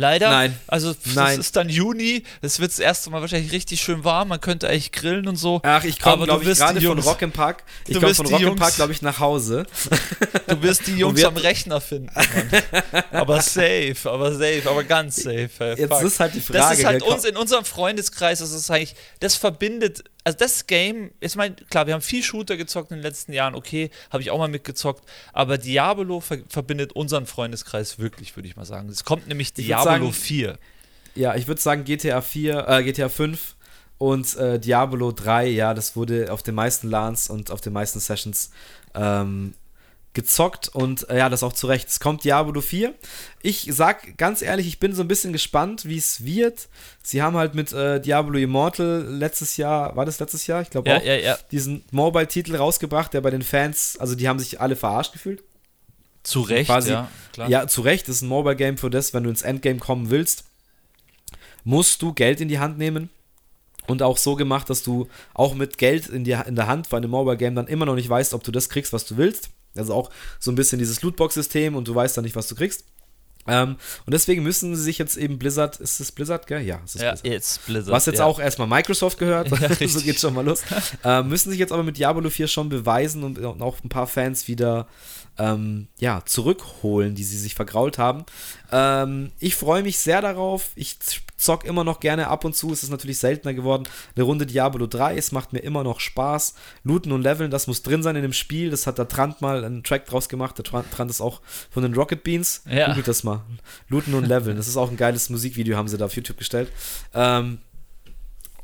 [0.00, 0.30] Leider.
[0.30, 0.56] Nein.
[0.68, 2.22] Also, das ist dann Juni.
[2.40, 4.28] Es wird das erste Mal wahrscheinlich richtig schön warm.
[4.28, 5.60] Man könnte eigentlich grillen und so.
[5.64, 7.56] Ach, ich komme, glaube ich, gerade von Jungs- Rock'n'Park.
[7.88, 9.66] Ich du komme von die Rock'n'Park, Jungs- glaube ich, nach Hause.
[10.46, 12.10] Du wirst die Jungs wir- am Rechner finden.
[12.14, 13.02] Mann.
[13.10, 15.50] aber safe, aber safe, aber ganz safe.
[15.58, 16.02] ey, Jetzt fuck.
[16.02, 16.58] ist halt die Frage.
[16.58, 21.10] Das ist halt uns in unserem Freundeskreis, das ist eigentlich, das verbindet, also das Game,
[21.20, 24.30] ich meine, klar, wir haben viel Shooter gezockt in den letzten Jahren, okay, habe ich
[24.30, 28.90] auch mal mitgezockt, aber Diablo ver verbindet unseren Freundeskreis wirklich, würde ich mal sagen.
[28.90, 30.58] Es kommt nämlich Diablo sagen, 4.
[31.14, 33.56] Ja, ich würde sagen GTA 4, äh, GTA 5
[33.96, 37.98] und äh, Diablo 3, ja, das wurde auf den meisten LANs und auf den meisten
[37.98, 38.50] Sessions
[38.94, 39.54] ähm,
[40.18, 41.88] gezockt und äh, ja, das auch zu Recht.
[41.88, 42.92] Es kommt Diablo 4.
[43.40, 46.68] Ich sag ganz ehrlich, ich bin so ein bisschen gespannt, wie es wird.
[47.02, 50.60] Sie haben halt mit äh, Diablo Immortal letztes Jahr, war das letztes Jahr?
[50.60, 51.38] Ich glaube Ja, auch, ja, ja.
[51.52, 55.42] diesen Mobile-Titel rausgebracht, der bei den Fans, also die haben sich alle verarscht gefühlt.
[56.24, 57.48] Zu Recht, quasi- ja, klar.
[57.48, 60.44] Ja, zu Recht, das ist ein Mobile-Game für das, wenn du ins Endgame kommen willst,
[61.64, 63.08] musst du Geld in die Hand nehmen.
[63.86, 66.98] Und auch so gemacht, dass du auch mit Geld in, die, in der Hand bei
[66.98, 69.48] einem Mobile-Game dann immer noch nicht weißt, ob du das kriegst, was du willst.
[69.76, 72.84] Also auch so ein bisschen dieses Lootbox-System und du weißt dann nicht, was du kriegst.
[73.46, 76.60] Ähm, und deswegen müssen sie sich jetzt eben Blizzard, ist es Blizzard, gell?
[76.60, 77.26] Ja, es ist Ja, Blizzard.
[77.26, 77.92] jetzt Blizzard.
[77.94, 78.24] Was jetzt ja.
[78.26, 80.04] auch erstmal Microsoft gehört, Ja, so richtig.
[80.04, 80.62] geht schon mal los.
[81.02, 84.06] ähm, müssen sich jetzt aber mit Diablo 4 schon beweisen und, und auch ein paar
[84.06, 84.86] Fans wieder
[85.38, 88.24] ähm, ja, zurückholen, die sie sich vergrault haben.
[88.72, 90.70] Ähm, ich freue mich sehr darauf.
[90.74, 90.98] Ich
[91.36, 92.72] zock immer noch gerne ab und zu.
[92.72, 93.84] Es ist natürlich seltener geworden.
[94.16, 95.16] Eine Runde Diablo 3.
[95.16, 96.54] Es macht mir immer noch Spaß.
[96.82, 98.70] Looten und Leveln, das muss drin sein in dem Spiel.
[98.70, 100.58] Das hat der Trant mal einen Track draus gemacht.
[100.58, 102.62] Der Trant, ist auch von den Rocket Beans.
[102.68, 102.88] Ja.
[102.88, 103.42] Googelt das mal.
[103.88, 104.56] Looten und Leveln.
[104.56, 106.70] Das ist auch ein geiles Musikvideo, haben sie da auf YouTube gestellt.
[107.14, 107.58] Ähm,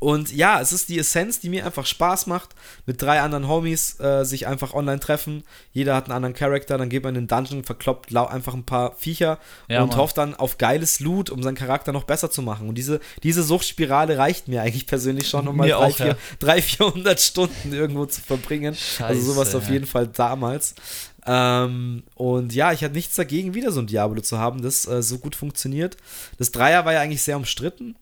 [0.05, 2.51] und ja, es ist die Essenz, die mir einfach Spaß macht,
[2.85, 5.45] mit drei anderen Homies äh, sich einfach online treffen.
[5.73, 8.95] Jeder hat einen anderen Charakter, dann geht man in den Dungeon, verkloppt einfach ein paar
[8.97, 9.99] Viecher Ja, und Mann.
[9.99, 12.69] hofft dann auf geiles Loot, um seinen Charakter noch besser zu machen.
[12.69, 16.17] Und diese, diese Suchtspirale reicht mir eigentlich persönlich schon, um mal drei, auch, vier, ja.
[16.39, 18.77] drei, 400 Stunden irgendwo zu verbringen.
[18.99, 19.73] also sowas Scheiße, auf ja.
[19.73, 20.75] jeden Fall damals.
[21.25, 25.03] Ähm, und ja, ich hatte nichts dagegen, wieder so ein Diablo zu haben, das äh,
[25.03, 25.97] so gut funktioniert.
[26.37, 27.97] Das Dreier war ja eigentlich sehr umstritten,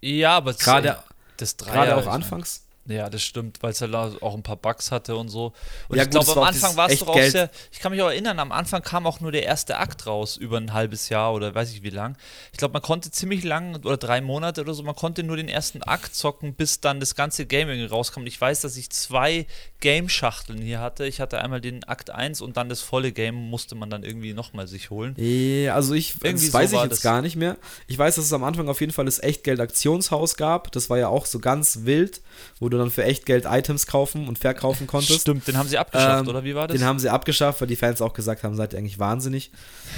[0.00, 0.98] Ja, aber gerade
[1.36, 2.64] das Dreier, gerade auch anfangs.
[2.86, 5.54] Ja, das stimmt, weil es halt auch ein paar Bugs hatte und so.
[5.88, 7.50] Und Ja, ich glaube, am Anfang war es doch auch sehr.
[7.72, 10.58] Ich kann mich auch erinnern, am Anfang kam auch nur der erste Akt raus, über
[10.58, 12.16] ein halbes Jahr oder weiß ich wie lang.
[12.52, 15.48] Ich glaube, man konnte ziemlich lang oder drei Monate oder so, man konnte nur den
[15.48, 18.26] ersten Akt zocken, bis dann das ganze Gaming rauskam.
[18.26, 19.46] Ich weiß, dass ich zwei
[19.84, 21.04] Game-Schachteln hier hatte.
[21.06, 24.32] Ich hatte einmal den Akt 1 und dann das volle Game musste man dann irgendwie
[24.32, 25.14] nochmal sich holen.
[25.18, 27.02] Ja, also ich, Irgendwie das so weiß ich war jetzt das.
[27.02, 27.58] gar nicht mehr.
[27.86, 30.72] Ich weiß, dass es am Anfang auf jeden Fall das Echtgeld-Aktionshaus gab.
[30.72, 32.22] Das war ja auch so ganz wild,
[32.60, 35.20] wo du dann für Echtgeld Items kaufen und verkaufen konntest.
[35.20, 36.78] Stimmt, den haben sie abgeschafft, Ähm, oder wie war das?
[36.78, 39.50] Den haben sie abgeschafft, weil die Fans auch gesagt haben, seid ihr eigentlich wahnsinnig.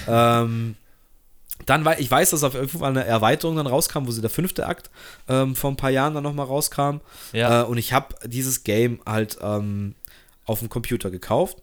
[0.09, 0.75] ähm,
[1.65, 4.67] dann war, ich weiß, dass auf Fall eine Erweiterung dann rauskam, wo sie der fünfte
[4.67, 4.91] Akt
[5.29, 6.99] ähm, vor ein paar Jahren dann nochmal rauskam.
[7.33, 9.95] ja, Äh, und ich habe dieses Game halt ähm,
[10.45, 11.63] auf dem Computer gekauft.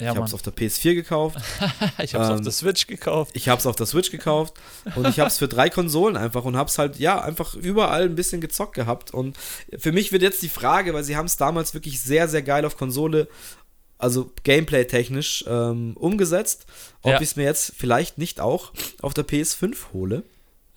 [0.00, 1.38] ja, ich habe es auf der PS4 gekauft.
[2.02, 3.30] ich habe es auf ähm, der Switch gekauft.
[3.34, 4.54] Ich habe es auf der Switch gekauft
[4.94, 8.02] und ich habe es für drei Konsolen einfach und habe es halt, ja, einfach überall
[8.02, 9.12] ein bisschen gezockt gehabt.
[9.14, 9.36] Und
[9.78, 12.64] für mich wird jetzt die Frage, weil sie haben es damals wirklich sehr, sehr geil
[12.64, 13.28] auf Konsole,
[13.98, 16.66] also Gameplay-technisch ähm, umgesetzt,
[17.02, 17.16] ob Ja.
[17.20, 18.72] ich es mir jetzt vielleicht nicht auch
[19.02, 20.22] auf der PS5 hole.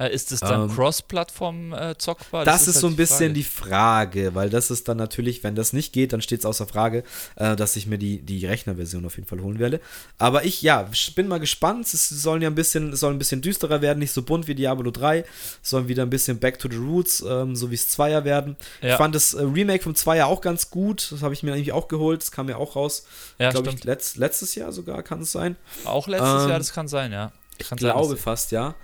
[0.01, 2.43] Äh, ist es dann ähm, Cross-Plattform äh, zockbar?
[2.43, 3.33] Das, ist so halt ein bisschen Frage.
[3.33, 6.65] die Frage, weil das ist dann natürlich, wenn das nicht geht, dann steht es außer
[6.65, 7.03] Frage,
[7.35, 9.79] äh, dass ich mir die, die Rechnerversion auf jeden Fall holen werde.
[10.17, 11.93] Aber ich, ja, bin mal gespannt.
[11.93, 14.89] Es sollen ja ein bisschen, soll ein bisschen düsterer werden, nicht so bunt wie Diablo
[14.89, 15.23] 3,
[15.61, 18.55] es sollen wieder ein bisschen back to the roots, ähm, so wie es Zweier werden.
[18.81, 18.91] Ja.
[18.91, 21.11] Ich fand das äh, Remake vom Zweier auch ganz gut.
[21.11, 22.21] Das habe ich mir eigentlich auch geholt.
[22.21, 23.05] Das kam ja auch raus.
[23.37, 25.55] Ja, glaube ich, letzt, letztes Jahr sogar kann es sein.
[25.85, 27.31] Auch letztes Ähm, Jahr, das kann sein, ja.
[27.57, 28.75] Ich Kann sein, glaube fast, ja.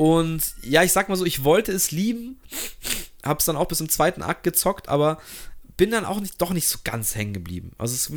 [0.00, 2.40] Und ja, ich sag mal so, ich wollte es lieben,
[3.22, 5.18] hab's dann auch bis im zweiten Akt gezockt, aber
[5.76, 7.72] bin dann auch nicht, doch nicht so ganz hängen geblieben.
[7.76, 8.10] Also es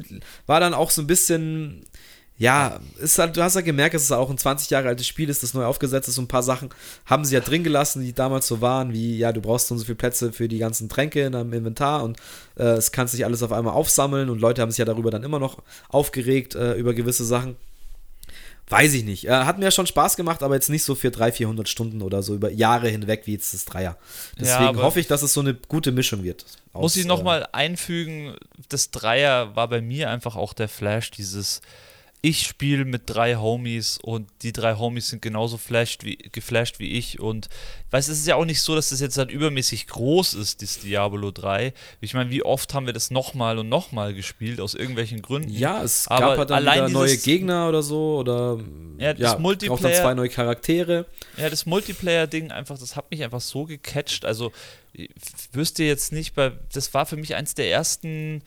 [0.48, 1.86] war dann auch so ein bisschen,
[2.38, 5.28] ja, ist halt, du hast ja gemerkt, dass es auch ein 20 Jahre altes Spiel
[5.28, 6.70] ist, das neu aufgesetzt ist und ein paar Sachen
[7.06, 9.80] haben sie ja drin gelassen, die damals so waren, wie, ja, du brauchst so und
[9.80, 12.18] so viele Plätze für die ganzen Tränke in deinem Inventar und
[12.56, 15.24] äh, es kann sich alles auf einmal aufsammeln und Leute haben sich ja darüber dann
[15.24, 17.58] immer noch aufgeregt, äh, über gewisse Sachen.
[18.70, 19.26] Weiß ich nicht.
[19.26, 22.24] Äh, hat mir schon Spaß gemacht, aber jetzt nicht so für 300, 400 Stunden oder
[22.24, 23.98] so über Jahre hinweg wie jetzt das Dreier.
[24.40, 26.46] Deswegen aber- hoffe ich, dass es so eine gute Mischung wird.
[26.74, 28.36] Muss ich äh, nochmal einfügen,
[28.70, 31.62] das Dreier war bei mir einfach auch der Flash, dieses
[32.26, 36.94] ich spiele mit drei Homies und die drei Homies sind genauso flashed wie, geflasht wie
[36.94, 37.50] ich und
[37.92, 40.80] weißt es ist ja auch nicht so, dass das jetzt halt übermäßig groß ist, das
[40.80, 41.74] Diablo 3.
[42.00, 45.50] Ich meine, wie oft haben wir das nochmal und nochmal gespielt, aus irgendwelchen Gründen.
[45.50, 48.58] Ja, es Aber gab halt dann allein wieder neue dieses- Gegner oder so oder
[49.00, 51.06] Ja, das dann Multiplayer- zwei neue Charaktere.
[51.36, 54.24] Ja, das Multiplayer-Ding einfach, das hat mich einfach so gecatcht.
[54.24, 54.54] Also,
[55.52, 58.44] wüsste jetzt nicht, bei, das war für mich eins der ersten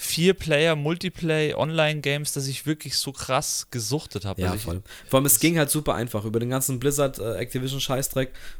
[0.00, 4.40] Vier-Player-Multiplayer-Online-Games, das ich wirklich so krass gesuchtet habe.
[4.40, 4.80] Ja, also voll.
[5.08, 6.24] Vor allem, es ging halt super einfach.
[6.24, 7.44] Über den ganzen Blizzard äh,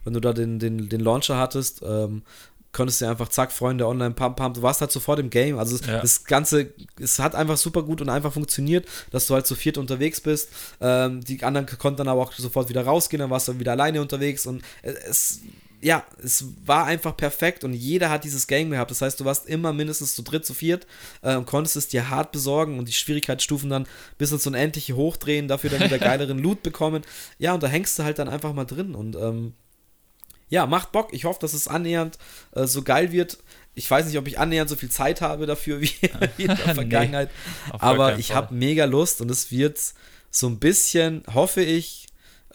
[0.04, 2.22] wenn du da den, den, den Launcher hattest, ähm,
[2.72, 5.60] konntest du einfach zack, Freunde online, pam, pam, du warst halt sofort im Game.
[5.60, 6.00] Also Ja.
[6.00, 9.78] das Ganze, es hat einfach super gut und einfach funktioniert, dass du halt zu viert
[9.78, 10.48] unterwegs bist.
[10.80, 14.00] Ähm, die anderen konnten dann aber auch sofort wieder rausgehen, dann warst du wieder alleine
[14.00, 15.42] unterwegs und äh, es
[15.80, 18.90] ja, es war einfach perfekt und jeder hat dieses Game gehabt.
[18.90, 20.86] Das heißt, du warst immer mindestens zu dritt, zu viert
[21.22, 25.46] äh, und konntest es dir hart besorgen und die Schwierigkeitsstufen dann bis ins Unendliche hochdrehen,
[25.46, 27.02] dafür dann wieder geileren Loot bekommen.
[27.38, 29.54] Ja, und da hängst du halt dann einfach mal drin und ähm,
[30.48, 31.12] ja, macht Bock.
[31.12, 32.18] Ich hoffe, dass es annähernd
[32.52, 33.38] äh, so geil wird.
[33.74, 35.92] Ich weiß nicht, ob ich annähernd so viel Zeit habe dafür wie,
[36.36, 37.30] wie in der Vergangenheit,
[37.66, 39.78] nee, aber ich habe mega Lust und es wird
[40.30, 42.06] so ein bisschen, hoffe ich,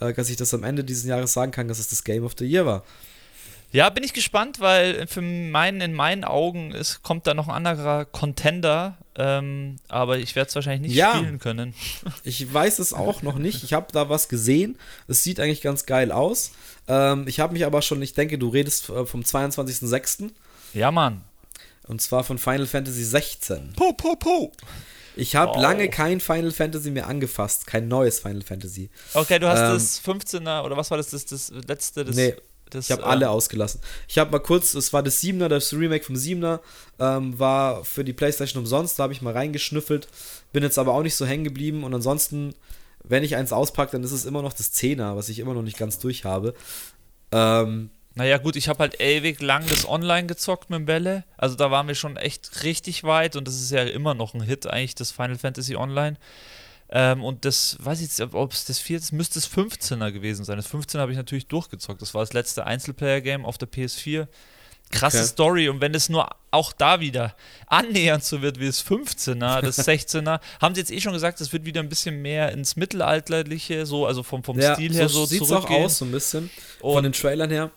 [0.02, 2.34] äh, dass ich das am Ende dieses Jahres sagen kann, dass es das Game of
[2.38, 2.84] the Year war.
[3.74, 7.66] Ja, bin ich gespannt, weil für meinen, in meinen Augen ist, kommt da noch ein
[7.66, 11.74] anderer Contender, ähm, aber ich werde es wahrscheinlich nicht ja, spielen können.
[12.24, 13.64] Ich weiß es auch noch nicht.
[13.64, 14.78] Ich habe da was gesehen.
[15.08, 16.52] Es sieht eigentlich ganz geil aus.
[16.88, 20.30] Ähm, ich habe mich aber schon, ich denke, du redest äh, vom 22.06.
[20.76, 21.24] Ja, Mann.
[21.88, 23.74] Und zwar von Final Fantasy 16.
[23.76, 24.52] Po, po, po.
[25.16, 25.62] Ich habe oh.
[25.62, 28.92] lange kein Final Fantasy mehr angefasst, kein neues Final Fantasy.
[29.16, 32.06] Okay, du hast ähm, das 15er oder was war das, das, das letzte?
[32.06, 32.36] Das nee,
[32.74, 33.80] das, ich habe ähm, alle ausgelassen.
[34.08, 36.60] Ich habe mal kurz, es war das 7er, das Remake vom 7er,
[37.00, 40.08] ähm, war für die Playstation umsonst, da habe ich mal reingeschnüffelt,
[40.52, 42.54] bin jetzt aber auch nicht so hängen geblieben und ansonsten,
[43.04, 45.64] wenn ich eins auspacke, dann ist es immer noch das 10er, was ich immer noch
[45.64, 46.54] nicht ganz durch habe.
[47.32, 51.24] Ähm, naja, gut, ich habe halt ewig lang das Online gezockt mit Bälle.
[51.36, 54.42] Also da waren wir schon echt richtig weit und das ist ja immer noch ein
[54.42, 56.18] Hit, eigentlich, das Final Fantasy Online.
[56.96, 60.58] Ähm, und das, weiß ich jetzt, ob es das vierte, müsste es 15er gewesen sein.
[60.58, 62.04] Das 15er habe ich natürlich durchgezockt.
[62.04, 64.28] Das war das letzte Einzelplayer-Game auf der PS4.
[64.92, 65.26] Krasse okay.
[65.26, 65.70] Story.
[65.70, 67.36] Und wenn es nur auch da wieder
[67.66, 71.52] annähernd so wird wie das 15er, das 16er, haben sie jetzt eh schon gesagt, es
[71.52, 75.22] wird wieder ein bisschen mehr ins Mittelalterliche, so, also vom, vom ja, Stil her so,
[75.22, 76.52] so sieht es auch aus, so ein bisschen.
[76.80, 77.72] Und von den Trailern her.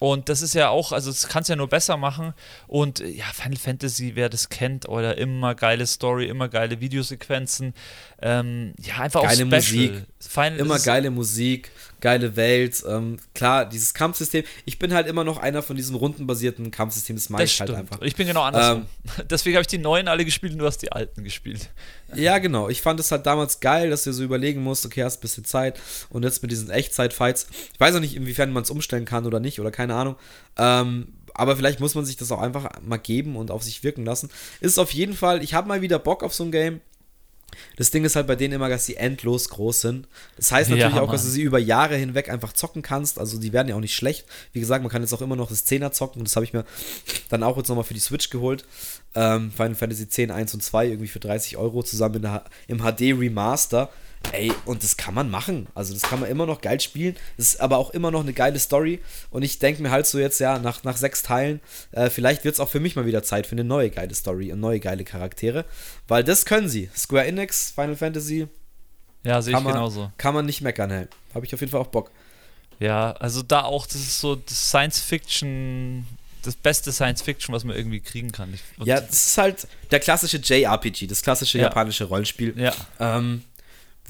[0.00, 2.32] Und das ist ja auch, also das kannst ja nur besser machen.
[2.66, 7.74] Und ja, Final Fantasy, wer das kennt, oder immer geile Story, immer geile Videosequenzen.
[8.22, 10.06] Ähm, ja, einfach geile auch Musik.
[10.28, 12.84] Final immer geile Musik, geile Welt.
[12.86, 14.44] Ähm, klar, dieses Kampfsystem.
[14.66, 17.16] Ich bin halt immer noch einer von diesem rundenbasierten Kampfsystem.
[17.16, 18.02] Das mag ich halt einfach.
[18.02, 18.86] Ich bin genau andersrum.
[19.18, 21.70] Ähm, Deswegen habe ich die neuen alle gespielt und du hast die alten gespielt.
[22.14, 22.68] Ja, genau.
[22.68, 25.44] Ich fand es halt damals geil, dass du so überlegen musst, okay, hast ein bisschen
[25.44, 25.80] Zeit.
[26.10, 27.46] Und jetzt mit diesen Echtzeit-Fights.
[27.72, 30.16] Ich weiß auch nicht, inwiefern man es umstellen kann oder nicht, oder keine Ahnung.
[30.58, 34.04] Ähm, aber vielleicht muss man sich das auch einfach mal geben und auf sich wirken
[34.04, 34.28] lassen.
[34.60, 36.80] Ist auf jeden Fall, ich habe mal wieder Bock auf so ein Game.
[37.76, 40.08] Das Ding ist halt bei denen immer, dass sie endlos groß sind.
[40.36, 43.18] Das heißt natürlich ja, auch, dass du sie über Jahre hinweg einfach zocken kannst.
[43.18, 44.26] Also die werden ja auch nicht schlecht.
[44.52, 46.20] Wie gesagt, man kann jetzt auch immer noch das 10er zocken.
[46.20, 46.64] Und das habe ich mir
[47.28, 48.64] dann auch jetzt nochmal für die Switch geholt.
[49.14, 53.18] Ähm, Final Fantasy 10, 1 und 2 irgendwie für 30 Euro zusammen der, im HD
[53.18, 53.90] Remaster.
[54.32, 55.66] Ey, und das kann man machen.
[55.74, 57.16] Also, das kann man immer noch geil spielen.
[57.36, 59.00] Das ist aber auch immer noch eine geile Story.
[59.30, 61.60] Und ich denke mir halt so jetzt, ja, nach, nach sechs Teilen,
[61.92, 64.52] äh, vielleicht wird es auch für mich mal wieder Zeit für eine neue geile Story
[64.52, 65.64] und neue geile Charaktere.
[66.06, 66.90] Weil das können sie.
[66.96, 68.46] Square Enix, Final Fantasy.
[69.24, 70.12] Ja, sehe ich man, genauso.
[70.16, 71.06] Kann man nicht meckern, hey.
[71.34, 72.10] Habe ich auf jeden Fall auch Bock.
[72.78, 76.06] Ja, also da auch, das ist so das Science Fiction
[76.42, 78.54] das beste Science Fiction, was man irgendwie kriegen kann.
[78.82, 81.64] ja, das ist halt der klassische JRPG, das klassische ja.
[81.64, 82.54] japanische Rollenspiel.
[82.56, 82.72] Ja.
[82.98, 83.44] Ähm,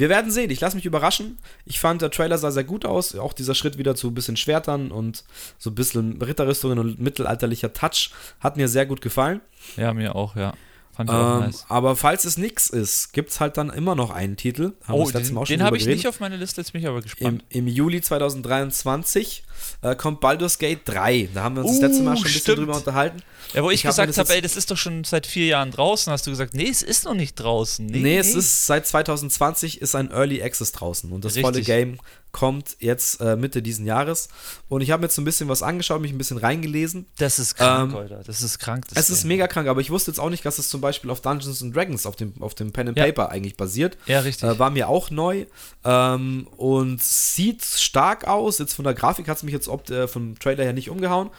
[0.00, 0.50] wir werden sehen.
[0.50, 1.38] Ich lasse mich überraschen.
[1.66, 3.14] Ich fand, der Trailer sah sehr gut aus.
[3.14, 5.24] Auch dieser Schritt wieder zu ein bisschen Schwertern und
[5.58, 9.40] so ein bisschen Ritterrüstungen und mittelalterlicher Touch hat mir sehr gut gefallen.
[9.76, 10.54] Ja, mir auch, ja.
[10.92, 11.64] Fand ich ähm, auch nice.
[11.68, 14.72] Aber falls es nichts ist, gibt es halt dann immer noch einen Titel.
[14.86, 17.44] Haben oh, den, den habe ich nicht auf meiner Liste, jetzt bin ich aber gespannt.
[17.48, 19.44] Im, im Juli 2023
[19.82, 21.30] äh, kommt Baldur's Gate 3.
[21.32, 23.22] Da haben wir uns uh, das letzte Mal schon ein bisschen drüber unterhalten.
[23.54, 26.12] Ja, wo ich, ich gesagt habe, ey, das ist doch schon seit vier Jahren draußen,
[26.12, 27.86] hast du gesagt, nee, es ist noch nicht draußen.
[27.86, 28.18] Nee, nee, nee.
[28.18, 31.44] es ist seit 2020 ist ein Early Access draußen und das Richtig.
[31.44, 31.98] volle Game
[32.32, 34.28] kommt jetzt äh, Mitte diesen Jahres.
[34.68, 37.06] Und ich habe mir jetzt so ein bisschen was angeschaut, mich ein bisschen reingelesen.
[37.18, 38.22] Das ist krank, ähm, Alter.
[38.24, 38.86] Das ist krank.
[38.88, 39.16] Das es Game.
[39.16, 41.62] ist mega krank, aber ich wusste jetzt auch nicht, dass es zum Beispiel auf Dungeons
[41.62, 43.28] and Dragons, auf dem, auf dem Pen and Paper ja.
[43.28, 43.98] eigentlich basiert.
[44.06, 44.48] Ja, richtig.
[44.48, 45.46] Äh, war mir auch neu.
[45.84, 48.58] Ähm, und sieht stark aus.
[48.58, 51.30] Jetzt von der Grafik hat es mich jetzt ob, äh, vom Trailer her nicht umgehauen.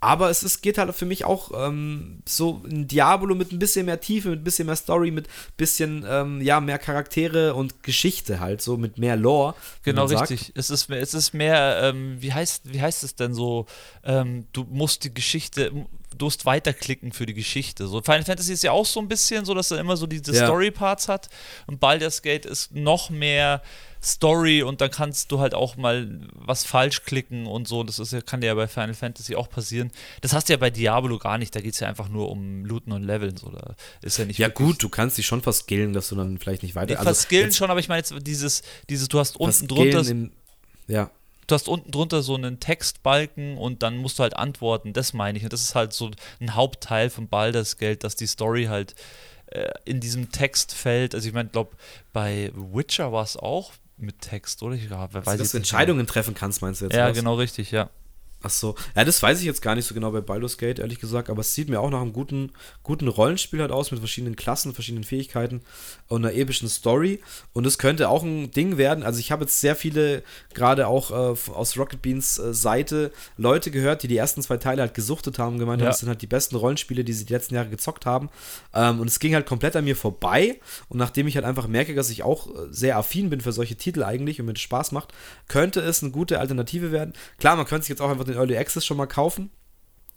[0.00, 3.84] Aber es ist, geht halt für mich auch ähm, so ein Diabolo mit ein bisschen
[3.84, 7.82] mehr Tiefe, mit ein bisschen mehr Story, mit ein bisschen ähm, ja, mehr Charaktere und
[7.82, 9.54] Geschichte halt, so mit mehr Lore.
[9.82, 10.52] Genau, richtig.
[10.54, 13.66] Es ist, es ist mehr, ähm, wie, heißt, wie heißt es denn so?
[14.02, 15.70] Ähm, du musst die Geschichte,
[16.16, 17.86] du musst weiterklicken für die Geschichte.
[17.86, 20.34] So Final Fantasy ist ja auch so ein bisschen so, dass er immer so diese
[20.34, 20.44] ja.
[20.44, 21.28] Story-Parts hat.
[21.66, 23.62] Und Baldur's Gate ist noch mehr
[24.02, 27.84] Story und dann kannst du halt auch mal was falsch klicken und so.
[27.84, 29.90] Das ist, kann dir ja bei Final Fantasy auch passieren.
[30.22, 31.54] Das hast du ja bei Diablo gar nicht.
[31.54, 33.36] Da geht es ja einfach nur um Looten und Leveln.
[33.36, 33.50] So.
[33.50, 36.62] Da ist ja nicht ja, gut, du kannst dich schon verskillen, dass du dann vielleicht
[36.62, 36.94] nicht weiter.
[36.94, 40.06] Nee, also, verskillen schon, aber ich meine jetzt dieses, dieses, du hast unten drunter.
[40.08, 40.32] Im,
[40.86, 41.10] ja.
[41.50, 44.92] Du hast unten drunter so einen Textbalken und dann musst du halt antworten.
[44.92, 45.44] Das meine ich.
[45.44, 46.10] Und das ist halt so
[46.40, 48.94] ein Hauptteil von Baldur's Gate, dass die Story halt
[49.46, 51.14] äh, in diesem Text fällt.
[51.14, 51.76] Also ich meine, glaube
[52.12, 54.74] bei Witcher war es auch mit Text, oder?
[54.74, 56.94] Ich, ja, weiß also, dass du Entscheidungen treffen kannst, meinst du jetzt?
[56.94, 57.16] Ja, was?
[57.16, 57.90] genau richtig, ja.
[58.42, 58.74] Ach so.
[58.96, 61.40] Ja, das weiß ich jetzt gar nicht so genau bei Baldur's Gate, ehrlich gesagt, aber
[61.40, 62.52] es sieht mir auch nach einem guten,
[62.82, 65.60] guten Rollenspiel halt aus, mit verschiedenen Klassen, verschiedenen Fähigkeiten
[66.08, 67.20] und einer epischen Story.
[67.52, 69.04] Und es könnte auch ein Ding werden.
[69.04, 70.22] Also ich habe jetzt sehr viele,
[70.54, 74.80] gerade auch äh, aus Rocket Beans äh, Seite, Leute gehört, die die ersten zwei Teile
[74.82, 75.86] halt gesuchtet haben, gemeint Ja.
[75.86, 78.30] haben, das sind halt die besten Rollenspiele, die sie die letzten Jahre gezockt haben.
[78.74, 80.58] Ähm, und es ging halt komplett an mir vorbei.
[80.88, 83.76] Und nachdem ich halt einfach merke, dass ich auch äh, sehr affin bin für solche
[83.76, 85.12] Titel eigentlich und mir das Spaß macht,
[85.48, 87.12] könnte es eine gute Alternative werden.
[87.38, 89.50] Klar, man könnte sich jetzt auch einfach den Early Access schon mal kaufen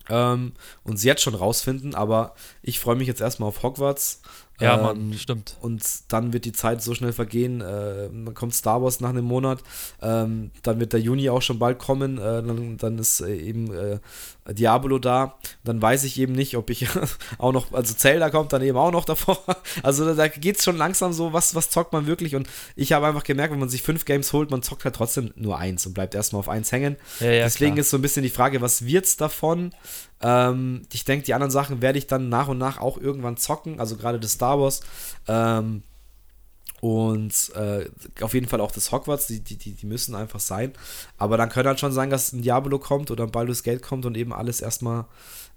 [0.10, 0.54] ähm,
[0.84, 4.22] und sie jetzt schon rausfinden, aber ich freue mich jetzt erstmal auf Hogwarts.
[4.60, 5.58] Ja, ähm, Mann, stimmt.
[5.62, 7.62] Und dann wird die Zeit so schnell vergehen.
[7.62, 9.64] Äh, dann kommt Star Wars nach einem Monat.
[10.02, 12.18] Ähm, dann wird der Juni auch schon bald kommen.
[12.18, 14.00] Äh, dann, dann ist äh, eben äh,
[14.48, 15.40] Diablo da.
[15.64, 16.88] Dann weiß ich eben nicht, ob ich
[17.40, 19.40] auch noch, also Zelda kommt dann eben auch noch davor.
[19.82, 22.36] Also da, da geht es schon langsam so, was, was zockt man wirklich.
[22.36, 25.34] Und ich habe einfach gemerkt, wenn man sich fünf Games holt, man zockt halt trotzdem
[25.36, 26.96] nur eins und bleibt erstmal auf eins hängen.
[27.20, 27.82] Ja, ja, Deswegen klar.
[27.82, 29.74] ist so ein bisschen die Frage, was wird's davon?
[30.24, 33.80] Ähm, ich denke, die anderen Sachen werde ich dann nach und nach auch irgendwann zocken,
[33.80, 34.82] also gerade das Star Wars.
[35.28, 35.84] Ähm,
[36.80, 37.90] und äh,
[38.22, 40.74] auf jeden Fall auch das Hogwarts, die, die, die, müssen einfach sein.
[41.18, 44.06] Aber dann könnte halt schon sein, dass ein Diablo kommt oder ein Baldur's Gate kommt
[44.06, 45.06] und eben alles erstmal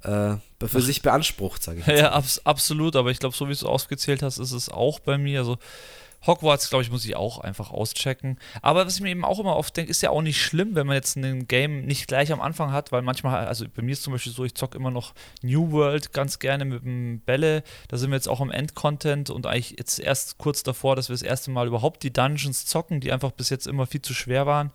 [0.02, 2.02] äh, für sich beansprucht, sage ich Ja, jetzt.
[2.02, 5.00] ja abs absolut, aber ich glaube, so wie du es ausgezählt hast, ist es auch
[5.00, 5.40] bei mir.
[5.40, 5.58] Also
[6.26, 8.38] Hogwarts, glaube ich, muss ich auch einfach auschecken.
[8.62, 10.86] Aber was ich mir eben auch immer oft denke, ist ja auch nicht schlimm, wenn
[10.86, 14.02] man jetzt ein Game nicht gleich am Anfang hat, weil manchmal, also bei mir ist
[14.02, 17.62] zum Beispiel so, ich zocke immer noch New World ganz gerne mit dem Bälle.
[17.88, 21.14] Da sind wir jetzt auch am Endcontent und eigentlich jetzt erst kurz davor, dass wir
[21.14, 24.46] das erste Mal überhaupt die Dungeons zocken, die einfach bis jetzt immer viel zu schwer
[24.46, 24.72] waren.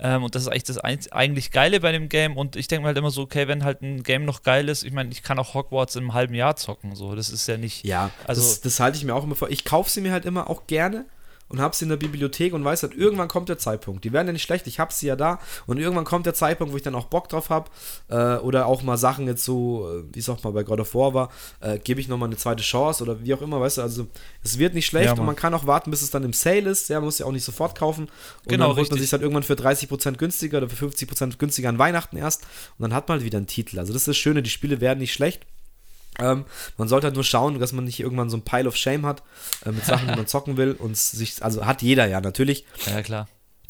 [0.00, 2.36] Ähm, und das ist eigentlich das eigentlich Geile bei dem Game.
[2.36, 4.84] Und ich denke mir halt immer so, okay, wenn halt ein Game noch geil ist,
[4.84, 6.94] ich meine, ich kann auch Hogwarts in einem halben Jahr zocken.
[6.94, 7.84] So, das ist ja nicht.
[7.84, 9.50] Ja, Also- das, das halte ich mir auch immer vor.
[9.50, 11.04] Ich kaufe sie mir halt immer auch gerne
[11.48, 14.04] und habe sie in der Bibliothek und weiß halt, irgendwann kommt der Zeitpunkt.
[14.04, 16.72] Die werden ja nicht schlecht, ich habe sie ja da und irgendwann kommt der Zeitpunkt,
[16.72, 17.70] wo ich dann auch Bock drauf habe
[18.08, 20.94] äh, oder auch mal Sachen jetzt so, äh, wie es auch mal bei God of
[20.94, 21.30] War war,
[21.60, 24.06] äh, gebe ich nochmal eine zweite Chance oder wie auch immer, weißt du, also
[24.42, 26.68] es wird nicht schlecht Ja, und man kann auch warten, bis es dann im Sale
[26.70, 28.10] ist, ja, man muss ja auch nicht sofort kaufen und
[28.48, 29.00] Genau, dann holt man richtig.
[29.02, 32.42] sich dann irgendwann für 30% günstiger oder für 50% günstiger an Weihnachten erst
[32.78, 33.78] und dann hat man halt wieder einen Titel.
[33.78, 35.46] Also das ist das Schöne, die Spiele werden nicht schlecht.
[36.18, 36.44] Ähm,
[36.76, 39.22] man sollte halt nur schauen, dass man nicht irgendwann so ein Pile of Shame hat
[39.64, 42.64] äh, mit Sachen, die man zocken will und sich, also hat jeder ja natürlich.
[42.86, 43.28] Ja, klar.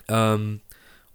[0.08, 0.60] Ähm,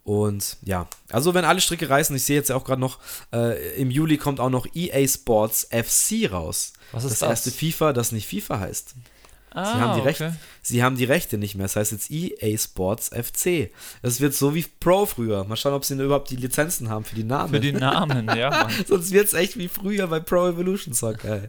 [0.04, 3.00] und ja, also wenn alle Stricke reißen, ich sehe jetzt ja auch gerade noch,
[3.32, 6.74] äh, im Juli kommt auch noch EA Sports FC raus.
[6.92, 7.30] Was ist das das?
[7.30, 8.96] erste FIFA, das nicht FIFA heißt.
[9.54, 10.08] Ah, Sie, haben die okay.
[10.08, 11.66] Rechte, sie haben die Rechte nicht mehr.
[11.66, 13.70] Das heißt jetzt EA Sports FC.
[14.02, 15.44] Das wird so wie Pro früher.
[15.44, 17.54] Mal schauen, ob sie überhaupt die Lizenzen haben für die Namen.
[17.54, 18.72] Für die Namen, ja, Mann.
[18.88, 21.44] Sonst wird es echt wie früher bei Pro Evolution Soccer.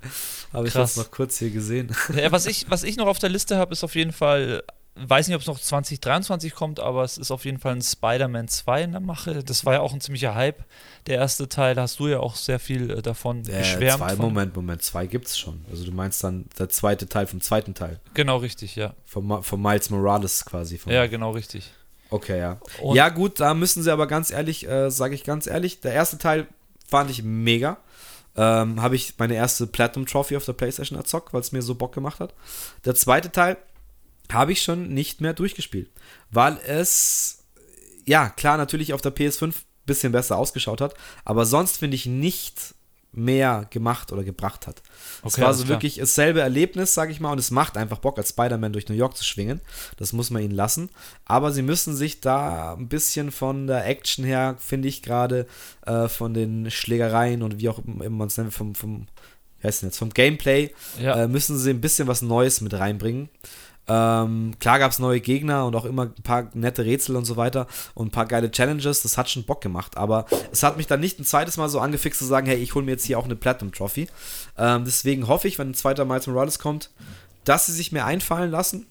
[0.53, 1.95] Habe ich jetzt noch kurz hier gesehen.
[2.15, 4.63] Ja, was, ich, was ich noch auf der Liste habe, ist auf jeden Fall,
[4.97, 8.49] weiß nicht, ob es noch 2023 kommt, aber es ist auf jeden Fall ein Spider-Man
[8.49, 9.43] 2 in der Mache.
[9.43, 10.65] Das war ja auch ein ziemlicher Hype.
[11.07, 13.99] Der erste Teil, da hast du ja auch sehr viel äh, davon Äh, geschwärmt.
[13.99, 14.27] zwei, von.
[14.27, 15.65] Moment, Moment, zwei gibt's schon.
[15.71, 17.99] Also du meinst dann der zweite Teil vom zweiten Teil.
[18.15, 18.95] Genau, richtig, ja.
[19.05, 20.79] Vom, Ma- vom Miles Morales quasi.
[20.87, 21.73] Ja, genau, richtig.
[22.11, 22.61] Okay, ja.
[22.81, 25.93] Und- ja, gut, da müssen sie aber ganz ehrlich, äh, sage ich ganz ehrlich, der
[25.93, 26.47] erste Teil
[26.87, 27.79] fand ich mega.
[28.37, 31.75] Ähm, Habe ich meine erste Platinum Trophy auf der Playstation erzockt, weil es mir so
[31.77, 32.35] Bock gemacht hat.
[32.85, 33.57] Der zweite Teil
[34.33, 35.91] habe ich schon nicht mehr durchgespielt,
[36.31, 37.45] weil es,
[38.05, 39.55] ja, klar, natürlich auf der PS5 ein
[39.87, 40.95] bisschen besser ausgeschaut hat,
[41.25, 42.75] aber sonst finde ich nicht
[43.17, 44.83] mehr gemacht oder gebracht hat.
[45.25, 45.77] es Okay, war alles so klar.
[45.77, 48.97] wirklich dasselbe Erlebnis, sage ich mal, und es macht einfach Bock, als Spider-Man durch New
[48.97, 49.61] York zu schwingen.
[49.99, 50.91] Das muss man ihnen lassen.
[51.25, 55.47] Aber sie müssen sich da ein bisschen von der Action her, finde ich gerade,
[55.87, 59.07] äh, von den Schlägereien und wie auch immer man es nennt, vom, vom,
[59.61, 61.23] wie heißt denn jetzt, vom Gameplay, Ja.
[61.23, 63.29] äh, müssen sie ein bisschen was Neues mit reinbringen.
[63.87, 67.37] Ähm, klar gab es neue Gegner und auch immer ein paar nette Rätsel und so
[67.37, 69.03] weiter und ein paar geile Challenges.
[69.03, 71.81] Das hat schon Bock gemacht, aber es hat mich dann nicht ein zweites Mal so
[71.81, 74.09] angefixt zu sagen, hey, ich hole mir jetzt hier auch eine Platinum Trophy.
[74.57, 76.91] Ähm, deswegen hoffe ich, wenn ein zweiter Miles Morales kommt,
[77.45, 78.87] dass sie sich mehr einfallen lassen.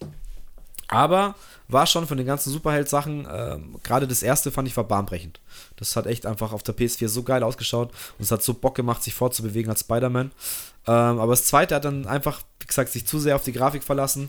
[0.86, 1.34] Aber
[1.66, 5.40] war schon von den ganzen Superheld-Sachen, ähm, gerade das erste fand ich war bahnbrechend.
[5.76, 8.74] Das hat echt einfach auf der PS4 so geil ausgeschaut und es hat so Bock
[8.74, 10.30] gemacht, sich fortzubewegen als Spider-Man.
[10.86, 13.82] Ähm, aber das zweite hat dann einfach, wie gesagt, sich zu sehr auf die Grafik
[13.82, 14.28] verlassen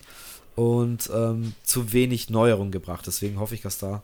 [0.55, 3.05] und ähm, zu wenig Neuerung gebracht.
[3.07, 4.03] Deswegen hoffe ich, dass da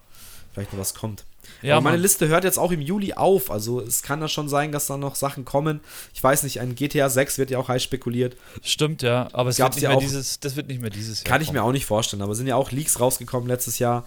[0.53, 1.23] vielleicht noch was kommt.
[1.61, 2.01] Ja, Aber meine Mann.
[2.03, 3.49] Liste hört jetzt auch im Juli auf.
[3.49, 5.79] Also es kann da schon sein, dass da noch Sachen kommen.
[6.13, 8.35] Ich weiß nicht, ein GTA 6 wird ja auch heiß spekuliert.
[8.61, 9.27] Stimmt, ja.
[9.33, 11.25] Aber es Gab's wird nicht ja mehr auch- dieses, das wird nicht mehr dieses Jahr.
[11.31, 14.05] Kann ich mir auch nicht vorstellen, aber sind ja auch Leaks rausgekommen letztes Jahr,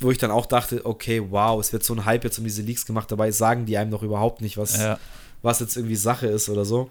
[0.00, 2.62] wo ich dann auch dachte, okay, wow, es wird so ein Hype jetzt um diese
[2.62, 4.98] Leaks gemacht, dabei sagen die einem doch überhaupt nicht, was, Ja.
[5.42, 6.90] was jetzt irgendwie Sache ist oder so.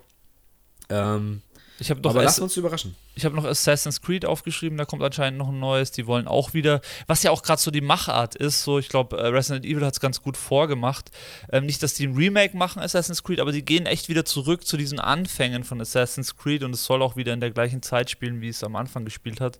[0.89, 1.41] Ähm,
[1.79, 2.95] Ich habe noch aber lass uns überraschen.
[3.13, 5.91] Ich habe noch Assassin's Creed aufgeschrieben, da kommt anscheinend noch ein neues.
[5.91, 9.17] Die wollen auch wieder, was ja auch gerade so die Machart ist, so ich glaube,
[9.17, 11.11] äh, Resident Evil hat es ganz gut vorgemacht.
[11.51, 14.65] Ähm, nicht, dass die ein Remake machen, Assassin's Creed, aber die gehen echt wieder zurück
[14.65, 18.09] zu diesen Anfängen von Assassin's Creed und es soll auch wieder in der gleichen Zeit
[18.09, 19.59] spielen, wie es am Anfang gespielt hat.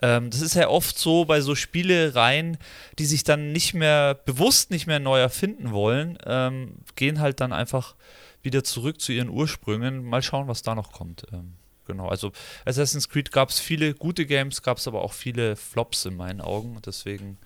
[0.00, 2.56] Ähm, das ist ja oft so bei so Spielereien,
[2.98, 7.52] die sich dann nicht mehr bewusst nicht mehr neu erfinden wollen, ähm, gehen halt dann
[7.52, 7.94] einfach
[8.42, 10.04] wieder zurück zu ihren Ursprüngen.
[10.04, 11.26] Mal schauen, was da noch kommt.
[11.32, 11.54] Ähm,
[11.86, 12.08] genau.
[12.08, 12.32] Also
[12.64, 16.40] Assassin's Creed gab es viele gute Games, gab es aber auch viele Flops in meinen
[16.40, 16.78] Augen.
[16.84, 17.38] Deswegen.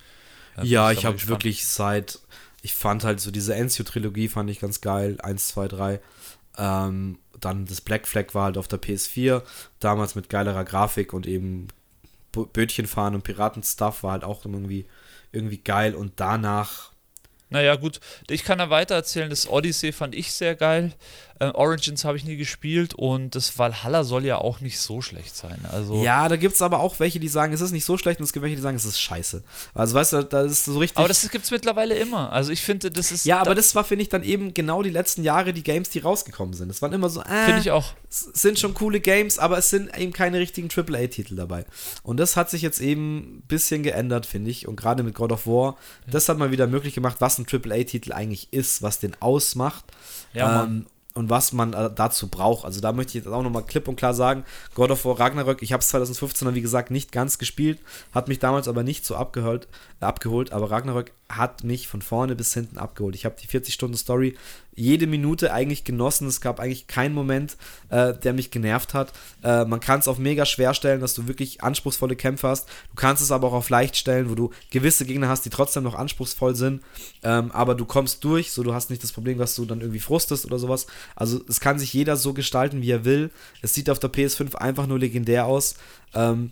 [0.57, 2.19] Äh, ja, ich, ich habe wirklich seit.
[2.61, 5.17] Ich fand halt so diese Ezio-Trilogie fand ich ganz geil.
[5.21, 5.99] 1, 2, 3.
[6.57, 9.43] Ähm, dann das Black Flag war halt auf der PS4.
[9.79, 11.67] Damals mit geilerer Grafik und eben
[12.31, 14.85] Bötchen fahren und Piraten-Stuff war halt auch irgendwie,
[15.31, 15.95] irgendwie geil.
[15.95, 16.91] Und danach
[17.49, 17.99] naja, gut,
[18.29, 19.29] ich kann da weiter erzählen.
[19.29, 20.93] Das Odyssey fand ich sehr geil.
[21.39, 25.35] Äh, Origins habe ich nie gespielt und das Valhalla soll ja auch nicht so schlecht
[25.35, 25.59] sein.
[25.69, 28.21] Also ja, da gibt es aber auch welche, die sagen, es ist nicht so schlecht
[28.21, 29.43] und es gibt welche, die sagen, es ist scheiße.
[29.73, 30.97] Also weißt du, da ist so richtig.
[30.97, 32.31] Aber das gibt es mittlerweile immer.
[32.31, 33.25] Also ich finde, das ist.
[33.25, 35.89] Ja, aber da das war, finde ich, dann eben genau die letzten Jahre die Games,
[35.89, 36.69] die rausgekommen sind.
[36.69, 37.93] Es waren immer so, äh, finde ich auch.
[38.09, 41.65] Es sind schon coole Games, aber es sind eben keine richtigen AAA-Titel dabei.
[42.03, 44.67] Und das hat sich jetzt eben ein bisschen geändert, finde ich.
[44.67, 45.75] Und gerade mit God of War,
[46.05, 46.11] ja.
[46.11, 49.85] das hat mal wieder möglich gemacht, was ein AAA-Titel eigentlich ist, was den ausmacht.
[50.33, 50.85] Ja, ähm,
[51.15, 52.65] und was man dazu braucht.
[52.65, 54.43] Also da möchte ich jetzt auch nochmal klipp und klar sagen,
[54.75, 57.79] God of War Ragnarök, ich habe es 2015 wie gesagt nicht ganz gespielt,
[58.13, 59.67] hat mich damals aber nicht so abgeholt,
[60.01, 63.15] abgeholt aber Ragnarök hat mich von vorne bis hinten abgeholt.
[63.15, 64.35] Ich habe die 40 Stunden Story
[64.75, 66.27] jede Minute eigentlich genossen.
[66.27, 67.57] Es gab eigentlich keinen Moment,
[67.89, 69.13] äh, der mich genervt hat.
[69.43, 72.67] Äh, man kann es auf mega schwer stellen, dass du wirklich anspruchsvolle Kämpfe hast.
[72.89, 75.83] Du kannst es aber auch auf leicht stellen, wo du gewisse Gegner hast, die trotzdem
[75.83, 76.83] noch anspruchsvoll sind.
[77.23, 79.99] Ähm, aber du kommst durch, so du hast nicht das Problem, dass du dann irgendwie
[79.99, 80.87] frustest oder sowas.
[81.15, 83.31] Also es kann sich jeder so gestalten, wie er will.
[83.61, 85.75] Es sieht auf der PS5 einfach nur legendär aus.
[86.13, 86.51] Ähm,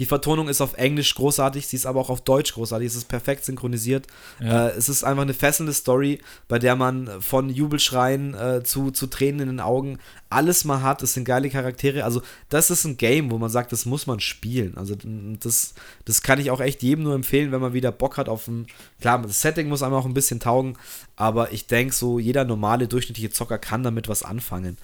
[0.00, 2.86] die Vertonung ist auf Englisch großartig, sie ist aber auch auf Deutsch großartig.
[2.86, 4.06] Es ist perfekt synchronisiert.
[4.40, 4.68] Ja.
[4.68, 9.08] Äh, es ist einfach eine fesselnde Story, bei der man von Jubelschreien äh, zu, zu
[9.08, 9.98] Tränen in den Augen
[10.30, 11.02] alles mal hat.
[11.02, 12.04] Es sind geile Charaktere.
[12.04, 14.74] Also, das ist ein Game, wo man sagt, das muss man spielen.
[14.78, 14.96] Also,
[15.38, 15.74] das,
[16.06, 18.68] das kann ich auch echt jedem nur empfehlen, wenn man wieder Bock hat auf ein.
[19.02, 20.78] Klar, das Setting muss einem auch ein bisschen taugen,
[21.14, 24.78] aber ich denke, so jeder normale, durchschnittliche Zocker kann damit was anfangen.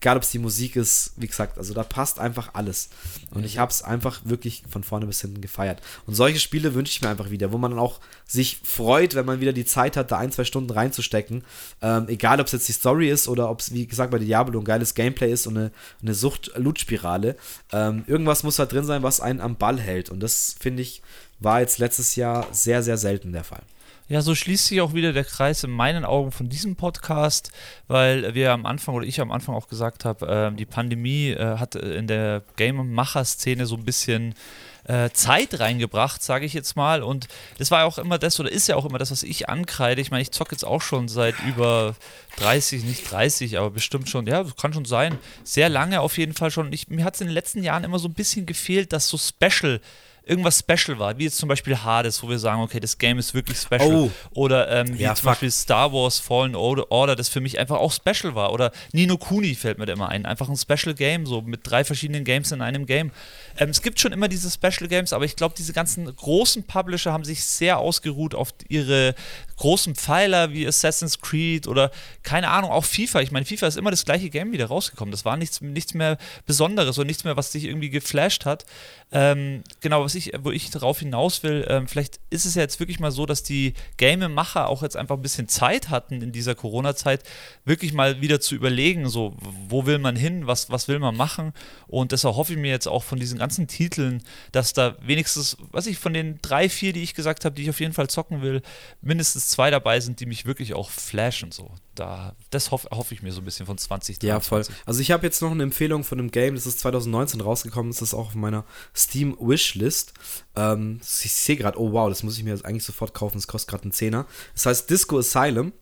[0.00, 2.90] Egal ob es die Musik ist, wie gesagt, also da passt einfach alles.
[3.30, 5.80] Und ich habe es einfach wirklich von vorne bis hinten gefeiert.
[6.06, 9.24] Und solche Spiele wünsche ich mir einfach wieder, wo man dann auch sich freut, wenn
[9.24, 11.44] man wieder die Zeit hat, da ein, zwei Stunden reinzustecken.
[11.80, 14.60] Ähm, egal, ob es jetzt die Story ist oder ob es, wie gesagt, bei Diablo
[14.60, 17.36] ein geiles Gameplay ist und eine, eine Sucht-Loot-Spirale.
[17.72, 20.10] Ähm, irgendwas muss halt drin sein, was einen am Ball hält.
[20.10, 21.00] Und das, finde ich,
[21.40, 23.62] war jetzt letztes Jahr sehr, sehr selten der Fall.
[24.08, 27.50] Ja, so schließt sich auch wieder der Kreis in meinen Augen von diesem Podcast,
[27.88, 31.58] weil wir am Anfang oder ich am Anfang auch gesagt habe, äh, die Pandemie äh,
[31.58, 34.36] hat in der Game-Macher-Szene so ein bisschen
[34.84, 37.02] äh, Zeit reingebracht, sage ich jetzt mal.
[37.02, 37.26] Und
[37.58, 40.00] das war ja auch immer das oder ist ja auch immer das, was ich ankreide.
[40.00, 41.96] Ich meine, ich zocke jetzt auch schon seit über
[42.36, 45.18] 30, nicht 30, aber bestimmt schon, ja, kann schon sein.
[45.42, 46.72] Sehr lange auf jeden Fall schon.
[46.72, 49.18] Ich, mir hat es in den letzten Jahren immer so ein bisschen gefehlt, dass so
[49.18, 49.80] Special
[50.26, 53.32] irgendwas special war, wie jetzt zum Beispiel Hades, wo wir sagen, okay, das Game ist
[53.32, 53.94] wirklich special.
[53.94, 54.10] Oh.
[54.32, 55.32] Oder ähm, wie ja, zum fuck.
[55.32, 58.52] Beispiel Star Wars Fallen Order, das für mich einfach auch special war.
[58.52, 60.26] Oder Nino Kuni fällt mir da immer ein.
[60.26, 63.12] Einfach ein Special Game, so mit drei verschiedenen Games in einem Game.
[63.56, 67.12] Ähm, es gibt schon immer diese Special Games, aber ich glaube, diese ganzen großen Publisher
[67.12, 69.14] haben sich sehr ausgeruht auf ihre
[69.56, 71.90] großen Pfeiler wie Assassin's Creed oder
[72.24, 73.20] keine Ahnung, auch FIFA.
[73.20, 75.12] Ich meine, FIFA ist immer das gleiche Game wieder rausgekommen.
[75.12, 78.66] Das war nichts, nichts mehr Besonderes und nichts mehr, was dich irgendwie geflasht hat.
[79.12, 82.80] Ähm, genau, was ich, wo ich darauf hinaus will, ähm, vielleicht ist es ja jetzt
[82.80, 86.54] wirklich mal so, dass die Game-Macher auch jetzt einfach ein bisschen Zeit hatten in dieser
[86.54, 87.22] Corona-Zeit,
[87.64, 89.36] wirklich mal wieder zu überlegen, so,
[89.68, 91.52] wo will man hin, was, was will man machen.
[91.86, 94.22] Und deshalb hoffe ich mir jetzt auch von diesen ganzen Titeln,
[94.52, 97.70] dass da wenigstens, was ich, von den drei, vier, die ich gesagt habe, die ich
[97.70, 98.62] auf jeden Fall zocken will,
[99.00, 101.52] mindestens zwei dabei sind, die mich wirklich auch flashen.
[101.52, 101.70] So.
[101.96, 104.28] Da, das hoffe hoff ich mir so ein bisschen von 2023.
[104.28, 104.64] Ja, voll.
[104.84, 108.02] Also ich habe jetzt noch eine Empfehlung von einem Game, das ist 2019 rausgekommen, das
[108.02, 108.64] ist auch auf meiner
[108.94, 110.12] Steam Wishlist.
[110.54, 113.70] Ähm, ich sehe gerade, oh wow, das muss ich mir eigentlich sofort kaufen, das kostet
[113.70, 114.26] gerade einen Zehner.
[114.54, 115.72] Das heißt Disco Asylum.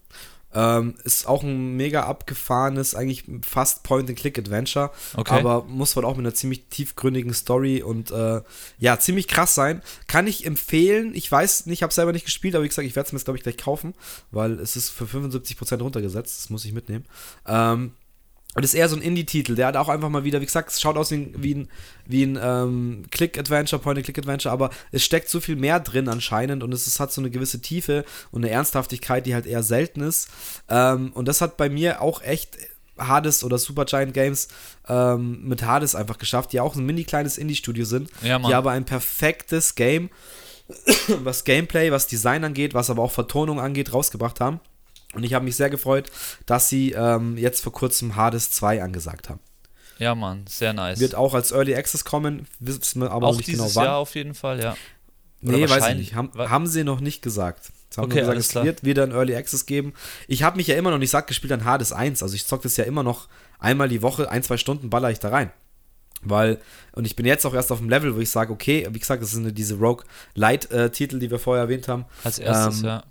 [0.54, 5.34] Ähm, ist auch ein mega abgefahrenes, eigentlich fast Point-and-Click-Adventure, okay.
[5.34, 8.40] aber muss wohl auch mit einer ziemlich tiefgründigen Story und äh,
[8.78, 9.82] ja, ziemlich krass sein.
[10.06, 11.14] Kann ich empfehlen.
[11.14, 13.18] Ich weiß nicht, ich habe selber nicht gespielt, aber wie gesagt, ich werde es mir
[13.18, 13.94] jetzt, glaube ich, gleich kaufen,
[14.30, 16.38] weil es ist für 75% runtergesetzt.
[16.38, 17.04] Das muss ich mitnehmen.
[17.46, 17.92] Ähm,
[18.54, 20.70] und das ist eher so ein Indie-Titel, der hat auch einfach mal wieder, wie gesagt,
[20.70, 21.68] es schaut aus wie ein,
[22.06, 26.86] wie ein, ähm, Click-Adventure, Point-and-Click-Adventure, aber es steckt so viel mehr drin anscheinend und es,
[26.86, 30.28] es, hat so eine gewisse Tiefe und eine Ernsthaftigkeit, die halt eher selten ist.
[30.68, 32.56] Ähm, und das hat bei mir auch echt
[32.96, 34.48] Hades oder Supergiant Games
[34.88, 38.70] ähm, mit Hades einfach geschafft, die auch ein mini kleines Indie-Studio sind, Ja, die aber
[38.70, 40.10] ein perfektes Game,
[41.24, 44.60] was Gameplay, was Design angeht, was aber auch Vertonung angeht, rausgebracht haben.
[45.14, 46.10] Und ich habe mich sehr gefreut,
[46.46, 49.40] dass sie ähm, jetzt vor kurzem Hades 2 angesagt haben.
[49.98, 50.98] Ja, Mann, sehr nice.
[50.98, 53.84] Wird auch als Early Access kommen, wissen wir aber auch nicht dieses genau wann.
[53.84, 54.76] Jahr auf jeden Fall, ja.
[55.42, 56.14] Oder Nee, weiß ich nicht.
[56.14, 57.66] Haben, haben sie noch nicht gesagt.
[57.90, 58.64] Sie haben Okay, gesagt, alles es klar.
[58.64, 59.92] wird wieder ein Early Access geben.
[60.26, 62.22] Ich habe mich ja immer noch nicht satt gespielt an Hades 1.
[62.24, 63.28] Also ich zocke das ja immer noch
[63.60, 65.52] einmal die Woche, ein, zwei Stunden baller ich da rein.
[66.22, 66.58] Weil,
[66.92, 69.22] und ich bin jetzt auch erst auf dem Level, wo ich sage, okay, wie gesagt,
[69.22, 70.04] das sind diese Rogue
[70.34, 72.06] Light-Titel, die wir vorher erwähnt haben.
[72.24, 73.04] Als erstes, Ähm, ja.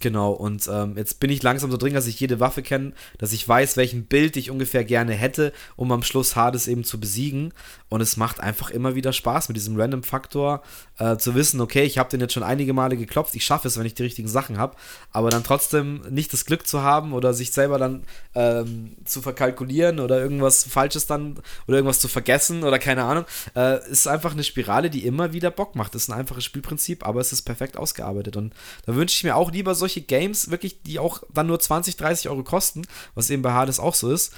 [0.00, 3.32] Genau, und ähm, jetzt bin ich langsam so drin, dass ich jede Waffe kenne, dass
[3.32, 7.52] ich weiß, welchen Bild ich ungefähr gerne hätte, um am Schluss Hades eben zu besiegen.
[7.88, 10.62] Und es macht einfach immer wieder Spaß mit diesem Random-Faktor,
[10.98, 13.78] äh, zu wissen, okay, ich habe den jetzt schon einige Male geklopft, ich schaffe es,
[13.78, 14.76] wenn ich die richtigen Sachen habe,
[15.10, 18.04] aber dann trotzdem nicht das Glück zu haben oder sich selber dann
[18.34, 23.24] ähm, zu verkalkulieren oder irgendwas Falsches dann oder irgendwas zu vergessen oder keine Ahnung,
[23.56, 25.94] äh, ist einfach eine Spirale, die immer wieder Bock macht.
[25.94, 28.36] Das ist ein einfaches Spielprinzip, aber es ist perfekt ausgearbeitet.
[28.36, 28.52] Und
[28.86, 32.28] da wünsche ich mir auch lieber solche Games, wirklich, die auch dann nur 20, 30
[32.28, 32.82] Euro kosten,
[33.14, 34.32] was eben bei Hades auch so ist.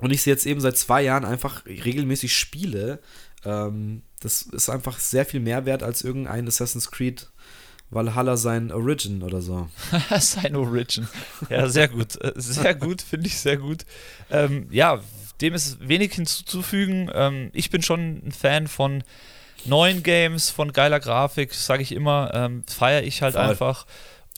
[0.00, 2.98] Und ich sie jetzt eben seit zwei Jahren einfach regelmäßig spiele.
[3.44, 7.28] Ähm, das ist einfach sehr viel mehr wert als irgendein Assassin's Creed
[7.90, 9.68] Valhalla sein Origin oder so.
[10.18, 11.06] Sein Origin.
[11.48, 12.18] Ja, sehr gut.
[12.34, 13.84] Sehr gut, finde ich sehr gut.
[14.30, 15.00] Ähm, ja,
[15.40, 17.10] dem ist wenig hinzuzufügen.
[17.14, 19.04] Ähm, ich bin schon ein Fan von
[19.64, 22.30] neuen Games, von geiler Grafik, sage ich immer.
[22.34, 23.42] Ähm, Feiere ich halt Voll.
[23.44, 23.86] einfach.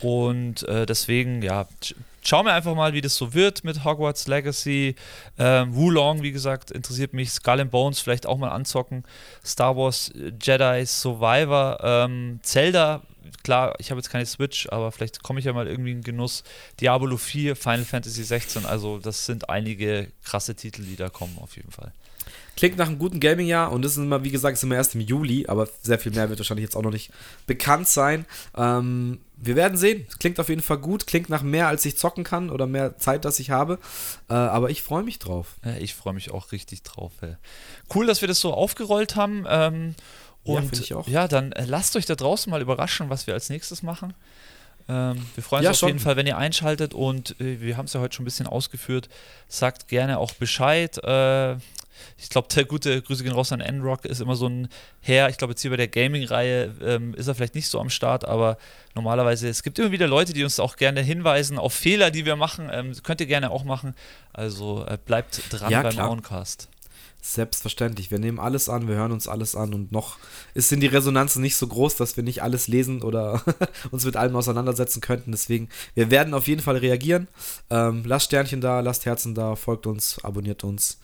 [0.03, 4.27] Und äh, deswegen, ja, sch- schauen wir einfach mal, wie das so wird mit Hogwarts
[4.27, 4.95] Legacy.
[5.39, 7.31] Ähm, Wulong, wie gesagt, interessiert mich.
[7.31, 9.05] Skull and Bones vielleicht auch mal anzocken.
[9.45, 11.79] Star Wars äh, Jedi Survivor.
[11.83, 13.03] Ähm, Zelda,
[13.43, 16.45] klar, ich habe jetzt keine Switch, aber vielleicht komme ich ja mal irgendwie in Genuss.
[16.81, 18.67] Diablo 4, Final Fantasy 16.
[18.67, 21.93] Also, das sind einige krasse Titel, die da kommen, auf jeden Fall.
[22.57, 25.03] Klingt nach einem guten Gaming-Jahr und das ist immer, wie gesagt, sind wir erst im
[25.03, 27.11] Juli, aber sehr viel mehr wird wahrscheinlich jetzt auch noch nicht
[27.47, 28.25] bekannt sein.
[28.57, 30.07] Ähm, wir werden sehen.
[30.19, 33.25] Klingt auf jeden Fall gut, klingt nach mehr, als ich zocken kann oder mehr Zeit,
[33.25, 33.79] das ich habe.
[34.29, 35.57] Äh, aber ich freue mich drauf.
[35.65, 37.13] Ja, ich freue mich auch richtig drauf.
[37.21, 37.37] Ey.
[37.95, 39.45] Cool, dass wir das so aufgerollt haben.
[39.49, 39.95] Ähm,
[40.45, 41.09] Ja, und auch.
[41.09, 44.15] ja, dann äh, lasst euch da draußen mal überraschen, was wir als nächstes machen.
[44.89, 45.89] Ähm, wir freuen uns Ja, auf schon.
[45.89, 48.47] jeden Fall, wenn ihr einschaltet und äh, wir haben es ja heute schon ein bisschen
[48.47, 49.09] ausgeführt.
[49.49, 50.97] Sagt gerne auch Bescheid.
[51.03, 51.57] Äh,
[52.19, 54.69] ich glaube, der gute Grüße gehen raus an N-Rock ist immer so ein
[55.01, 55.31] Herr.
[55.31, 58.27] Ich glaube, jetzt hier bei der Gaming-Reihe ähm, ist er vielleicht nicht so am Start,
[58.27, 58.59] aber
[58.95, 62.37] normalerweise, es gibt immer wieder Leute, die uns auch gerne hinweisen auf Fehler, die wir
[62.37, 62.69] machen.
[62.71, 63.95] Ähm, könnt ihr gerne auch machen.
[64.35, 66.09] Also äh, bleibt dran Ja, beim klar.
[67.29, 68.13] Selbstverständlich.
[68.13, 70.17] Wir nehmen alles an, wir hören uns alles an und noch
[70.55, 73.43] ist sind die Resonanzen nicht so groß, dass wir nicht alles lesen oder
[73.91, 75.33] uns mit allem auseinandersetzen könnten.
[75.33, 77.27] Deswegen, wir werden auf jeden Fall reagieren.
[77.69, 81.01] Ähm, lasst Sternchen da, lasst Herzen da, folgt uns, abonniert uns,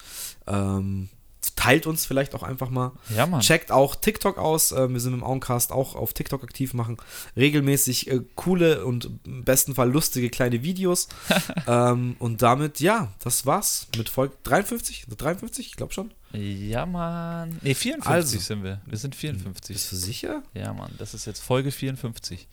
[0.47, 1.09] ähm,
[1.57, 2.93] teilt uns vielleicht auch einfach mal.
[3.15, 3.41] Ja, Mann.
[3.41, 4.73] Checkt auch TikTok aus.
[4.73, 6.97] Ähm, wir sind im Auncast auch auf TikTok aktiv, machen
[7.37, 11.09] regelmäßig äh, coole und im besten Fall lustige kleine Videos.
[11.67, 15.07] ähm, und damit, ja, das war's mit Folge 53.
[15.17, 16.13] 53, ich glaube schon.
[16.33, 17.59] Ja, Mann.
[17.63, 18.39] Ne, 54 Also.
[18.39, 18.81] sind wir.
[18.87, 19.75] Wir sind 54.
[19.77, 20.43] Bist du sicher?
[20.55, 22.49] Ja, Mann, das ist jetzt Folge 54.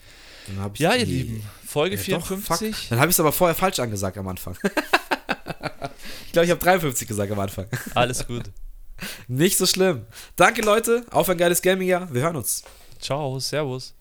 [0.47, 2.75] Dann hab ich Ja, ihr die- Lieben, Folge Ja, doch, 54.
[2.75, 2.89] fuck.
[2.89, 4.57] Dann habe ich es aber vorher falsch angesagt am Anfang.
[6.25, 7.67] ich glaube, ich habe 53 gesagt am Anfang.
[7.95, 8.43] Alles gut.
[9.27, 10.05] Nicht so schlimm.
[10.35, 11.05] Danke, Leute.
[11.11, 12.13] Auf ein geiles Gaming-Jahr.
[12.13, 12.63] Wir hören uns.
[12.99, 13.93] Ciao, Servus.